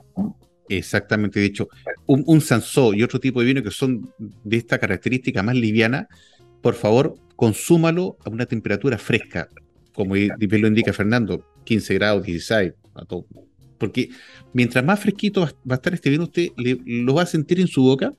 Exactamente 0.69 1.41
dicho. 1.41 1.69
Un, 2.07 2.25
un 2.27 2.41
Sansó 2.41 2.95
y 2.95 3.03
otro 3.03 3.21
tipo 3.21 3.41
de 3.41 3.47
vino 3.47 3.63
que 3.63 3.71
son 3.71 4.11
de 4.19 4.57
esta 4.57 4.79
característica 4.79 5.43
más 5.43 5.57
liviana, 5.57 6.09
por 6.63 6.75
favor, 6.75 7.17
consúmalo 7.37 8.17
a 8.25 8.31
una 8.31 8.47
temperatura 8.47 8.97
fresca, 8.97 9.49
como 9.93 10.15
lo 10.15 10.69
indica 10.69 10.93
Fernando, 10.93 11.45
15 11.65 11.95
grados, 11.95 12.23
16, 12.25 12.73
a 12.95 13.05
todo, 13.05 13.27
porque 13.83 14.11
mientras 14.53 14.85
más 14.85 15.01
fresquito 15.01 15.41
va 15.41 15.75
a 15.75 15.75
estar 15.75 15.93
este 15.93 16.09
vino, 16.09 16.23
usted 16.23 16.51
lo 16.57 17.15
va 17.15 17.23
a 17.23 17.27
sentir 17.27 17.59
en 17.59 17.67
su 17.67 17.83
boca 17.83 18.13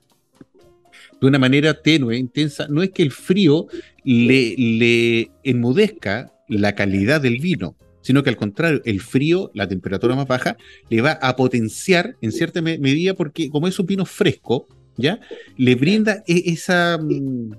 de 1.21 1.25
una 1.25 1.39
manera 1.39 1.73
tenue, 1.73 2.17
intensa. 2.17 2.67
No 2.67 2.83
es 2.83 2.89
que 2.89 3.01
el 3.01 3.11
frío 3.11 3.67
le, 4.03 4.55
le 4.57 5.31
enmudezca 5.45 6.33
la 6.49 6.75
calidad 6.75 7.21
del 7.21 7.39
vino, 7.39 7.77
sino 8.01 8.23
que 8.23 8.29
al 8.29 8.35
contrario, 8.35 8.81
el 8.83 8.99
frío, 8.99 9.51
la 9.53 9.69
temperatura 9.69 10.17
más 10.17 10.27
baja, 10.27 10.57
le 10.89 10.99
va 10.99 11.11
a 11.11 11.37
potenciar 11.37 12.17
en 12.19 12.33
cierta 12.33 12.61
medida 12.61 13.13
porque 13.13 13.49
como 13.49 13.69
es 13.69 13.79
un 13.79 13.85
vino 13.85 14.05
fresco, 14.05 14.67
¿ya? 14.97 15.21
Le 15.55 15.75
brinda 15.75 16.25
e, 16.27 16.57
mm, 16.57 17.53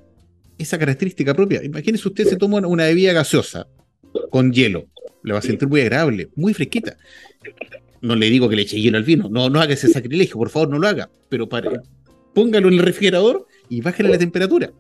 esa 0.59 0.79
característica 0.79 1.33
propia. 1.33 1.65
Imagínese 1.65 2.07
usted 2.07 2.29
se 2.29 2.37
toma 2.37 2.59
una 2.67 2.85
bebida 2.85 3.15
gaseosa 3.15 3.67
con 4.29 4.53
hielo, 4.53 4.91
le 5.23 5.33
va 5.33 5.39
a 5.39 5.43
sentir 5.43 5.69
muy 5.69 5.81
agradable, 5.81 6.29
muy 6.37 6.53
fresquita 6.53 6.99
no 8.05 8.15
le 8.15 8.29
digo 8.29 8.49
que 8.49 8.57
le 8.57 8.63
eche 8.63 8.81
hielo 8.81 8.99
al 8.99 9.05
vino, 9.05 9.29
no, 9.31 9.49
no 9.49 9.61
haga 9.61 9.73
ese 9.73 9.89
sacrilegio, 9.89 10.37
por 10.37 10.51
favor, 10.51 10.69
no 10.69 10.79
lo 10.79 10.87
haga, 10.87 11.09
pero 11.31 11.49
póngalo 11.49 12.69
en 12.69 12.75
el 12.75 12.81
refrigerador 12.81 13.47
y 13.71 13.81
bájale 13.81 14.11
la 14.11 14.19
temperatura. 14.19 14.73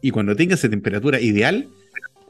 Y 0.00 0.12
cuando 0.12 0.36
tenga 0.36 0.54
esa 0.54 0.70
temperatura 0.70 1.20
ideal, 1.20 1.68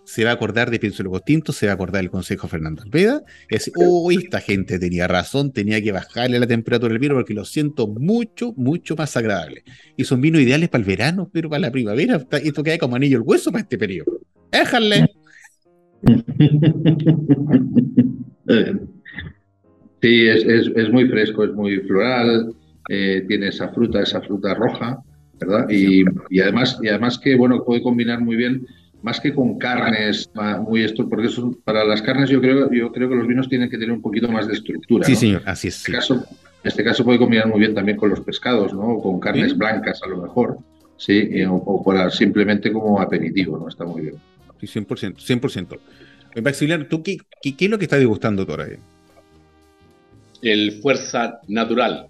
se 0.04 0.24
va 0.24 0.30
a 0.30 0.34
acordar 0.34 0.70
de 0.70 0.78
Pienso 0.78 1.02
Logos 1.02 1.22
Tinto, 1.24 1.52
se 1.52 1.66
va 1.66 1.72
a 1.72 1.74
acordar 1.74 2.00
del 2.00 2.10
consejo 2.10 2.48
Fernando 2.48 2.82
Alveda, 2.82 3.22
y 3.50 3.56
decir, 3.56 3.74
uy, 3.76 4.16
esta 4.16 4.40
gente 4.40 4.78
tenía 4.78 5.06
razón, 5.06 5.52
tenía 5.52 5.82
que 5.82 5.92
bajarle 5.92 6.38
la 6.38 6.46
temperatura 6.46 6.92
del 6.92 7.00
vino 7.00 7.14
porque 7.14 7.34
lo 7.34 7.44
siento 7.44 7.86
mucho, 7.86 8.54
mucho 8.56 8.96
más 8.96 9.14
agradable. 9.18 9.64
Y 9.98 10.04
son 10.04 10.22
vinos 10.22 10.40
ideales 10.40 10.70
para 10.70 10.80
el 10.80 10.86
verano, 10.86 11.28
pero 11.30 11.50
para 11.50 11.60
la 11.60 11.70
primavera, 11.70 12.26
esto 12.42 12.62
queda 12.62 12.78
como 12.78 12.96
anillo 12.96 13.18
el 13.18 13.22
hueso 13.22 13.52
para 13.52 13.62
este 13.62 13.76
periodo. 13.76 14.18
Déjale. 14.50 15.10
Sí, 20.02 20.28
es, 20.28 20.44
es, 20.44 20.90
muy 20.90 21.08
fresco, 21.08 21.44
es 21.44 21.52
muy 21.52 21.78
floral, 21.80 22.54
eh, 22.88 23.24
tiene 23.26 23.48
esa 23.48 23.68
fruta, 23.68 24.02
esa 24.02 24.20
fruta 24.20 24.54
roja, 24.54 24.98
¿verdad? 25.40 25.68
Y, 25.70 26.02
y, 26.30 26.40
además, 26.40 26.78
y 26.82 26.88
además 26.88 27.18
que, 27.18 27.34
bueno, 27.34 27.64
puede 27.64 27.82
combinar 27.82 28.20
muy 28.20 28.36
bien, 28.36 28.66
más 29.02 29.20
que 29.20 29.32
con 29.32 29.58
carnes, 29.58 30.30
muy 30.62 30.82
esto, 30.82 31.08
porque 31.08 31.28
eso, 31.28 31.56
para 31.64 31.84
las 31.84 32.02
carnes 32.02 32.28
yo 32.28 32.40
creo, 32.40 32.70
yo 32.72 32.90
creo 32.92 33.08
que 33.08 33.14
los 33.14 33.26
vinos 33.26 33.48
tienen 33.48 33.70
que 33.70 33.78
tener 33.78 33.92
un 33.92 34.02
poquito 34.02 34.28
más 34.28 34.46
de 34.46 34.54
estructura. 34.54 35.06
Sí, 35.06 35.14
señor, 35.14 35.42
así 35.46 35.68
es. 35.68 35.76
En 35.76 35.80
este, 35.80 35.92
caso, 35.92 36.14
en 36.14 36.68
este 36.68 36.84
caso 36.84 37.04
puede 37.04 37.18
combinar 37.18 37.46
muy 37.48 37.60
bien 37.60 37.74
también 37.74 37.96
con 37.96 38.10
los 38.10 38.20
pescados, 38.20 38.72
¿no? 38.72 38.82
O 38.82 39.02
con 39.02 39.20
carnes 39.20 39.56
blancas 39.56 40.00
a 40.02 40.08
lo 40.08 40.22
mejor, 40.22 40.58
sí, 40.96 41.30
o, 41.48 41.84
para 41.84 42.10
simplemente 42.10 42.72
como 42.72 43.00
aperitivo, 43.00 43.58
¿no? 43.58 43.68
Está 43.68 43.84
muy 43.84 44.02
bien. 44.02 44.14
Sí, 44.60 44.66
100%, 44.66 45.16
100%. 45.16 45.78
Maximiliano, 46.42 46.86
¿tú 46.86 47.02
qué, 47.02 47.18
qué, 47.40 47.54
es 47.56 47.70
lo 47.70 47.78
que 47.78 47.84
estás 47.84 48.00
degustando 48.00 48.44
ahora? 48.48 48.66
El 50.42 50.80
Fuerza 50.80 51.40
Natural. 51.48 52.08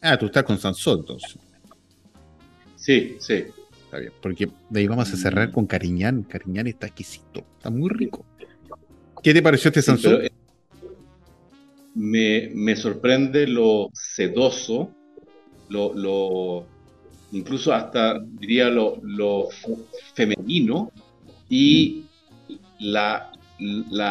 Ah, 0.00 0.16
tú 0.18 0.26
estás 0.26 0.44
con 0.44 0.58
Sansón, 0.58 1.00
entonces. 1.00 1.38
Sí, 2.76 3.16
sí. 3.18 3.44
Está 3.84 3.98
bien, 3.98 4.12
porque 4.20 4.50
de 4.68 4.80
ahí 4.80 4.86
vamos 4.86 5.12
a 5.12 5.16
cerrar 5.16 5.50
con 5.50 5.66
Cariñán. 5.66 6.22
Cariñán 6.24 6.66
está 6.66 6.86
exquisito, 6.86 7.44
está 7.56 7.70
muy 7.70 7.88
rico. 7.88 8.24
¿Qué 9.22 9.32
te 9.32 9.40
pareció 9.40 9.68
este 9.68 9.80
Sansón? 9.80 10.20
Eh, 10.24 10.30
me, 11.94 12.76
sorprende 12.76 13.46
lo 13.46 13.90
sedoso, 13.92 14.90
lo, 15.68 16.66
incluso 17.32 17.72
hasta 17.72 18.18
diría 18.20 18.68
lo, 18.68 19.48
femenino 20.14 20.92
y 21.48 22.04
la, 22.80 23.30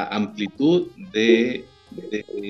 amplitud 0.09 0.87
de, 1.11 1.65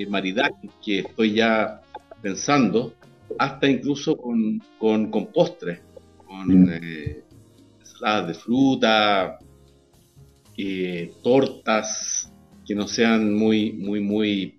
maridaje 0.10 0.70
que 0.84 1.00
estoy 1.00 1.34
ya 1.34 1.82
pensando, 2.22 2.94
hasta 3.38 3.68
incluso 3.68 4.16
con, 4.18 4.62
con, 4.78 5.28
postres, 5.34 5.82
con 6.26 6.48
mm. 6.48 6.70
eh, 6.72 7.24
ensaladas 7.80 8.28
de 8.28 8.34
fruta, 8.34 9.40
eh, 10.58 11.12
tortas 11.24 12.32
que 12.66 12.76
no 12.76 12.88
sean 12.88 13.34
muy, 13.34 13.74
muy, 13.74 14.00
muy 14.00 14.58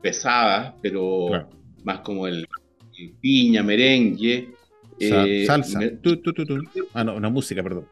pesadas, 0.00 0.74
pero 0.80 1.48
más 1.84 2.00
como 2.00 2.26
el, 2.26 2.46
piña, 3.20 3.62
merengue. 3.62 4.50
Eh, 4.98 5.44
salsa. 5.46 5.80
ah, 6.94 7.04
no, 7.04 7.16
una 7.16 7.30
música, 7.30 7.62
perdón. 7.62 7.86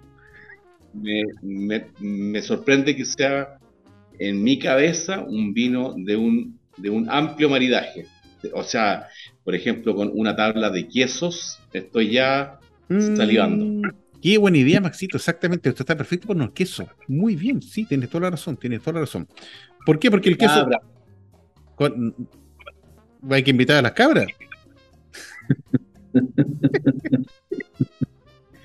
Me, 0.93 2.43
sorprende 2.43 2.97
que 2.97 3.05
sea 3.05 3.59
en 4.19 4.43
mi 4.43 4.59
cabeza 4.59 5.21
un 5.21 5.53
vino 5.53 5.95
de 5.97 6.17
un, 6.17 6.59
de 6.77 6.91
un 6.91 7.09
amplio 7.11 7.49
maridaje. 7.49 8.07
O 8.53 8.63
sea, 8.63 9.09
por 9.45 9.55
ejemplo, 9.55 9.95
con 9.95 10.11
una 10.15 10.37
tabla 10.37 10.71
de 10.71 10.89
quesos, 10.89 11.59
estoy 11.73 12.13
ya 12.13 12.59
mm. 12.89 13.17
salivando. 13.17 13.89
Qué 14.21 14.37
buena 14.39 14.59
idea, 14.59 14.81
Maxito, 14.81 15.17
exactamente. 15.17 15.69
Esto 15.69 15.83
está 15.83 15.97
perfecto 15.97 16.27
con 16.29 16.43
el 16.43 16.53
queso. 16.53 16.89
Muy 17.07 17.37
bien, 17.37 17.63
sí, 17.63 17.85
tienes 17.85 18.11
toda 18.11 18.23
la 18.25 18.31
razón, 18.31 18.57
tienes 18.57 18.81
toda 18.81 18.95
la 18.95 19.01
razón. 19.01 19.29
¿Por 19.87 19.99
qué? 19.99 20.11
Porque 20.11 20.29
el 20.29 20.39
queso. 20.39 20.69
Hay 23.31 23.43
que 23.43 23.51
invitar 23.51 23.77
a 23.77 23.83
las 23.83 23.93
cabras. 23.93 24.27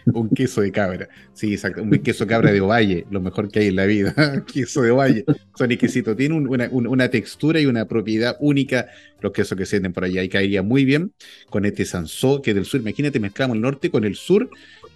un 0.05 0.29
queso 0.29 0.61
de 0.61 0.71
cabra. 0.71 1.07
Sí, 1.33 1.53
exacto. 1.53 1.81
Un 1.81 1.91
queso 1.99 2.27
cabra 2.27 2.51
de 2.51 2.61
ovalle, 2.61 3.05
lo 3.09 3.21
mejor 3.21 3.49
que 3.49 3.59
hay 3.59 3.67
en 3.67 3.75
la 3.75 3.85
vida. 3.85 4.13
queso 4.53 4.81
de 4.81 4.91
ovalle. 4.91 5.25
Son 5.57 5.71
exquisitos. 5.71 6.15
Tiene 6.17 6.35
una, 6.35 7.09
textura 7.09 7.59
y 7.59 7.65
una 7.65 7.87
propiedad 7.87 8.37
única 8.39 8.87
los 9.21 9.31
quesos 9.31 9.57
que 9.57 9.65
se 9.65 9.77
venden 9.77 9.93
por 9.93 10.03
allá. 10.03 10.23
Y 10.23 10.29
caería 10.29 10.63
muy 10.63 10.85
bien 10.85 11.13
con 11.49 11.65
este 11.65 11.85
Sansó, 11.85 12.41
que 12.41 12.53
del 12.53 12.65
sur. 12.65 12.81
Imagínate, 12.81 13.19
mezclamos 13.19 13.55
el 13.55 13.61
norte 13.61 13.89
con 13.89 14.03
el 14.03 14.15
sur. 14.15 14.49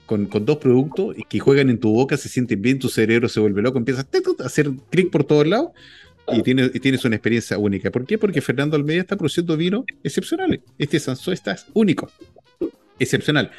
Con, 0.05 0.29
dos 0.29 0.57
productos 0.57 1.17
que 1.27 1.39
juegan 1.39 1.69
en 1.69 1.79
tu 1.79 1.91
boca, 1.91 2.15
se 2.15 2.29
sienten 2.29 2.61
bien, 2.61 2.79
tu 2.79 2.87
cerebro 2.87 3.27
se 3.27 3.41
vuelve 3.41 3.61
loco, 3.61 3.77
empiezas 3.77 4.07
a 4.39 4.45
hacer 4.45 4.71
clic 4.89 5.11
por 5.11 5.25
todos 5.25 5.45
lados 5.45 5.71
y 6.31 6.41
tienes, 6.43 6.71
tienes 6.79 7.03
una 7.03 7.17
experiencia 7.17 7.57
única. 7.57 7.91
¿Por 7.91 8.05
qué? 8.05 8.17
Porque 8.17 8.39
Fernando 8.39 8.77
Almeida 8.77 9.01
está 9.01 9.17
produciendo 9.17 9.57
vino 9.57 9.83
excepcionales. 10.05 10.61
Este 10.77 10.97
Sansó 10.97 11.33
está 11.33 11.57
único, 11.73 12.09
excepcional 12.99 13.51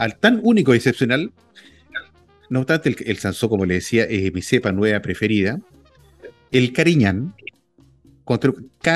al 0.00 0.16
tan 0.16 0.40
único 0.42 0.72
y 0.72 0.78
excepcional. 0.78 1.30
No 2.48 2.60
obstante, 2.60 2.88
el, 2.88 2.96
el 3.04 3.18
Sansó, 3.18 3.48
como 3.48 3.66
le 3.66 3.74
decía, 3.74 4.04
es 4.04 4.32
mi 4.32 4.40
cepa 4.40 4.72
nueva 4.72 5.00
preferida. 5.00 5.60
El 6.50 6.72
Cariñán, 6.72 7.34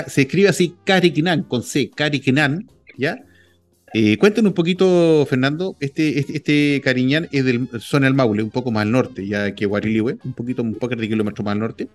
se 0.09 0.22
escribe 0.22 0.48
así, 0.48 0.74
Cariñán, 0.84 1.42
con 1.42 1.62
C, 1.62 1.90
Cariñán, 1.90 2.68
¿ya? 2.96 3.22
Eh, 3.92 4.16
cuéntanos 4.16 4.50
un 4.50 4.55
poquito, 4.55 5.26
Fernando, 5.28 5.76
este, 5.78 6.18
este, 6.18 6.36
este, 6.36 6.80
Cariñán 6.82 7.28
es 7.30 7.44
del 7.44 7.68
zona 7.80 8.07
del 8.07 8.14
Maule, 8.14 8.42
un 8.42 8.50
poco 8.50 8.72
más 8.72 8.82
al 8.82 8.90
norte, 8.90 9.26
ya 9.26 9.55
que 9.55 9.66
Guarilihue, 9.66 10.18
un 10.24 10.32
poquito, 10.32 10.62
un 10.62 10.74
poco 10.74 10.96
de 10.96 11.07
kilómetros 11.07 11.44
más 11.44 11.52
al 11.52 11.61
norte. 11.61 11.88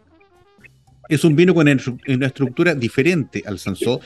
Es 1.10 1.24
un 1.24 1.36
vino 1.36 1.55
con 1.55 1.68
una 1.68 2.28
estructura 2.28 2.76
diferente 2.76 3.43
al 3.45 3.57
Sansó, 3.57 3.99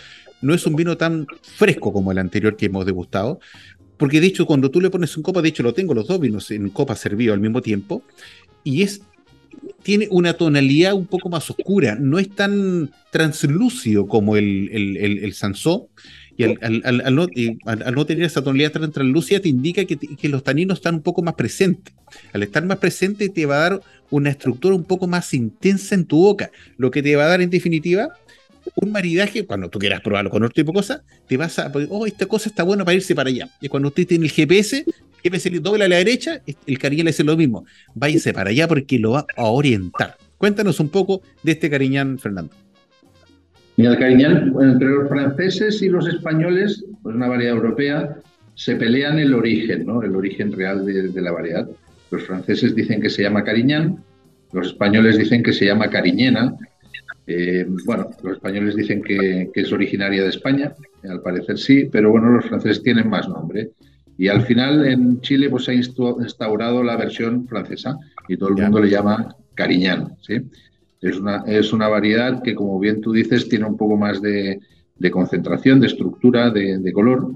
no 0.43 0.53
es 0.53 0.65
un 0.65 0.75
vino 0.75 0.97
tan 0.97 1.25
fresco 1.41 1.93
como 1.93 2.11
el 2.11 2.17
anterior 2.17 2.55
que 2.55 2.65
hemos 2.65 2.85
degustado, 2.85 3.39
porque 3.97 4.19
de 4.19 4.27
hecho, 4.27 4.45
cuando 4.45 4.71
tú 4.71 4.81
le 4.81 4.89
pones 4.89 5.15
un 5.17 5.23
copa, 5.23 5.41
de 5.41 5.49
hecho 5.49 5.63
lo 5.63 5.73
tengo 5.73 5.93
los 5.93 6.07
dos 6.07 6.19
vinos 6.19 6.51
en 6.51 6.69
copa 6.69 6.95
servido 6.95 7.33
al 7.33 7.39
mismo 7.39 7.61
tiempo, 7.61 8.03
y 8.63 8.81
es 8.81 9.01
tiene 9.83 10.07
una 10.09 10.33
tonalidad 10.33 10.93
un 10.93 11.05
poco 11.05 11.29
más 11.29 11.49
oscura, 11.49 11.95
no 11.99 12.19
es 12.19 12.29
tan 12.29 12.91
translúcido 13.11 14.07
como 14.07 14.35
el, 14.37 14.69
el, 14.71 14.97
el, 14.97 15.33
Sansó, 15.33 15.89
y 16.35 16.43
al, 16.43 17.15
no, 17.15 18.05
tener 18.05 18.23
esa 18.23 18.43
tonalidad 18.43 18.71
tan 18.71 18.91
translúcida 18.91 19.39
te 19.39 19.49
indica 19.49 19.85
que, 19.85 19.97
que, 19.97 20.29
los 20.29 20.43
taninos 20.43 20.79
están 20.79 20.95
un 20.95 21.01
poco 21.01 21.21
más 21.21 21.35
presentes. 21.35 21.93
Al 22.31 22.43
estar 22.43 22.65
más 22.65 22.77
presente 22.77 23.29
te 23.29 23.45
va 23.45 23.57
a 23.57 23.69
dar 23.69 23.81
una 24.09 24.31
estructura 24.31 24.75
un 24.75 24.83
poco 24.83 25.07
más 25.07 25.33
intensa 25.33 25.95
en 25.95 26.05
tu 26.05 26.17
boca, 26.17 26.49
lo 26.77 26.89
que 26.89 27.03
te 27.03 27.15
va 27.15 27.25
a 27.25 27.27
dar 27.27 27.41
en 27.41 27.49
definitiva 27.49 28.09
un 28.75 28.91
maridaje, 28.91 29.45
cuando 29.45 29.69
tú 29.69 29.79
quieras 29.79 30.01
probarlo 30.01 30.29
con 30.29 30.43
otro 30.43 30.53
tipo 30.53 30.71
de 30.71 30.75
cosas, 30.75 31.01
te 31.27 31.37
vas 31.37 31.59
a, 31.59 31.71
oh, 31.89 32.05
esta 32.05 32.25
cosa 32.25 32.49
está 32.49 32.63
buena 32.63 32.85
para 32.85 32.95
irse 32.95 33.15
para 33.15 33.29
allá. 33.29 33.49
Y 33.61 33.67
cuando 33.67 33.89
usted 33.89 34.07
tiene 34.07 34.25
el 34.25 34.31
GPS, 34.31 34.77
el 34.87 35.21
GPS 35.23 35.49
le 35.49 35.59
dobla 35.59 35.85
a 35.85 35.87
la 35.87 35.97
derecha, 35.97 36.41
el 36.65 36.79
cariñán 36.79 37.05
le 37.05 37.23
lo 37.23 37.37
mismo. 37.37 37.65
Váyase 37.93 38.33
para 38.33 38.49
allá 38.49 38.67
porque 38.67 38.99
lo 38.99 39.11
va 39.11 39.25
a 39.35 39.43
orientar. 39.45 40.17
Cuéntanos 40.37 40.79
un 40.79 40.89
poco 40.89 41.21
de 41.43 41.53
este 41.53 41.69
cariñán, 41.69 42.19
Fernando. 42.19 42.53
Mira, 43.77 43.91
el 43.91 43.97
cariñán, 43.97 44.53
entre 44.61 44.87
los 44.89 45.09
franceses 45.09 45.81
y 45.81 45.89
los 45.89 46.07
españoles, 46.07 46.83
pues 47.01 47.15
una 47.15 47.27
variedad 47.27 47.55
europea, 47.55 48.17
se 48.55 48.75
pelean 48.75 49.17
el 49.17 49.33
origen, 49.33 49.85
¿no? 49.85 50.03
El 50.03 50.15
origen 50.15 50.51
real 50.51 50.85
de, 50.85 51.09
de 51.09 51.21
la 51.21 51.31
variedad. 51.31 51.67
Los 52.11 52.23
franceses 52.23 52.75
dicen 52.75 53.01
que 53.01 53.09
se 53.09 53.23
llama 53.23 53.43
cariñán, 53.43 53.97
los 54.51 54.67
españoles 54.67 55.17
dicen 55.17 55.41
que 55.41 55.51
se 55.51 55.65
llama 55.65 55.89
cariñena, 55.89 56.55
eh, 57.25 57.65
bueno, 57.85 58.09
los 58.21 58.33
españoles 58.33 58.75
dicen 58.75 59.01
que, 59.01 59.49
es 59.53 59.71
originaria 59.71 60.23
de 60.23 60.29
España, 60.29 60.73
al 61.03 61.21
parecer 61.21 61.57
sí, 61.57 61.87
pero 61.91 62.11
bueno, 62.11 62.29
los 62.29 62.45
franceses 62.45 62.83
tienen 62.83 63.09
más 63.09 63.27
nombre. 63.27 63.71
Y 64.17 64.27
al 64.27 64.43
final 64.43 64.85
en 64.85 65.21
Chile 65.21 65.49
pues, 65.49 65.65
se 65.65 65.71
ha 65.71 65.75
instaurado 65.75 66.83
la 66.83 66.97
versión 66.97 67.47
francesa 67.47 67.97
y 68.27 68.37
todo 68.37 68.49
el 68.49 68.55
mundo 68.55 68.79
le 68.79 68.89
llama 68.89 69.35
cariñán. 69.55 70.15
¿sí? 70.21 70.41
Es, 71.01 71.17
una, 71.19 71.43
es 71.47 71.73
una 71.73 71.87
variedad 71.87 72.41
que, 72.43 72.53
como 72.53 72.79
bien 72.79 73.01
tú 73.01 73.11
dices, 73.11 73.49
tiene 73.49 73.65
un 73.65 73.77
poco 73.77 73.97
más 73.97 74.21
de, 74.21 74.59
de 74.97 75.11
concentración, 75.11 75.79
de 75.79 75.87
estructura, 75.87 76.49
de, 76.49 76.91
color. 76.93 77.33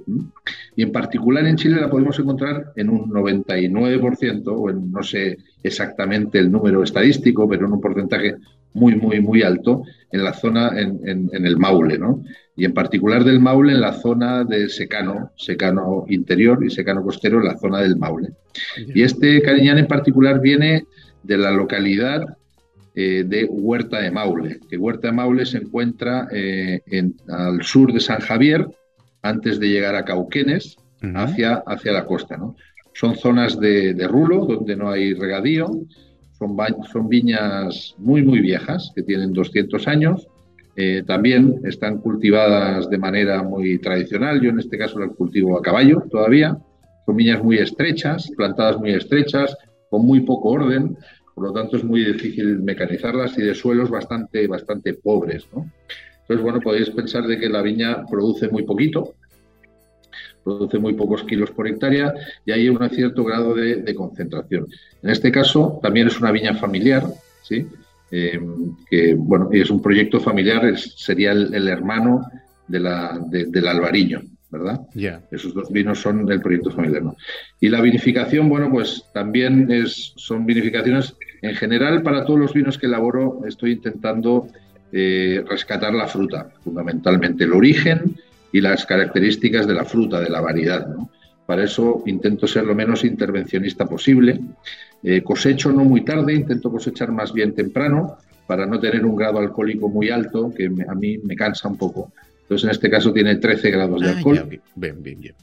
Y 0.76 0.84
en 0.84 0.92
particular 0.92 1.46
en 1.46 1.56
Chile 1.58 1.82
la 1.82 1.90
podemos 1.90 2.18
encontrar 2.20 2.72
en 2.76 2.90
un 2.90 3.10
99%, 3.10 4.44
o 4.46 4.70
en 4.70 4.92
no 4.92 5.04
sé 5.04 5.38
exactamente 5.64 6.40
el 6.40 6.52
número 6.52 6.84
estadístico, 6.84 7.48
pero 7.50 7.66
en 7.66 7.74
un 7.74 7.82
porcentaje 7.82 8.36
muy, 8.78 8.96
muy, 8.96 9.20
muy 9.20 9.42
alto 9.42 9.84
en 10.12 10.24
la 10.24 10.34
zona, 10.34 10.72
en, 10.80 11.30
el 11.34 11.58
Maule, 11.58 11.98
¿no? 11.98 12.24
Y 12.56 12.66
en 12.66 12.74
particular 12.74 13.24
del 13.24 13.40
Maule 13.40 13.74
en 13.74 13.82
la 13.82 13.94
zona 13.94 14.44
de 14.44 14.70
secano, 14.70 15.32
secano 15.36 16.06
interior 16.08 16.64
y 16.64 16.70
secano 16.70 17.04
costero 17.04 17.40
en 17.40 17.46
la 17.46 17.58
zona 17.58 17.82
del 17.82 17.98
Maule. 17.98 18.30
Y 18.76 19.04
este 19.04 19.42
cariñán 19.42 19.78
en 19.78 19.88
particular 19.88 20.40
viene 20.40 20.86
de 21.24 21.38
la 21.38 21.52
localidad 21.52 22.38
eh, 22.96 23.24
de 23.28 23.46
Huerta 23.46 24.00
de 24.00 24.10
Maule, 24.12 24.60
que 24.70 24.78
Huerta 24.78 25.10
de 25.10 25.14
Maule 25.14 25.46
se 25.46 25.58
encuentra 25.58 26.28
eh, 26.32 26.82
en, 26.88 27.16
al 27.28 27.62
sur 27.64 27.94
de 27.94 28.00
San 28.00 28.20
Javier, 28.20 28.68
antes 29.22 29.60
de 29.60 29.70
llegar 29.70 29.96
a 29.96 30.06
Cauquenes, 30.06 30.78
hacia, 31.14 31.64
hacia 31.68 31.92
la 31.92 32.06
costa. 32.06 32.38
¿no? 32.38 32.56
Son 32.94 33.16
zonas 33.16 33.60
de, 33.60 33.94
rulo, 34.08 34.46
donde 34.46 34.76
no 34.76 34.90
hay 34.90 35.14
regadío, 35.14 35.70
son, 36.38 36.58
son 36.92 37.10
viñas 37.10 37.96
muy, 37.98 38.24
muy 38.24 38.40
viejas, 38.40 38.92
que 38.96 39.04
tienen 39.04 39.34
200 39.34 39.88
años, 39.88 40.28
eh, 40.76 41.04
también 41.06 41.62
están 41.64 41.98
cultivadas 42.00 42.90
de 42.90 42.98
manera 42.98 43.42
muy 43.42 43.80
tradicional. 43.80 44.40
Yo 44.42 44.52
en 44.52 44.60
este 44.60 44.78
caso 44.78 45.00
las 45.00 45.16
cultivo 45.16 45.58
a 45.58 45.62
caballo 45.62 46.04
todavía. 46.12 46.58
Son 47.06 47.16
viñas 47.16 47.44
muy 47.44 47.58
estrechas, 47.58 48.30
plantadas 48.36 48.78
muy 48.78 48.92
estrechas, 48.92 49.58
con 49.90 50.06
muy 50.06 50.20
poco 50.20 50.50
orden 50.50 50.98
por 51.38 51.50
lo 51.50 51.54
tanto 51.54 51.78
es 51.78 51.84
muy 51.84 52.04
difícil 52.04 52.64
mecanizarlas 52.64 53.38
y 53.38 53.44
de 53.44 53.54
suelos 53.54 53.92
bastante, 53.92 54.48
bastante 54.48 54.96
pobres. 54.96 55.48
Entonces, 55.54 56.42
bueno, 56.42 56.60
podéis 56.60 56.90
pensar 56.90 57.28
de 57.28 57.38
que 57.38 57.48
la 57.48 57.62
viña 57.62 58.08
produce 58.10 58.50
muy 58.50 58.64
poquito, 58.64 59.14
produce 60.48 60.80
muy 60.80 60.94
pocos 60.94 61.24
kilos 61.24 61.52
por 61.52 61.68
hectárea 61.68 62.14
y 62.46 62.52
hay 62.52 62.70
un 62.70 62.90
cierto 62.90 63.24
grado 63.26 63.54
de, 63.54 63.94
concentración. 63.96 64.68
En 65.04 65.10
este 65.10 65.30
caso, 65.30 65.80
también 65.84 66.08
es 66.08 66.20
una 66.20 66.32
viña 66.32 66.54
familiar, 66.56 67.04
¿sí? 67.44 67.68
Eh, 68.12 68.40
que 68.90 69.14
bueno, 69.16 69.50
es 69.52 69.70
un 69.70 69.82
proyecto 69.82 70.22
familiar, 70.22 70.62
sería 70.78 71.34
el, 71.34 71.68
hermano 71.68 72.22
de 72.68 72.80
la, 72.80 73.20
del 73.30 73.68
albariño. 73.68 74.22
¿verdad? 74.50 74.80
Esos 75.30 75.54
dos 75.54 75.70
vinos 75.70 76.00
son 76.00 76.26
del 76.26 76.40
proyecto 76.40 76.72
familiar. 76.72 77.04
Y 77.60 77.68
la 77.68 77.82
vinificación, 77.82 78.48
bueno, 78.48 78.72
pues 78.72 79.04
también 79.14 79.70
es, 79.70 80.14
son 80.16 80.46
vinificaciones, 80.46 81.16
en 81.42 81.54
general, 81.56 82.02
para 82.02 82.24
todos 82.24 82.40
los 82.40 82.54
vinos 82.54 82.78
que 82.78 82.86
elaboro, 82.86 83.42
estoy 83.46 83.74
intentando 83.74 84.48
eh, 84.94 85.44
rescatar 85.46 85.94
la 85.94 86.08
fruta, 86.08 86.50
fundamentalmente 86.64 87.44
el 87.44 87.52
origen 87.52 88.16
y 88.52 88.62
las 88.62 88.86
características 88.86 89.68
de 89.68 89.74
la 89.74 89.86
fruta, 89.86 90.20
de 90.20 90.30
la 90.30 90.42
variedad. 90.42 90.88
Para 91.46 91.64
eso 91.64 92.04
intento 92.06 92.48
ser 92.48 92.66
lo 92.66 92.76
menos 92.76 93.04
intervencionista 93.04 93.86
posible. 93.86 94.40
Eh, 95.04 95.22
cosecho 95.22 95.72
no 95.72 95.84
muy 95.84 96.04
tarde, 96.04 96.34
intento 96.34 96.72
cosechar 96.72 97.12
más 97.12 97.32
bien 97.32 97.54
temprano 97.54 98.18
para 98.46 98.66
no 98.66 98.80
tener 98.80 99.06
un 99.06 99.16
grado 99.16 99.40
alcohólico 99.40 99.90
muy 99.90 100.10
alto, 100.10 100.54
que 100.54 100.66
a 100.66 100.96
mí 100.96 101.18
me 101.20 101.36
cansa 101.36 101.68
un 101.68 101.78
poco. 101.78 102.12
Entonces, 102.42 102.66
en 102.66 102.72
este 102.72 102.90
caso 102.90 103.12
tiene 103.14 103.36
13 103.36 103.72
grados 103.72 104.02
de 104.02 104.10
ah, 104.10 104.18
alcohol. 104.18 104.48
bien, 104.76 105.04
bien, 105.04 105.20
bien. 105.20 105.36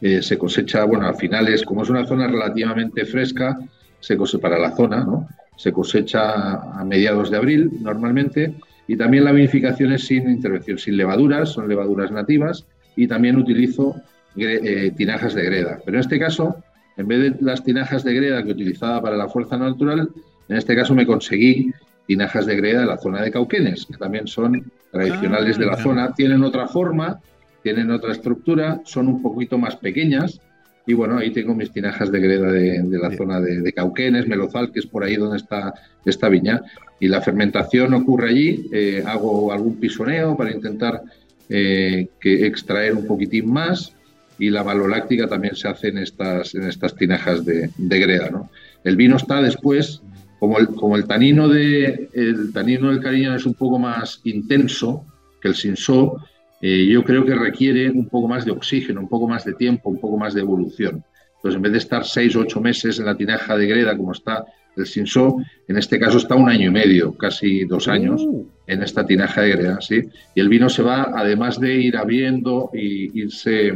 eh, 0.00 0.22
se 0.22 0.36
cosecha, 0.36 0.84
bueno, 0.84 1.06
a 1.06 1.14
finales, 1.14 1.62
como 1.62 1.82
es 1.82 1.88
una 1.88 2.04
zona 2.04 2.26
relativamente 2.26 3.04
fresca, 3.04 3.58
se 4.00 4.16
cosecha 4.16 4.42
para 4.42 4.58
la 4.58 4.74
zona, 4.74 5.04
¿no? 5.04 5.28
Se 5.56 5.72
cosecha 5.72 6.78
a 6.78 6.84
mediados 6.84 7.30
de 7.30 7.36
abril 7.36 7.70
normalmente 7.80 8.54
y 8.88 8.96
también 8.96 9.24
la 9.24 9.32
vinificación 9.32 9.92
es 9.92 10.06
sin 10.06 10.30
intervención, 10.30 10.78
sin 10.78 10.96
levaduras, 10.96 11.50
son 11.50 11.68
levaduras 11.68 12.10
nativas 12.10 12.66
y 12.94 13.06
también 13.06 13.36
utilizo 13.36 13.96
eh, 14.36 14.92
tinajas 14.96 15.34
de 15.34 15.44
greda. 15.44 15.80
Pero 15.84 15.96
en 15.96 16.00
este 16.00 16.18
caso, 16.18 16.56
en 16.96 17.08
vez 17.08 17.20
de 17.20 17.44
las 17.44 17.64
tinajas 17.64 18.04
de 18.04 18.14
greda 18.14 18.42
que 18.42 18.52
utilizaba 18.52 19.02
para 19.02 19.16
la 19.16 19.28
fuerza 19.28 19.56
natural, 19.56 20.08
en 20.48 20.56
este 20.56 20.76
caso 20.76 20.94
me 20.94 21.06
conseguí 21.06 21.72
tinajas 22.06 22.46
de 22.46 22.56
greda 22.56 22.80
de 22.80 22.86
la 22.86 22.98
zona 22.98 23.22
de 23.22 23.30
Cauquenes, 23.30 23.86
que 23.86 23.98
también 23.98 24.26
son 24.26 24.70
tradicionales 24.92 25.58
de 25.58 25.66
la 25.66 25.72
ah, 25.72 25.82
zona, 25.82 26.14
tienen 26.14 26.42
otra 26.44 26.68
forma, 26.68 27.20
tienen 27.62 27.90
otra 27.90 28.12
estructura, 28.12 28.80
son 28.84 29.08
un 29.08 29.22
poquito 29.22 29.58
más 29.58 29.76
pequeñas. 29.76 30.40
Y 30.86 30.94
bueno, 30.94 31.18
ahí 31.18 31.30
tengo 31.30 31.54
mis 31.54 31.72
tinajas 31.72 32.12
de 32.12 32.20
greda 32.20 32.50
de, 32.52 32.98
la 32.98 33.10
zona 33.16 33.40
de, 33.40 33.72
Cauquenes, 33.72 34.28
Melozal, 34.28 34.70
que 34.70 34.78
es 34.78 34.86
por 34.86 35.02
ahí 35.02 35.16
donde 35.16 35.38
está 35.38 35.74
esta 36.04 36.28
viña. 36.28 36.62
Y 37.00 37.08
la 37.08 37.20
fermentación 37.20 37.92
ocurre 37.94 38.30
allí, 38.30 38.68
eh, 38.72 39.02
hago 39.04 39.52
algún 39.52 39.76
pisoneo 39.76 40.36
para 40.36 40.52
intentar 40.52 41.02
eh, 41.48 42.08
que 42.20 42.46
extraer 42.46 42.94
un 42.94 43.06
poquitín 43.06 43.52
más 43.52 43.92
y 44.38 44.50
la 44.50 44.62
maloláctica 44.62 45.26
también 45.26 45.56
se 45.56 45.68
hace 45.68 45.88
en 45.88 45.98
estas, 45.98 46.54
en 46.54 46.68
estas 46.68 46.94
tinajas 46.94 47.44
de, 47.44 47.70
de 47.76 47.98
greda. 47.98 48.30
¿no? 48.30 48.50
El 48.84 48.96
vino 48.96 49.16
está 49.16 49.42
después 49.42 50.02
como 50.38 50.58
el, 50.58 50.68
como 50.68 50.96
el 50.96 51.06
tanino 51.06 51.48
de 51.48 52.08
el 52.12 52.52
tanino 52.52 52.90
del 52.90 53.00
cariño 53.00 53.34
es 53.34 53.46
un 53.46 53.54
poco 53.54 53.78
más 53.78 54.20
intenso 54.24 55.04
que 55.40 55.48
el 55.48 55.54
sinsó, 55.54 56.22
eh, 56.60 56.86
yo 56.86 57.04
creo 57.04 57.24
que 57.24 57.34
requiere 57.34 57.90
un 57.90 58.08
poco 58.08 58.28
más 58.28 58.44
de 58.44 58.50
oxígeno, 58.50 59.00
un 59.00 59.08
poco 59.08 59.28
más 59.28 59.44
de 59.44 59.54
tiempo, 59.54 59.90
un 59.90 60.00
poco 60.00 60.16
más 60.16 60.34
de 60.34 60.40
evolución. 60.40 61.04
Entonces, 61.36 61.56
en 61.56 61.62
vez 61.62 61.72
de 61.72 61.78
estar 61.78 62.04
seis 62.04 62.34
o 62.34 62.40
ocho 62.40 62.60
meses 62.60 62.98
en 62.98 63.06
la 63.06 63.16
tinaja 63.16 63.56
de 63.56 63.66
greda 63.66 63.96
como 63.96 64.12
está 64.12 64.44
el 64.76 64.86
sinsó, 64.86 65.36
en 65.68 65.78
este 65.78 65.98
caso 65.98 66.18
está 66.18 66.34
un 66.34 66.48
año 66.48 66.68
y 66.68 66.72
medio, 66.72 67.16
casi 67.16 67.64
dos 67.64 67.88
años, 67.88 68.22
uh. 68.22 68.46
en 68.66 68.82
esta 68.82 69.06
tinaja 69.06 69.42
de 69.42 69.50
greda, 69.50 69.80
¿sí? 69.80 70.02
Y 70.34 70.40
el 70.40 70.48
vino 70.48 70.68
se 70.68 70.82
va, 70.82 71.12
además 71.14 71.58
de 71.58 71.74
ir 71.76 71.96
abriendo 71.96 72.70
y 72.74 73.22
irse 73.22 73.72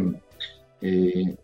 eh, 0.82 1.36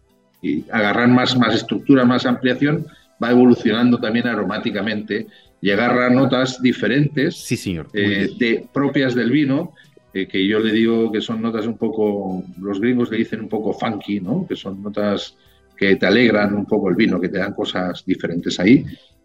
y 0.43 0.65
agarrar 0.71 1.09
más, 1.09 1.37
más 1.39 1.55
estructura, 1.55 2.05
más 2.05 2.27
ampliación, 2.27 2.87
va 3.23 3.31
evolucionando 3.31 3.99
también 3.99 4.27
aromáticamente 4.27 5.27
y 5.61 5.71
agarra 5.71 6.11
notas 6.11 6.61
diferentes 6.61 7.37
sí, 7.37 7.57
señor. 7.57 7.89
Eh, 7.95 8.29
de, 8.39 8.67
propias 8.73 9.15
del 9.15 9.31
vino, 9.31 9.75
eh, 10.17 10.27
que 10.27 10.47
yo 10.47 10.59
le 10.61 10.73
digo 10.73 11.13
que 11.13 11.21
son 11.21 11.43
notas 11.43 11.67
un 11.67 11.77
poco, 11.77 12.43
los 12.59 12.81
gringos 12.81 13.11
le 13.11 13.19
dicen 13.19 13.43
un 13.43 13.51
poco 13.51 13.75
funky, 13.75 14.19
¿no? 14.19 14.47
que 14.49 14.57
son 14.57 14.83
notas 14.83 15.37
que 15.77 15.97
te 15.97 16.07
alegran 16.07 16.55
un 16.55 16.65
poco 16.65 16.89
el 16.89 16.95
vino, 16.95 17.21
que 17.21 17.29
te 17.29 17.37
dan 17.37 17.53
cosas 17.53 18.03
diferentes 18.07 18.59
ahí 18.59 18.83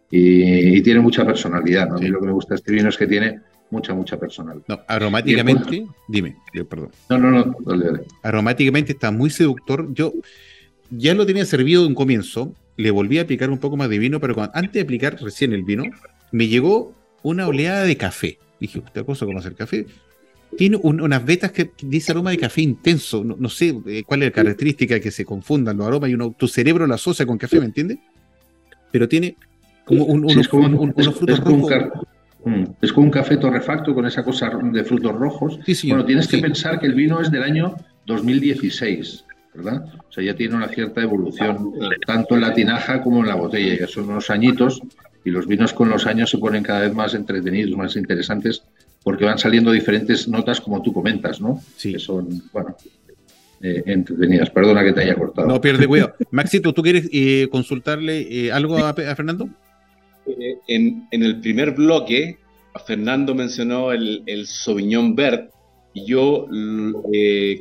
y, 0.10 0.82
tiene 0.82 1.00
mucha 1.00 1.26
personalidad. 1.26 1.88
¿no? 1.88 1.96
A 1.96 2.00
mí 2.00 2.10
lo 2.10 2.20
que 2.20 2.26
me 2.26 2.34
gusta 2.34 2.56
de 2.56 2.58
este 2.58 2.74
vino 2.74 2.90
es 2.90 2.98
que 2.98 3.08
tiene 3.08 3.40
mucha, 3.70 3.94
mucha 3.94 4.20
personalidad. 4.20 4.66
No, 4.68 4.82
aromáticamente, 4.86 5.88
dime, 6.10 6.36
perdón. 6.70 6.90
No, 7.10 7.18
no, 7.18 7.32
no, 7.32 7.56
dale, 7.62 7.86
dale. 7.86 8.02
Aromáticamente 8.22 8.92
está 8.92 9.12
muy 9.12 9.30
seductor. 9.30 9.94
Yo 9.94 10.12
ya 10.90 11.14
lo 11.14 11.26
tenía 11.26 11.46
servido 11.46 11.84
de 11.84 11.88
un 11.88 11.96
comienzo, 11.96 12.54
le 12.76 12.92
volví 12.92 13.18
a 13.18 13.22
aplicar 13.22 13.50
un 13.50 13.60
poco 13.60 13.78
más 13.78 13.88
de 13.88 13.98
vino, 13.98 14.20
pero 14.20 14.36
antes 14.54 14.74
de 14.74 14.82
aplicar 14.82 15.18
recién 15.22 15.54
el 15.54 15.64
vino, 15.64 15.86
me 16.34 16.50
llegó 16.50 16.94
una 17.24 17.48
oleada 17.48 17.86
de 17.86 17.96
café. 17.96 18.40
Dije, 18.60 18.80
¿usted 18.80 19.06
cosa 19.06 19.26
cómo 19.26 19.40
hacer 19.40 19.56
café? 19.56 19.86
Tiene 20.58 20.78
unas 20.82 21.26
vetas 21.26 21.52
que 21.52 21.72
dice 21.82 22.12
aroma 22.12 22.32
de 22.32 22.38
café 22.38 22.62
intenso. 22.62 23.24
No, 23.24 23.50
sé 23.50 23.80
eh, 23.88 24.04
cuál 24.06 24.24
es 24.24 24.30
la 24.30 24.34
característica 24.34 25.00
que 25.00 25.12
se 25.12 25.26
confundan 25.26 25.78
los 25.78 25.88
aromas 25.88 26.10
y 26.10 26.14
uno, 26.14 26.36
tu 26.38 26.48
cerebro 26.48 26.86
lo 26.86 26.94
asocia 26.94 27.26
con 27.26 27.38
café, 27.38 27.60
¿me 27.60 27.66
entiendes? 27.66 28.00
Pero 28.92 29.08
tiene 29.08 29.38
como, 29.86 30.06
un, 30.06 30.26
unos, 30.26 30.48
frutos 30.48 31.40
rojos. 31.40 31.74
Mm, 32.44 32.64
es 32.82 32.92
como 32.92 33.06
un 33.06 33.12
café 33.12 33.38
torrefacto 33.38 33.94
con 33.94 34.06
esa 34.06 34.24
cosa 34.24 34.52
de 34.62 34.84
frutos 34.84 35.14
rojos. 35.14 35.60
bueno, 35.86 36.06
tienes 36.06 36.28
que 36.28 36.40
pensar 36.40 36.80
que 36.80 36.88
el 36.88 36.96
vino 36.96 37.22
es 37.22 37.32
del 37.32 37.44
año 37.44 37.76
2016. 38.06 39.26
¿verdad? 39.54 39.86
O 40.08 40.12
sea, 40.12 40.24
ya 40.24 40.36
tiene 40.36 40.56
una 40.56 40.70
cierta 40.70 41.02
evolución, 41.02 41.74
tanto 42.06 42.36
en 42.36 42.42
la 42.42 42.54
tinaja 42.54 43.02
como 43.02 43.20
en 43.20 43.28
la 43.28 43.36
botella, 43.36 43.80
ya 43.80 43.88
son 43.88 44.10
unos 44.10 44.30
añitos 44.30 44.82
y 45.24 45.30
los 45.30 45.48
vinos 45.48 45.74
con 45.74 45.90
los 45.90 46.08
años 46.08 46.30
se 46.30 46.38
ponen 46.38 46.64
cada 46.64 46.82
vez 46.82 46.94
más 46.94 47.14
entretenidos, 47.14 47.78
más 47.78 47.96
interesantes, 47.96 48.64
porque 49.04 49.26
van 49.26 49.38
saliendo 49.38 49.72
diferentes 49.72 50.28
notas, 50.28 50.62
como 50.62 50.82
tú 50.82 50.94
comentas, 50.94 51.42
¿no? 51.42 51.62
Sí. 51.76 51.94
Que 51.94 52.00
son, 52.00 52.44
bueno, 52.52 52.76
eh, 53.62 53.84
entretenidas. 53.86 54.50
Perdona 54.50 54.84
que 54.84 54.94
te 54.94 55.02
haya 55.02 55.16
cortado. 55.16 55.48
No, 55.48 55.62
pierde 55.62 55.88
cuidado. 55.88 56.16
Maxito, 56.32 56.74
¿tú 56.74 56.82
quieres 56.82 57.10
eh, 57.12 57.48
consultarle 57.52 58.46
eh, 58.48 58.52
algo 58.52 58.78
a, 58.78 58.94
Fernando? 58.94 59.50
En, 60.68 61.08
el 61.12 61.42
primer 61.42 61.72
bloque, 61.72 62.38
Fernando 62.86 63.36
mencionó 63.36 63.92
el, 63.92 64.24
el 64.26 64.48
Sauvignon 64.48 65.16
Vert 65.16 65.52
y 65.94 66.06
yo 66.06 66.48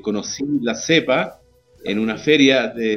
conocí 0.03 0.45
la 0.61 0.75
cepa 0.75 1.41
en 1.85 1.99
una 1.99 2.17
feria 2.17 2.69
de, 2.69 2.97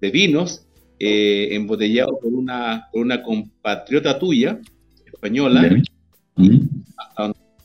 de, 0.00 0.10
vinos, 0.10 0.66
eh, 0.98 1.48
embotellado 1.52 2.18
por 2.20 2.32
una, 2.32 2.88
por 2.92 3.02
una 3.02 3.22
compatriota 3.22 4.18
tuya, 4.18 4.58
española, 5.06 5.70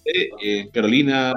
eh, 0.05 0.69
Carolina 0.74 1.34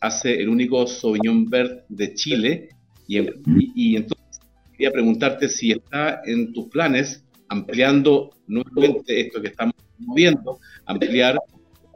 hace 0.00 0.40
el 0.40 0.48
único 0.48 0.86
Sauvignon 0.86 1.48
Verde 1.50 1.84
de 1.88 2.14
Chile, 2.14 2.68
y, 3.06 3.96
entonces 3.96 4.40
quería 4.72 4.90
preguntarte 4.90 5.48
si 5.48 5.72
está 5.72 6.22
en 6.24 6.52
tus 6.52 6.66
planes 6.68 7.24
ampliando 7.48 8.30
nuevamente 8.48 9.20
esto 9.20 9.40
que 9.40 9.48
estamos 9.48 9.74
viendo, 10.14 10.58
ampliar 10.86 11.38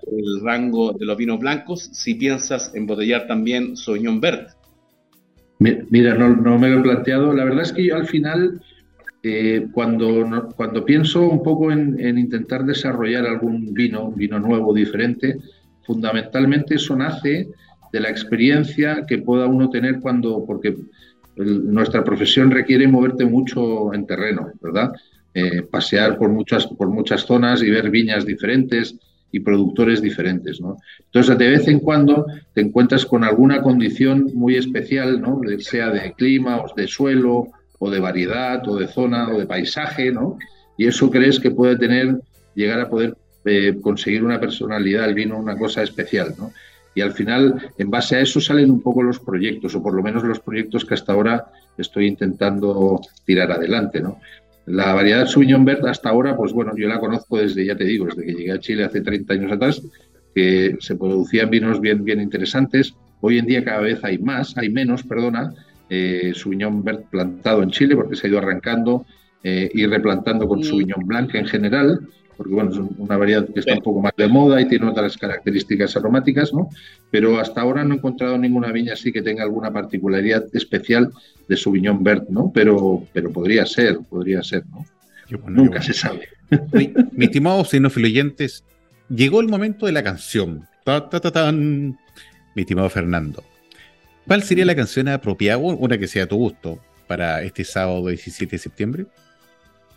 el 0.07 0.41
rango 0.43 0.93
de 0.93 1.05
los 1.05 1.17
vinos 1.17 1.41
blancos, 1.41 1.91
si 1.93 2.15
piensas 2.15 2.73
embotellar 2.75 3.27
también 3.27 3.77
Sauvignon 3.77 4.21
Verde. 4.21 4.49
Mira, 5.59 6.15
no, 6.15 6.59
me 6.59 6.71
lo 6.71 6.81
he 6.81 6.83
planteado. 6.83 7.35
La 7.35 7.45
verdad 7.45 7.63
es 7.63 7.73
que 7.73 7.85
yo 7.85 7.97
al 7.97 8.07
final, 8.07 8.63
eh, 9.23 9.67
cuando, 9.73 10.49
cuando 10.57 10.85
pienso 10.85 11.29
un 11.29 11.43
poco 11.43 11.71
en, 11.71 12.19
intentar 12.19 12.65
desarrollar 12.65 13.27
algún 13.27 13.73
vino, 13.75 14.07
un 14.07 14.17
vino 14.17 14.39
nuevo, 14.39 14.73
diferente, 14.73 15.37
fundamentalmente 15.83 16.77
eso 16.77 16.97
nace 16.97 17.49
de 17.93 18.01
la 18.01 18.09
experiencia 18.09 19.05
que 19.07 19.19
pueda 19.19 19.47
uno 19.47 19.69
tener 19.69 20.01
cuando, 20.01 20.45
porque 20.47 20.77
nuestra 21.37 22.05
profesión 22.05 22.51
requiere 22.51 22.87
moverte 22.89 23.25
mucho 23.25 23.93
en 23.93 24.07
terreno, 24.07 24.53
¿verdad? 24.61 24.93
Eh, 25.35 25.63
pasear 25.63 26.19
por 26.19 26.29
muchas, 26.31 26.67
por 26.67 26.89
muchas 26.89 27.23
zonas 27.23 27.63
y 27.63 27.71
ver 27.71 27.91
viñas 27.91 28.25
diferentes, 28.25 28.97
y 29.33 29.41
productores 29.41 30.03
diferentes. 30.03 30.61
¿no? 30.61 30.77
Entonces, 31.05 31.39
de 31.39 31.51
vez 31.51 31.69
en 31.69 31.81
cuando 31.81 32.27
te 32.53 32.61
encuentras 32.61 33.07
con 33.07 33.25
alguna 33.25 33.63
condición 33.63 34.31
muy 34.35 34.57
especial, 34.57 35.21
¿no? 35.21 35.41
sea 35.59 35.91
de 35.91 36.13
clima 36.13 36.61
o 36.61 36.75
de 36.75 36.87
suelo 36.87 37.49
o 37.81 37.91
de 37.91 37.99
variedad 37.99 38.67
o 38.69 38.77
de 38.77 38.87
zona 38.87 39.29
o 39.31 39.39
de 39.39 39.47
paisaje, 39.47 40.13
¿no? 40.13 40.39
y 40.77 40.87
eso 40.87 41.11
crees 41.11 41.41
que 41.41 41.51
puede 41.51 41.77
tener, 41.77 42.21
llegar 42.55 42.81
a 42.81 42.89
poder 42.89 43.17
eh, 43.45 43.77
conseguir 43.83 44.23
una 44.23 44.39
personalidad 44.39 45.09
el 45.09 45.15
vino, 45.15 45.39
una 45.39 45.57
cosa 45.57 45.83
especial. 45.83 46.35
¿no? 46.39 46.53
Y 46.95 47.01
al 47.01 47.13
final, 47.13 47.71
en 47.79 47.91
base 47.91 48.17
a 48.17 48.21
eso 48.21 48.41
salen 48.41 48.71
un 48.71 48.81
poco 48.81 49.03
los 49.03 49.19
proyectos, 49.19 49.75
o 49.75 49.83
por 49.83 49.95
lo 49.95 50.03
menos 50.03 50.23
los 50.23 50.41
proyectos 50.41 50.85
que 50.85 50.95
hasta 50.95 51.13
ahora 51.13 51.47
estoy 51.77 52.07
intentando 52.07 53.01
tirar 53.25 53.51
adelante. 53.53 54.01
¿no? 54.01 54.21
La 54.67 54.95
variedad 54.95 55.27
Sauvignon 55.27 55.65
Verde 55.65 55.91
hasta 55.91 56.11
ahora, 56.11 56.37
pues 56.37 56.53
bueno, 56.53 56.73
yo 56.77 56.87
la 56.87 57.01
conozco 57.01 57.39
desde, 57.39 57.65
ya 57.65 57.77
te 57.77 57.85
digo, 57.85 58.07
desde 58.07 58.25
que 58.25 58.35
llegué 58.35 58.53
a 58.53 58.61
Chile 58.61 58.85
hace 58.85 59.01
30 59.01 59.35
años 59.35 59.53
atrás, 59.53 59.83
que 60.35 60.77
se 60.81 60.97
producían 60.97 61.51
vinos 61.51 61.81
bien, 61.81 62.05
bien 62.05 62.21
interesantes. 62.21 62.95
Hoy 63.21 63.39
en 63.39 63.47
día 63.47 63.65
cada 63.65 63.81
vez 63.81 64.03
hay 64.03 64.19
más, 64.19 64.57
hay 64.57 64.69
menos, 64.69 65.03
perdona, 65.03 65.55
eh, 65.91 66.33
Sauvignon 66.35 66.83
Verde 66.83 67.05
plantado 67.11 67.63
en 67.63 67.71
Chile 67.71 67.97
porque 67.97 68.17
se 68.17 68.27
ha 68.27 68.31
ido 68.31 68.39
arrancando 68.39 69.05
eh, 69.43 69.71
y 69.75 69.85
replantando 69.87 70.49
con 70.49 70.65
Sauvignon 70.65 71.07
Blanc 71.07 71.35
en 71.35 71.47
general 71.47 72.01
porque 72.41 72.55
bueno, 72.55 72.71
es 72.71 72.79
una 72.97 73.19
variedad 73.19 73.47
que 73.53 73.61
está 73.61 73.75
un 73.75 73.83
poco 73.83 74.01
más 74.01 74.15
de 74.17 74.27
moda 74.27 74.59
y 74.63 74.67
tiene 74.67 74.89
otras 74.89 75.15
características 75.19 75.95
aromáticas, 75.99 76.55
¿no? 76.55 76.71
Pero 77.11 77.39
hasta 77.39 77.61
ahora 77.61 77.85
no 77.85 77.93
he 77.93 77.99
encontrado 77.99 78.39
ninguna 78.39 78.73
viña 78.73 78.95
así 78.95 79.13
que 79.13 79.21
tenga 79.21 79.43
alguna 79.43 79.71
particularidad 79.71 80.47
especial 80.55 81.13
de 81.47 81.57
su 81.59 81.71
viñón 81.71 82.03
verde, 82.03 82.29
¿no? 82.31 82.51
Pero, 82.55 83.07
pero 83.13 83.31
podría 83.31 83.67
ser, 83.67 83.99
podría 84.09 84.43
ser, 84.43 84.65
¿no? 84.71 84.87
Nunca 85.51 85.83
se 85.83 85.93
sabe. 85.93 86.29
Mi, 86.73 87.27
estimado 87.27 87.63
oyentes, 87.63 88.65
llegó 89.11 89.43
el 89.43 89.49
momento 89.49 89.85
de 89.85 89.93
la 89.93 90.03
canción. 90.03 90.67
mi 92.55 92.63
estimado 92.63 92.89
Fernando. 92.89 93.45
¿Cuál 94.27 94.43
sería 94.43 94.65
la 94.65 94.77
canción 94.77 95.09
apropiada, 95.09 95.59
una 95.59 95.99
que 95.99 96.07
sea 96.07 96.25
a 96.25 96.27
tu 96.27 96.37
gusto, 96.37 96.79
para 97.07 97.43
este 97.43 97.65
sábado 97.65 98.07
17 98.07 98.51
de 98.51 98.59
septiembre? 98.59 99.07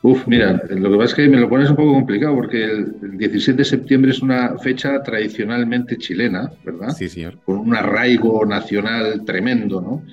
Uf, 0.02 0.28
mira, 0.28 0.62
lo 0.70 0.92
que 0.92 0.98
pasa 0.98 1.12
es 1.12 1.14
que 1.14 1.30
me 1.30 1.38
lo 1.38 1.48
pones 1.48 1.70
un 1.70 1.78
poco 1.78 1.94
complicado 1.94 2.36
porque 2.36 2.64
el, 2.64 3.18
17 3.18 3.58
de 3.58 3.64
septiembre 3.64 4.12
es 4.12 4.22
una 4.22 4.58
fecha 4.58 5.02
tradicionalmente 5.02 5.98
chilena, 5.98 6.52
¿verdad? 6.66 6.90
Sí, 6.90 7.08
señor. 7.08 7.38
Con 7.46 7.58
un 7.58 7.76
arraigo 7.76 8.46
nacional 8.46 9.24
tremendo, 9.26 9.80
¿no? 9.80 10.04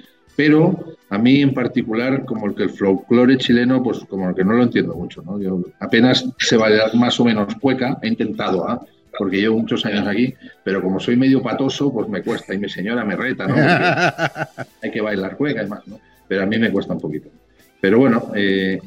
pero 0.40 0.96
a 1.10 1.18
mí 1.18 1.42
en 1.42 1.52
particular, 1.52 2.24
como 2.24 2.46
el 2.46 2.54
que 2.54 2.62
el 2.62 2.70
folclore 2.70 3.36
chileno, 3.36 3.82
pues 3.82 3.98
como 4.08 4.34
que 4.34 4.42
no 4.42 4.54
lo 4.54 4.62
entiendo 4.62 4.94
mucho, 4.94 5.20
¿no? 5.20 5.38
Yo 5.38 5.62
apenas 5.80 6.26
se 6.38 6.56
bailar 6.56 6.94
más 6.94 7.20
o 7.20 7.26
menos 7.26 7.54
cueca, 7.56 7.98
he 8.00 8.08
intentado, 8.08 8.66
¿ah? 8.66 8.80
Porque 9.20 9.36
llevo 9.36 9.58
muchos 9.58 9.84
años 9.84 10.08
aquí, 10.08 10.32
pero 10.64 10.80
como 10.80 10.98
soy 10.98 11.14
medio 11.14 11.42
patoso, 11.42 11.92
pues 11.92 12.08
me 12.08 12.22
cuesta 12.22 12.54
y 12.54 12.58
mi 12.58 12.70
señora 12.70 13.04
me 13.04 13.16
reta, 13.16 13.46
¿no? 13.46 13.54
hay 14.82 14.90
que 14.90 15.02
bailar 15.02 15.36
cueca 15.36 15.62
y 15.62 15.66
más, 15.66 15.86
¿no? 15.86 16.00
Pero 16.26 16.42
a 16.42 16.46
mí 16.46 16.58
me 16.58 16.70
cuesta 16.72 16.94
un 16.94 17.02
poquito. 17.02 17.28
Pero 17.82 17.98
bueno, 17.98 18.32
eh, 18.34 18.80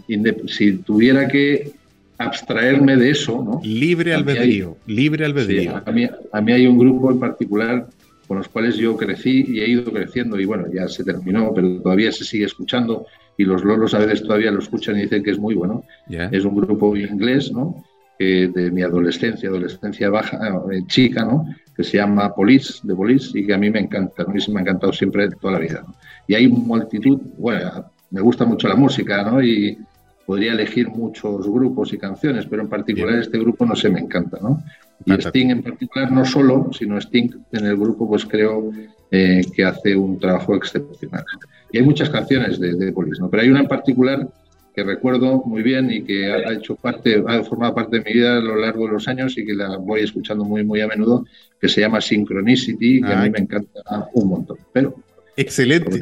si 0.48 0.78
tuviera 0.78 1.28
que 1.28 1.74
abstraerme 2.18 2.98
de 2.98 3.12
eso, 3.12 3.44
¿no? 3.44 3.62
Libre 3.64 4.16
albedrío, 4.16 4.76
libre 4.88 5.24
albedrío. 5.24 5.84
a, 5.86 5.92
mí, 5.92 6.10
a 6.32 6.42
mí 6.42 6.52
hay 6.52 6.66
un 6.66 6.80
grupo 6.80 7.12
en 7.12 7.20
particular 7.20 7.86
con 8.28 8.38
los 8.38 8.48
cuales 8.48 8.76
yo 8.78 8.98
crecí 8.98 9.46
y 9.48 9.60
he 9.60 9.70
ido 9.70 9.84
creciendo 9.92 10.40
y 10.40 10.46
bueno, 10.46 10.66
ya 10.74 10.88
se 10.88 11.04
terminó, 11.04 11.54
pero 11.54 11.80
todavía 11.80 12.12
se 12.12 12.24
sigue 12.24 12.46
escuchando 12.46 13.06
y 13.38 13.44
los 13.44 13.64
lolos 13.64 13.94
a 13.94 14.00
veces 14.00 14.24
todavía 14.24 14.50
lo 14.50 14.62
escuchan 14.62 14.98
y 14.98 15.04
dicen 15.04 15.22
que 15.24 15.30
es 15.30 15.38
muy 15.38 15.54
bueno. 15.54 15.84
Es 16.10 16.44
un 16.44 16.56
grupo 16.56 16.98
inglés, 16.98 17.52
¿no? 17.52 17.86
De 18.20 18.72
mi 18.72 18.82
adolescencia, 18.82 19.50
adolescencia 19.50 20.10
baja, 20.10 20.40
eh, 20.72 20.82
chica, 20.88 21.26
¿no? 21.26 21.46
Que 21.76 21.84
se 21.84 21.98
llama 21.98 22.34
Police, 22.34 22.80
de 22.84 22.96
Police, 22.96 23.38
y 23.38 23.46
que 23.46 23.54
a 23.54 23.58
mí 23.58 23.70
me 23.70 23.80
encanta, 23.80 24.24
a 24.24 24.26
mí 24.28 24.40
me 24.50 24.60
ha 24.60 24.62
encantado 24.62 24.94
siempre 24.94 25.30
toda 25.30 25.54
la 25.54 25.60
vida. 25.60 25.84
Y 26.28 26.36
hay 26.36 26.48
multitud, 26.48 27.20
bueno, 27.38 27.86
me 28.12 28.22
gusta 28.22 28.46
mucho 28.46 28.68
la 28.68 28.76
música, 28.76 29.24
¿no? 29.24 29.42
Y 29.42 29.78
podría 30.26 30.54
elegir 30.54 30.90
muchos 30.90 31.48
grupos 31.48 31.92
y 31.94 31.98
canciones, 31.98 32.46
pero 32.46 32.62
en 32.62 32.70
particular 32.70 33.20
este 33.20 33.38
grupo 33.40 33.66
no 33.66 33.76
sé, 33.76 33.90
me 33.90 34.00
encanta, 34.00 34.38
¿no? 34.42 34.64
Y 35.06 35.14
Sting 35.14 35.50
en 35.50 35.64
particular, 35.64 36.12
no 36.12 36.24
solo, 36.24 36.70
sino 36.72 36.98
Sting 36.98 37.30
en 37.52 37.66
el 37.66 37.76
grupo, 37.76 38.08
pues 38.08 38.26
creo 38.26 38.72
eh, 39.12 39.42
que 39.54 39.66
hace 39.66 39.96
un 39.96 40.18
trabajo 40.18 40.56
excepcional. 40.56 41.26
Y 41.72 41.80
hay 41.80 41.84
muchas 41.84 42.10
canciones 42.10 42.60
de, 42.60 42.76
de 42.76 42.92
Police, 42.94 43.20
¿no? 43.20 43.30
Pero 43.30 43.44
hay 43.44 43.50
una 43.50 43.62
en 43.62 43.68
particular 43.68 44.30
que 44.74 44.84
recuerdo 44.84 45.44
muy 45.46 45.62
bien 45.62 45.92
y 45.92 46.04
que 46.04 46.32
ha 46.32 46.52
hecho 46.52 46.76
parte, 46.76 47.24
ha 47.28 47.44
formado 47.44 47.76
parte 47.76 48.00
de 48.00 48.04
mi 48.04 48.14
vida 48.14 48.38
a 48.38 48.42
lo 48.42 48.56
largo 48.56 48.88
de 48.88 48.94
los 48.94 49.08
años 49.08 49.38
y 49.38 49.46
que 49.46 49.54
la 49.54 49.78
voy 49.78 50.02
escuchando 50.02 50.44
muy, 50.44 50.64
muy 50.64 50.82
a 50.82 50.88
menudo, 50.88 51.26
que 51.60 51.70
se 51.70 51.82
llama 51.82 52.02
Synchronicity, 52.02 53.02
que 53.02 53.14
a 53.14 53.22
mí 53.22 53.30
me 53.30 53.40
encanta 53.40 54.10
un 54.14 54.30
montón. 54.30 54.58
Pero 54.72 54.96
excelente. 55.38 56.00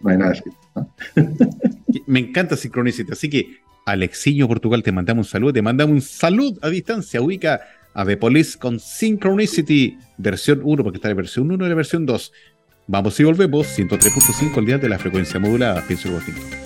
no 0.00 0.10
hay 0.10 0.18
nada 0.18 0.34
me 2.06 2.20
encanta 2.20 2.56
Synchronicity, 2.56 3.12
así 3.12 3.30
que 3.30 3.46
Alexiño 3.86 4.46
Portugal 4.46 4.82
te 4.82 4.92
mandamos 4.92 5.28
un 5.28 5.30
saludo, 5.30 5.52
te 5.54 5.62
mandamos 5.62 5.94
un 5.94 6.02
saludo 6.02 6.58
a 6.60 6.68
distancia, 6.68 7.22
ubica 7.22 7.60
a 7.94 8.04
The 8.04 8.18
Police 8.18 8.58
con 8.58 8.78
Synchronicity 8.78 9.96
versión 10.18 10.60
1, 10.62 10.84
porque 10.84 10.98
está 10.98 11.08
la 11.08 11.14
versión 11.14 11.50
1 11.50 11.64
y 11.64 11.68
la 11.68 11.74
versión 11.74 12.04
2. 12.04 12.32
Vamos 12.88 13.18
y 13.18 13.24
volvemos, 13.24 13.66
103.5 13.78 14.58
el 14.58 14.66
día 14.66 14.78
de 14.78 14.88
la 14.88 14.98
frecuencia 14.98 15.40
modulada, 15.40 15.82
pienso 15.86 16.08
el 16.08 16.20
Si 16.22 16.65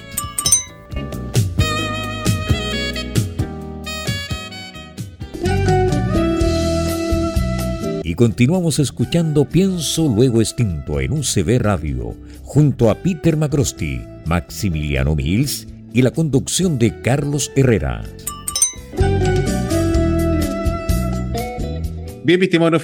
Continuamos 8.21 8.77
escuchando 8.77 9.45
Pienso 9.45 10.07
Luego 10.07 10.41
Extinto 10.41 10.99
en 10.99 11.11
UCB 11.11 11.57
Radio, 11.59 12.15
junto 12.43 12.91
a 12.91 13.01
Peter 13.01 13.35
Macrosti, 13.35 13.99
Maximiliano 14.27 15.15
Mills 15.15 15.67
y 15.91 16.03
la 16.03 16.11
conducción 16.11 16.77
de 16.77 17.01
Carlos 17.01 17.51
Herrera. 17.55 18.03
Bien, 22.23 22.39
mi 22.39 22.45
estimado 22.45 22.79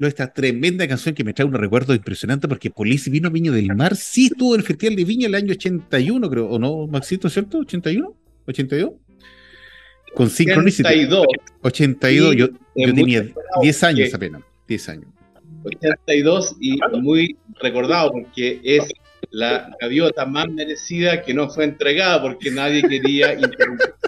esta 0.00 0.30
tremenda 0.34 0.86
canción 0.86 1.14
que 1.14 1.24
me 1.24 1.32
trae 1.32 1.48
un 1.48 1.54
recuerdo 1.54 1.94
impresionante 1.94 2.46
porque 2.46 2.70
Police 2.70 3.08
vino 3.08 3.28
a 3.28 3.30
Viña 3.30 3.52
del 3.52 3.74
Mar, 3.74 3.96
sí 3.96 4.26
estuvo 4.26 4.54
en 4.56 4.60
el 4.60 4.66
Festival 4.66 4.94
de 4.94 5.04
Viña 5.06 5.28
el 5.28 5.36
año 5.36 5.52
81, 5.52 6.28
creo, 6.28 6.50
¿o 6.50 6.58
no, 6.58 6.86
Maxito, 6.86 7.30
cierto? 7.30 7.60
¿81? 7.60 8.12
¿82? 8.46 8.92
Con 10.14 10.28
Synchronicity. 10.28 10.86
82. 10.86 11.26
82, 11.62 12.36
yo, 12.36 12.48
yo 12.76 12.94
tenía 12.94 13.26
10 13.62 13.82
años 13.84 14.12
apenas. 14.12 14.42
10 14.66 14.88
años. 14.88 15.08
82 15.64 16.56
y 16.60 16.78
muy 17.00 17.36
recordado 17.60 18.12
porque 18.12 18.60
es 18.62 18.84
la 19.30 19.70
gaviota 19.80 20.24
más 20.26 20.48
merecida 20.48 21.22
que 21.22 21.34
no 21.34 21.48
fue 21.48 21.64
entregada 21.64 22.22
porque 22.22 22.50
nadie 22.50 22.82
quería 22.82 23.34
interrumpir. 23.34 23.94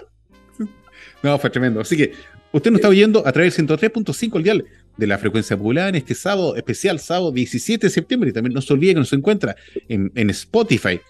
No, 1.21 1.37
fue 1.37 1.49
tremendo. 1.49 1.81
Así 1.81 1.97
que 1.97 2.13
usted 2.53 2.71
nos 2.71 2.79
está 2.79 2.87
oyendo 2.87 3.27
a 3.27 3.31
través 3.33 3.57
del 3.57 3.67
103.5 3.67 4.37
el 4.37 4.43
dial 4.43 4.65
de 4.95 5.05
la 5.05 5.17
frecuencia 5.17 5.57
popular 5.57 5.89
en 5.89 5.95
este 5.95 6.15
sábado, 6.15 6.55
especial 6.55 6.97
sábado 6.97 7.33
17 7.33 7.87
de 7.87 7.91
septiembre. 7.91 8.29
Y 8.29 8.33
también 8.33 8.53
no 8.53 8.61
se 8.61 8.71
olvide 8.71 8.93
que 8.93 8.99
nos 8.99 9.11
encuentra 9.11 9.57
en, 9.89 10.13
en 10.15 10.29
Spotify 10.29 11.01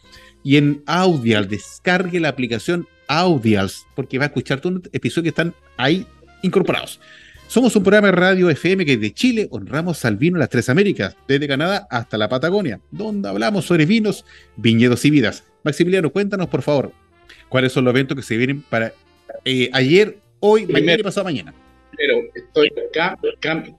y 0.43 0.57
en 0.57 0.81
Audial. 0.87 1.47
Descargue 1.47 2.19
la 2.19 2.29
aplicación 2.29 2.87
Audials 3.07 3.85
porque 3.95 4.17
va 4.17 4.25
a 4.25 4.27
escuchar 4.29 4.61
todos 4.61 4.77
los 4.77 4.83
episodios 4.93 5.25
que 5.25 5.29
están 5.29 5.53
ahí 5.77 6.07
incorporados. 6.41 6.99
Somos 7.49 7.75
un 7.75 7.81
programa 7.81 8.09
de 8.09 8.11
radio 8.11 8.47
FM 8.51 8.85
que 8.85 8.95
de 8.95 9.11
Chile 9.11 9.47
honramos 9.49 10.05
al 10.05 10.17
vino 10.17 10.35
en 10.35 10.41
las 10.41 10.49
tres 10.49 10.69
Américas, 10.69 11.17
desde 11.27 11.47
Canadá 11.47 11.87
hasta 11.89 12.15
la 12.15 12.29
Patagonia, 12.29 12.79
donde 12.91 13.27
hablamos 13.27 13.65
sobre 13.65 13.87
vinos, 13.87 14.23
viñedos 14.55 15.03
y 15.05 15.09
vidas. 15.09 15.43
Maximiliano, 15.63 16.11
cuéntanos 16.11 16.47
por 16.47 16.61
favor, 16.61 16.91
cuáles 17.49 17.71
son 17.71 17.85
los 17.85 17.91
eventos 17.95 18.15
que 18.15 18.21
se 18.21 18.37
vienen 18.37 18.61
para 18.61 18.93
eh, 19.45 19.67
ayer, 19.73 20.19
hoy, 20.39 20.67
mañana 20.67 20.99
y 20.99 21.03
pasado 21.03 21.23
mañana. 21.23 21.51
Pero 21.97 22.19
estoy 22.35 22.71
acá 22.87 23.17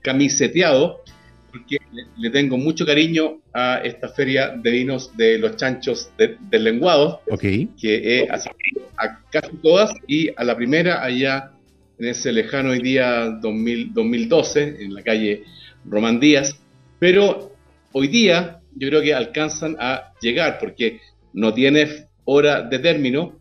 camiseteado 0.01 1.01
porque 1.49 1.77
le, 2.17 2.29
tengo 2.29 2.57
mucho 2.57 2.85
cariño 2.85 3.39
a 3.53 3.79
esta 3.85 4.09
feria 4.09 4.49
de 4.49 4.69
vinos 4.69 5.15
de 5.15 5.37
los 5.37 5.55
chanchos 5.55 6.11
del 6.17 6.63
lenguado, 6.65 7.21
okay. 7.31 7.69
que 7.79 8.19
he 8.19 8.29
asistido 8.29 8.81
a 8.97 9.17
casi 9.31 9.55
todas 9.63 9.93
y 10.07 10.27
a 10.35 10.43
la 10.43 10.57
primera 10.57 11.01
allá 11.01 11.53
en 12.01 12.07
ese 12.07 12.31
lejano 12.31 12.71
hoy 12.71 12.81
día 12.81 13.37
2012 13.41 14.77
en 14.79 14.95
la 14.95 15.03
calle 15.03 15.43
Román 15.85 16.19
Díaz, 16.19 16.59
pero 16.97 17.53
hoy 17.91 18.07
día 18.07 18.59
yo 18.75 18.87
creo 18.87 19.03
que 19.03 19.13
alcanzan 19.13 19.77
a 19.79 20.11
llegar 20.19 20.57
porque 20.59 20.99
no 21.33 21.53
tiene 21.53 22.07
hora 22.25 22.63
de 22.63 22.79
término. 22.79 23.39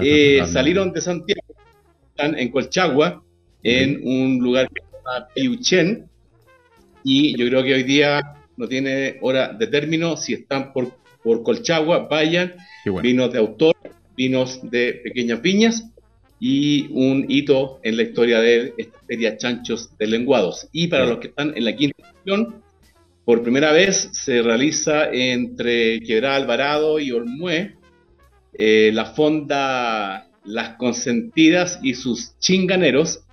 Eh, 0.00 0.40
salieron 0.46 0.92
de 0.92 1.00
Santiago, 1.00 1.42
están 2.10 2.38
en 2.38 2.52
Colchagua, 2.52 3.24
en 3.64 4.00
un 4.04 4.38
lugar 4.38 4.68
que 4.72 4.82
se 4.82 4.96
llama 4.96 5.28
Piuchen, 5.34 6.08
y 7.02 7.36
yo 7.36 7.48
creo 7.48 7.64
que 7.64 7.74
hoy 7.74 7.82
día 7.82 8.20
no 8.56 8.68
tiene 8.68 9.16
hora 9.20 9.52
de 9.52 9.66
término. 9.66 10.16
Si 10.16 10.32
están 10.32 10.72
por, 10.72 10.92
por 11.24 11.42
Colchagua, 11.42 12.06
vayan. 12.08 12.54
Vinos 13.02 13.32
de 13.32 13.40
autor, 13.40 13.74
vinos 14.16 14.60
de 14.62 15.00
pequeñas 15.02 15.42
viñas 15.42 15.92
y 16.38 16.88
un 16.90 17.26
hito 17.28 17.80
en 17.82 17.96
la 17.96 18.02
historia 18.02 18.40
de 18.40 18.74
esta 18.76 18.98
feria 19.06 19.36
Chanchos 19.36 19.96
de 19.98 20.06
Lenguados. 20.06 20.68
Y 20.72 20.88
para 20.88 21.06
los 21.06 21.18
que 21.18 21.28
están 21.28 21.52
en 21.56 21.64
la 21.64 21.74
quinta 21.74 21.96
edición, 22.02 22.62
por 23.24 23.42
primera 23.42 23.72
vez 23.72 24.08
se 24.12 24.42
realiza 24.42 25.10
entre 25.10 26.00
Quebrada 26.00 26.36
Alvarado 26.36 26.98
y 27.00 27.10
Olmué 27.10 27.76
eh, 28.54 28.90
la 28.92 29.06
fonda 29.06 30.28
Las 30.44 30.76
Consentidas 30.76 31.80
y 31.82 31.94
sus 31.94 32.38
chinganeros, 32.38 33.24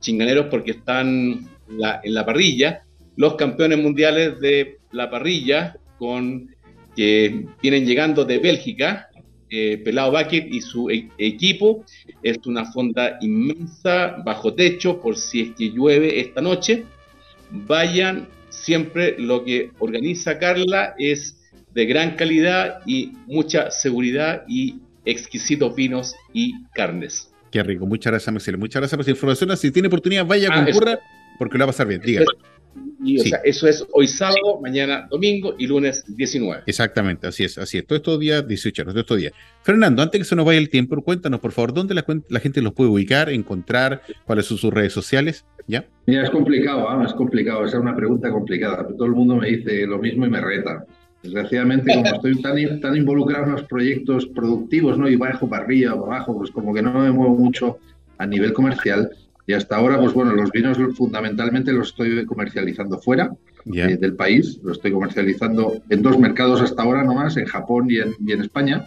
chinganeros 0.00 0.46
porque 0.50 0.72
están 0.72 1.48
en 1.68 2.14
la 2.14 2.26
parrilla, 2.26 2.82
los 3.16 3.34
campeones 3.34 3.78
mundiales 3.78 4.38
de 4.40 4.78
la 4.92 5.10
parrilla 5.10 5.76
con 5.98 6.48
que 6.94 7.46
vienen 7.62 7.86
llegando 7.86 8.24
de 8.24 8.38
Bélgica, 8.38 9.07
eh, 9.50 9.80
Pelado 9.84 10.12
Bucket 10.12 10.52
y 10.52 10.60
su 10.60 10.90
e-, 10.90 11.08
equipo. 11.18 11.84
Es 12.22 12.38
una 12.46 12.64
fonda 12.64 13.18
inmensa, 13.20 14.16
bajo 14.24 14.54
techo, 14.54 15.00
por 15.00 15.16
si 15.16 15.40
es 15.42 15.50
que 15.56 15.70
llueve 15.70 16.20
esta 16.20 16.40
noche. 16.40 16.84
Vayan 17.50 18.28
siempre 18.48 19.16
lo 19.18 19.44
que 19.44 19.70
organiza 19.78 20.38
Carla 20.38 20.94
es 20.98 21.36
de 21.74 21.86
gran 21.86 22.16
calidad 22.16 22.80
y 22.86 23.12
mucha 23.26 23.70
seguridad 23.70 24.44
y 24.48 24.76
exquisitos 25.04 25.74
vinos 25.74 26.14
y 26.32 26.54
carnes. 26.74 27.32
Qué 27.50 27.62
rico, 27.62 27.86
muchas 27.86 28.12
gracias 28.12 28.32
Marcelo, 28.32 28.58
muchas 28.58 28.80
gracias 28.80 28.96
por 28.96 29.02
esa 29.02 29.10
información. 29.10 29.56
Si 29.56 29.70
tiene 29.70 29.88
oportunidad, 29.88 30.26
vaya, 30.26 30.50
a 30.50 30.60
ah, 30.60 30.64
concurra, 30.64 30.98
porque 31.38 31.56
lo 31.56 31.64
va 31.64 31.70
a 31.70 31.72
pasar 31.72 31.86
bien. 31.86 32.00
Diga. 32.02 32.24
Y, 33.04 33.20
o 33.20 33.24
sea, 33.24 33.40
eso 33.44 33.68
es 33.68 33.86
hoy 33.92 34.08
sábado, 34.08 34.60
mañana 34.60 35.06
domingo 35.10 35.54
y 35.58 35.66
lunes 35.66 36.04
19. 36.08 36.64
Exactamente, 36.66 37.26
así 37.26 37.44
es, 37.44 37.56
así 37.58 37.78
es. 37.78 37.86
Todos 37.86 38.00
estos 38.00 38.18
días, 38.18 38.46
18 38.46 38.82
horas, 38.82 38.94
todos 38.94 39.04
estos 39.04 39.18
días. 39.18 39.32
Fernando, 39.62 40.02
antes 40.02 40.20
que 40.20 40.24
se 40.24 40.34
nos 40.34 40.44
vaya 40.44 40.58
el 40.58 40.68
tiempo, 40.68 41.00
cuéntanos 41.02 41.40
por 41.40 41.52
favor, 41.52 41.72
¿dónde 41.72 41.94
la, 41.94 42.04
la 42.28 42.40
gente 42.40 42.60
los 42.60 42.72
puede 42.72 42.90
ubicar, 42.90 43.30
encontrar, 43.30 44.02
cuáles 44.24 44.46
son 44.46 44.58
sus 44.58 44.72
redes 44.72 44.92
sociales? 44.92 45.44
¿Ya? 45.66 45.86
Mira, 46.06 46.24
es 46.24 46.30
complicado, 46.30 46.88
¿ah? 46.88 47.04
es 47.04 47.12
complicado, 47.12 47.64
esa 47.64 47.76
es 47.76 47.82
una 47.82 47.94
pregunta 47.94 48.30
complicada. 48.30 48.88
Todo 48.88 49.04
el 49.04 49.12
mundo 49.12 49.36
me 49.36 49.48
dice 49.48 49.86
lo 49.86 49.98
mismo 49.98 50.26
y 50.26 50.30
me 50.30 50.40
reta. 50.40 50.84
Desgraciadamente, 51.22 51.92
como 51.94 52.06
estoy 52.06 52.40
tan, 52.40 52.80
tan 52.80 52.96
involucrado 52.96 53.44
en 53.44 53.52
los 53.52 53.64
proyectos 53.64 54.26
productivos, 54.26 54.96
¿no? 54.98 55.08
Y 55.08 55.16
bajo 55.16 55.48
para 55.48 55.64
arriba 55.64 55.94
o 55.94 56.06
abajo, 56.06 56.38
pues 56.38 56.50
como 56.50 56.72
que 56.72 56.80
no 56.80 56.92
me 56.92 57.10
muevo 57.10 57.34
mucho 57.34 57.78
a 58.18 58.26
nivel 58.26 58.52
comercial. 58.52 59.10
Y 59.48 59.54
hasta 59.54 59.76
ahora, 59.76 59.98
pues 59.98 60.12
bueno, 60.12 60.34
los 60.34 60.50
vinos 60.50 60.76
fundamentalmente 60.94 61.72
los 61.72 61.88
estoy 61.88 62.26
comercializando 62.26 62.98
fuera 62.98 63.32
eh, 63.64 63.96
del 63.98 64.14
país. 64.14 64.60
Los 64.62 64.76
estoy 64.76 64.92
comercializando 64.92 65.72
en 65.88 66.02
dos 66.02 66.18
mercados 66.18 66.60
hasta 66.60 66.82
ahora 66.82 67.02
nomás, 67.02 67.38
en 67.38 67.46
Japón 67.46 67.86
y 67.88 67.96
en, 67.96 68.14
y 68.26 68.32
en 68.32 68.42
España. 68.42 68.84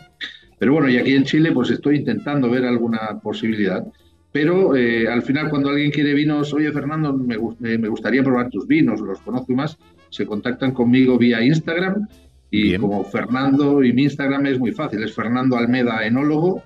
Pero 0.60 0.74
bueno, 0.74 0.88
y 0.88 0.98
aquí 0.98 1.16
en 1.16 1.24
Chile, 1.24 1.52
pues 1.52 1.72
estoy 1.72 1.96
intentando 1.96 2.48
ver 2.48 2.64
alguna 2.64 3.20
posibilidad. 3.24 3.84
Pero 4.32 4.76
eh, 4.76 5.08
al 5.08 5.24
final, 5.24 5.50
cuando 5.50 5.70
alguien 5.70 5.90
quiere 5.90 6.14
vinos, 6.14 6.54
oye 6.54 6.72
Fernando, 6.72 7.12
me, 7.12 7.40
me, 7.80 7.88
gustaría 7.88 8.24
probar 8.24 8.52
tus 8.52 8.68
vinos, 8.68 9.02
los 9.02 9.20
conozco 9.22 9.54
más, 9.54 9.80
se 10.12 10.28
contactan 10.28 10.74
conmigo 10.74 11.18
vía 11.18 11.44
Instagram. 11.44 12.08
Y 12.52 12.78
como 12.78 13.04
Fernando, 13.04 13.84
y 13.84 13.94
mi 13.94 14.04
Instagram 14.04 14.46
es 14.46 14.60
muy 14.60 14.74
fácil, 14.74 15.02
es 15.02 15.16
Fernando 15.16 15.58
Almeda 15.58 16.06
Enólogo. 16.06 16.62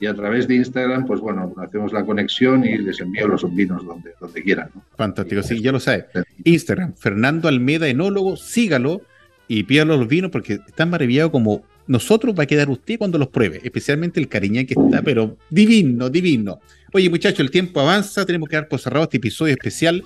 Y 0.00 0.06
a 0.06 0.14
través 0.14 0.46
de 0.46 0.54
Instagram, 0.54 1.06
pues 1.06 1.20
bueno, 1.20 1.52
hacemos 1.58 1.92
la 1.92 2.04
conexión 2.04 2.64
y 2.64 2.78
les 2.78 3.00
envío 3.00 3.26
los 3.26 3.42
vinos 3.54 3.84
donde, 3.84 4.12
donde 4.20 4.42
quieran. 4.42 4.70
Fantástico, 4.96 5.42
sí, 5.42 5.60
ya 5.60 5.72
lo 5.72 5.80
sabe. 5.80 6.06
Instagram, 6.44 6.94
Fernando 6.94 7.48
Almeda 7.48 7.88
Enólogo, 7.88 8.36
sígalo 8.36 9.02
y 9.48 9.64
pídalo 9.64 9.96
los 9.96 10.06
vinos 10.06 10.30
porque 10.30 10.60
están 10.66 10.90
maravillados 10.90 11.32
como 11.32 11.64
nosotros 11.88 12.34
va 12.38 12.44
a 12.44 12.46
quedar 12.46 12.68
usted 12.68 12.98
cuando 12.98 13.18
los 13.18 13.28
pruebe, 13.28 13.60
especialmente 13.64 14.20
el 14.20 14.28
cariñán 14.28 14.66
que 14.66 14.74
está, 14.74 15.02
pero 15.02 15.36
divino, 15.50 16.10
divino. 16.10 16.60
Oye, 16.92 17.08
muchachos, 17.10 17.40
el 17.40 17.50
tiempo 17.50 17.80
avanza, 17.80 18.24
tenemos 18.24 18.48
que 18.48 18.56
dar 18.56 18.68
por 18.68 18.78
cerrado 18.78 19.04
este 19.04 19.16
episodio 19.16 19.54
especial 19.54 20.04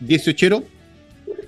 18, 0.00 0.64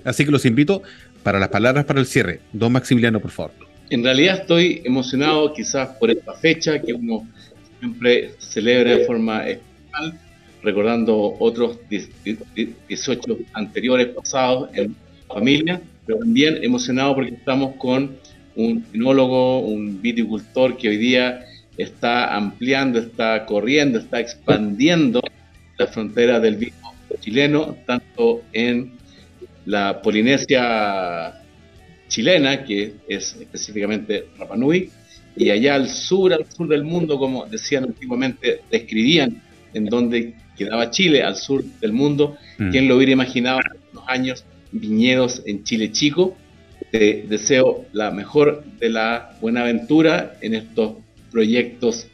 así 0.05 0.25
que 0.25 0.31
los 0.31 0.45
invito 0.45 0.81
para 1.21 1.37
las 1.37 1.49
palabras 1.49 1.85
para 1.85 1.99
el 1.99 2.05
cierre. 2.05 2.39
Don 2.53 2.71
Maximiliano, 2.71 3.19
por 3.19 3.31
favor. 3.31 3.51
En 3.89 4.03
realidad 4.03 4.39
estoy 4.41 4.81
emocionado 4.85 5.53
quizás 5.53 5.89
por 5.97 6.09
esta 6.09 6.33
fecha 6.33 6.81
que 6.81 6.93
uno 6.93 7.27
siempre 7.83 8.31
celebra 8.37 8.95
de 8.95 9.05
forma 9.05 9.45
especial, 9.45 10.17
recordando 10.63 11.35
otros 11.37 11.77
18 11.89 13.37
anteriores 13.51 14.07
pasados 14.07 14.69
en 14.73 14.95
familia, 15.27 15.81
pero 16.05 16.19
también 16.19 16.63
emocionado 16.63 17.13
porque 17.15 17.31
estamos 17.31 17.75
con 17.75 18.15
un 18.55 18.85
enólogo, 18.93 19.59
un 19.59 20.01
viticultor 20.01 20.77
que 20.77 20.87
hoy 20.87 20.97
día 20.97 21.43
está 21.77 22.33
ampliando, 22.33 22.99
está 22.99 23.45
corriendo, 23.45 23.99
está 23.99 24.21
expandiendo 24.21 25.19
la 25.77 25.87
frontera 25.87 26.39
del 26.39 26.55
vino 26.55 26.75
chileno, 27.19 27.75
tanto 27.85 28.43
en 28.53 28.93
la 29.65 30.01
Polinesia 30.01 31.33
chilena, 32.07 32.63
que 32.63 32.93
es 33.09 33.35
específicamente 33.41 34.27
Rapanui, 34.37 34.89
y 35.35 35.49
allá 35.49 35.75
al 35.75 35.89
sur, 35.89 36.33
al 36.33 36.45
sur 36.51 36.67
del 36.67 36.83
mundo, 36.83 37.17
como 37.17 37.45
decían 37.45 37.85
antiguamente, 37.85 38.61
describían 38.71 39.41
en 39.73 39.85
donde 39.85 40.35
quedaba 40.55 40.91
Chile, 40.91 41.23
al 41.23 41.35
sur 41.35 41.63
del 41.63 41.93
mundo. 41.93 42.37
Mm. 42.57 42.69
¿Quién 42.69 42.87
lo 42.87 42.97
hubiera 42.97 43.13
imaginado 43.13 43.59
en 43.59 43.95
los 43.95 44.03
años 44.07 44.45
viñedos 44.71 45.41
en 45.45 45.63
Chile 45.63 45.91
Chico? 45.91 46.35
Te 46.91 47.25
deseo 47.27 47.85
la 47.93 48.11
mejor 48.11 48.63
de 48.79 48.89
la 48.89 49.37
buena 49.41 49.61
aventura 49.61 50.37
en 50.41 50.53
estos 50.53 50.93
proyectos 51.31 52.07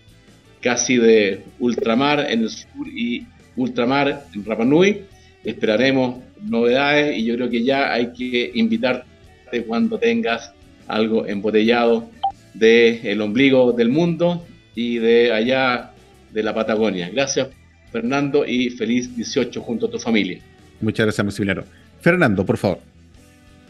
casi 0.61 0.97
de 0.97 1.43
ultramar 1.59 2.27
en 2.29 2.43
el 2.43 2.49
sur 2.49 2.87
y 2.87 3.25
ultramar 3.55 4.25
en 4.33 4.45
Rapanui. 4.45 5.01
Esperaremos 5.43 6.17
novedades 6.41 7.17
y 7.17 7.25
yo 7.25 7.35
creo 7.35 7.49
que 7.49 7.63
ya 7.63 7.91
hay 7.93 8.13
que 8.13 8.51
invitarte 8.53 9.05
cuando 9.67 9.97
tengas 9.97 10.53
algo 10.87 11.25
embotellado 11.27 12.09
del 12.53 13.05
el 13.05 13.21
ombligo 13.21 13.71
del 13.73 13.89
mundo 13.89 14.45
y 14.75 14.97
de 14.97 15.31
allá 15.31 15.91
de 16.31 16.43
la 16.43 16.53
Patagonia. 16.53 17.09
Gracias 17.09 17.49
Fernando 17.91 18.45
y 18.45 18.69
feliz 18.69 19.15
18 19.15 19.61
junto 19.61 19.87
a 19.87 19.91
tu 19.91 19.99
familia. 19.99 20.39
Muchas 20.81 21.05
gracias, 21.05 21.25
Maximiliano. 21.25 21.63
Fernando, 22.01 22.45
por 22.45 22.57
favor. 22.57 22.79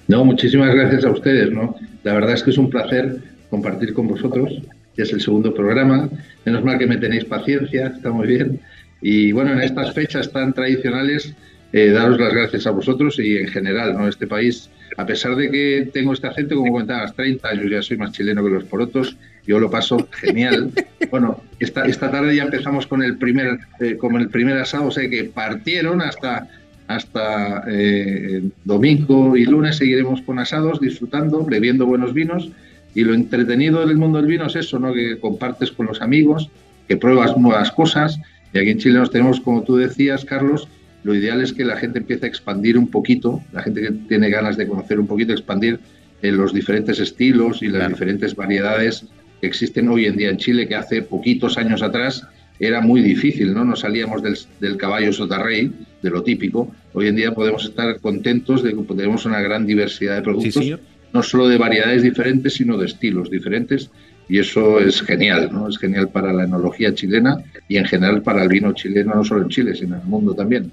No, 0.07 0.25
muchísimas 0.25 0.73
gracias 0.73 1.05
a 1.05 1.11
ustedes, 1.11 1.51
¿no? 1.51 1.75
La 2.03 2.13
verdad 2.13 2.33
es 2.33 2.43
que 2.43 2.49
es 2.51 2.57
un 2.57 2.69
placer 2.69 3.17
compartir 3.49 3.93
con 3.93 4.07
vosotros 4.07 4.61
es 5.01 5.13
el 5.13 5.21
segundo 5.21 5.53
programa. 5.53 6.09
Menos 6.45 6.63
mal 6.63 6.77
que 6.77 6.87
me 6.87 6.97
tenéis 6.97 7.25
paciencia, 7.25 7.87
está 7.87 8.11
muy 8.11 8.27
bien. 8.27 8.59
Y 9.01 9.31
bueno, 9.31 9.53
en 9.53 9.61
estas 9.61 9.93
fechas 9.93 10.31
tan 10.31 10.53
tradicionales, 10.53 11.33
eh, 11.71 11.89
daros 11.89 12.19
las 12.19 12.33
gracias 12.33 12.67
a 12.67 12.71
vosotros 12.71 13.17
y 13.19 13.37
en 13.37 13.47
general, 13.47 13.93
¿no? 13.93 14.07
Este 14.07 14.27
país, 14.27 14.69
a 14.97 15.05
pesar 15.05 15.35
de 15.35 15.49
que 15.49 15.89
tengo 15.93 16.13
este 16.13 16.27
acento, 16.27 16.55
como 16.55 16.71
comentabas, 16.71 17.15
30 17.15 17.47
años, 17.47 17.71
ya 17.71 17.81
soy 17.81 17.97
más 17.97 18.11
chileno 18.11 18.43
que 18.43 18.49
los 18.49 18.63
porotos, 18.65 19.17
yo 19.45 19.59
lo 19.59 19.69
paso 19.69 20.07
genial. 20.11 20.71
Bueno, 21.09 21.41
esta, 21.59 21.85
esta 21.85 22.11
tarde 22.11 22.35
ya 22.35 22.43
empezamos 22.43 22.85
con 22.85 23.01
el 23.01 23.17
primer, 23.17 23.57
eh, 23.79 23.97
el 23.99 24.29
primer 24.29 24.59
asado, 24.59 24.85
o 24.85 24.91
sea 24.91 25.09
que 25.09 25.23
partieron 25.23 26.03
hasta 26.03 26.47
hasta 26.89 27.63
eh, 27.67 28.49
domingo 28.63 29.37
y 29.37 29.45
lunes 29.45 29.77
seguiremos 29.77 30.23
con 30.23 30.39
asados, 30.39 30.81
disfrutando, 30.81 31.45
bebiendo 31.45 31.85
buenos 31.85 32.15
vinos. 32.15 32.51
Y 32.95 33.03
lo 33.03 33.13
entretenido 33.13 33.85
del 33.85 33.97
mundo 33.97 34.17
del 34.17 34.25
vino 34.25 34.47
es 34.47 34.55
eso, 34.55 34.79
¿no? 34.79 34.91
Que 34.91 35.19
compartes 35.19 35.71
con 35.71 35.85
los 35.85 36.01
amigos, 36.01 36.49
que 36.87 36.97
pruebas 36.97 37.37
nuevas 37.37 37.71
cosas. 37.71 38.19
Y 38.53 38.57
aquí 38.57 38.71
en 38.71 38.79
Chile 38.79 38.97
nos 38.97 39.11
tenemos, 39.11 39.39
como 39.39 39.61
tú 39.61 39.75
decías, 39.75 40.25
Carlos, 40.25 40.67
lo 41.03 41.15
ideal 41.15 41.41
es 41.41 41.53
que 41.53 41.63
la 41.63 41.77
gente 41.77 41.99
empiece 41.99 42.25
a 42.25 42.29
expandir 42.29 42.77
un 42.77 42.87
poquito, 42.87 43.41
la 43.53 43.61
gente 43.61 43.81
que 43.81 43.91
tiene 44.07 44.29
ganas 44.29 44.57
de 44.57 44.67
conocer 44.67 44.99
un 44.99 45.07
poquito, 45.07 45.31
expandir 45.31 45.79
en 46.21 46.37
los 46.37 46.53
diferentes 46.53 46.99
estilos 46.99 47.61
y 47.61 47.67
las 47.67 47.87
diferentes 47.87 48.35
variedades 48.35 49.05
que 49.39 49.47
existen 49.47 49.87
hoy 49.87 50.05
en 50.05 50.17
día 50.17 50.29
en 50.29 50.37
Chile, 50.37 50.67
que 50.67 50.75
hace 50.75 51.01
poquitos 51.01 51.57
años 51.57 51.81
atrás 51.81 52.27
era 52.59 52.81
muy 52.81 53.01
difícil, 53.01 53.53
¿no? 53.53 53.63
Nos 53.63 53.81
salíamos 53.81 54.21
del, 54.21 54.37
del 54.59 54.75
caballo 54.75 55.13
sotarrey, 55.13 55.71
de 56.01 56.09
lo 56.09 56.23
típico. 56.23 56.73
Hoy 56.93 57.07
en 57.07 57.15
día 57.15 57.33
podemos 57.33 57.63
estar 57.63 57.99
contentos 58.01 58.63
de 58.63 58.75
que 58.75 58.81
tenemos 58.81 59.25
una 59.25 59.39
gran 59.39 59.65
diversidad 59.65 60.15
de 60.15 60.21
productos, 60.21 60.65
no 61.13 61.23
solo 61.23 61.47
de 61.47 61.57
variedades 61.57 62.03
diferentes, 62.03 62.55
sino 62.55 62.77
de 62.77 62.87
estilos 62.87 63.31
diferentes. 63.31 63.89
Y 64.29 64.37
eso 64.39 64.79
es 64.79 65.01
genial, 65.01 65.49
¿no? 65.51 65.67
Es 65.67 65.77
genial 65.79 66.09
para 66.09 66.31
la 66.31 66.43
enología 66.43 66.93
chilena 66.93 67.37
y 67.67 67.77
en 67.77 67.85
general 67.85 68.21
para 68.21 68.43
el 68.43 68.49
vino 68.49 68.71
chileno, 68.73 69.15
no 69.15 69.23
solo 69.23 69.41
en 69.41 69.49
Chile, 69.49 69.75
sino 69.75 69.95
en 69.95 70.01
el 70.01 70.07
mundo 70.07 70.35
también. 70.35 70.71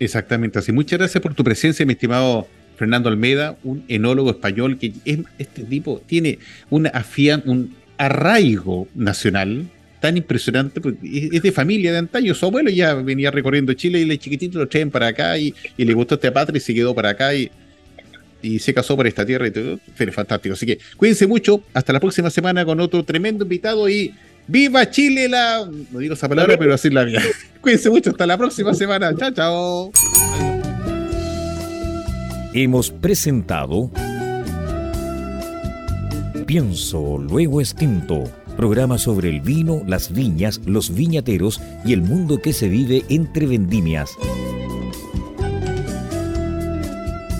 Exactamente 0.00 0.58
así. 0.58 0.72
Muchas 0.72 0.98
gracias 0.98 1.22
por 1.22 1.34
tu 1.34 1.44
presencia, 1.44 1.84
mi 1.84 1.92
estimado 1.92 2.48
Fernando 2.76 3.10
Almeida, 3.10 3.56
un 3.62 3.84
enólogo 3.88 4.30
español 4.30 4.78
que 4.78 4.92
es, 5.04 5.20
este 5.38 5.62
tipo 5.64 6.02
tiene 6.06 6.38
una 6.70 6.88
afian, 6.88 7.42
un 7.44 7.74
arraigo 7.98 8.88
nacional 8.94 9.68
tan 10.00 10.16
impresionante, 10.16 10.80
porque 10.80 11.30
es 11.32 11.42
de 11.42 11.52
familia 11.52 11.92
de 11.92 11.98
antaño, 11.98 12.34
su 12.34 12.44
abuelo 12.44 12.70
ya 12.70 12.94
venía 12.94 13.30
recorriendo 13.30 13.72
Chile 13.74 14.00
y 14.00 14.10
el 14.10 14.18
chiquitito 14.18 14.58
lo 14.58 14.66
traen 14.66 14.90
para 14.90 15.06
acá 15.06 15.38
y, 15.38 15.54
le 15.76 15.94
gustó 15.94 16.16
esta 16.16 16.32
patria 16.32 16.56
y 16.56 16.60
se 16.60 16.74
quedó 16.74 16.92
para 16.92 17.10
acá 17.10 17.32
y, 17.34 17.48
y 18.42 18.58
se 18.58 18.74
casó 18.74 18.96
por 18.96 19.06
esta 19.06 19.24
tierra 19.24 19.46
y 19.46 19.50
todo, 19.50 19.78
fantástico. 20.12 20.54
Así 20.54 20.66
que 20.66 20.78
cuídense 20.96 21.26
mucho, 21.26 21.62
hasta 21.72 21.92
la 21.92 22.00
próxima 22.00 22.30
semana 22.30 22.64
con 22.64 22.80
otro 22.80 23.04
tremendo 23.04 23.44
invitado 23.44 23.88
y 23.88 24.14
¡Viva 24.48 24.90
Chile! 24.90 25.28
La... 25.28 25.64
No 25.92 26.00
digo 26.00 26.14
esa 26.14 26.28
palabra, 26.28 26.58
pero 26.58 26.74
así 26.74 26.90
la 26.90 27.04
mía. 27.04 27.22
cuídense 27.60 27.88
mucho, 27.90 28.10
hasta 28.10 28.26
la 28.26 28.36
próxima 28.36 28.74
semana. 28.74 29.14
Chao, 29.16 29.30
chao 29.30 29.92
hemos 32.54 32.90
presentado 32.90 33.90
Pienso, 36.46 37.16
luego 37.16 37.62
extinto, 37.62 38.24
programa 38.58 38.98
sobre 38.98 39.30
el 39.30 39.40
vino, 39.40 39.82
las 39.86 40.12
viñas, 40.12 40.60
los 40.66 40.92
viñateros 40.94 41.62
y 41.82 41.94
el 41.94 42.02
mundo 42.02 42.42
que 42.42 42.52
se 42.52 42.68
vive 42.68 43.04
entre 43.08 43.46
vendimias. 43.46 44.10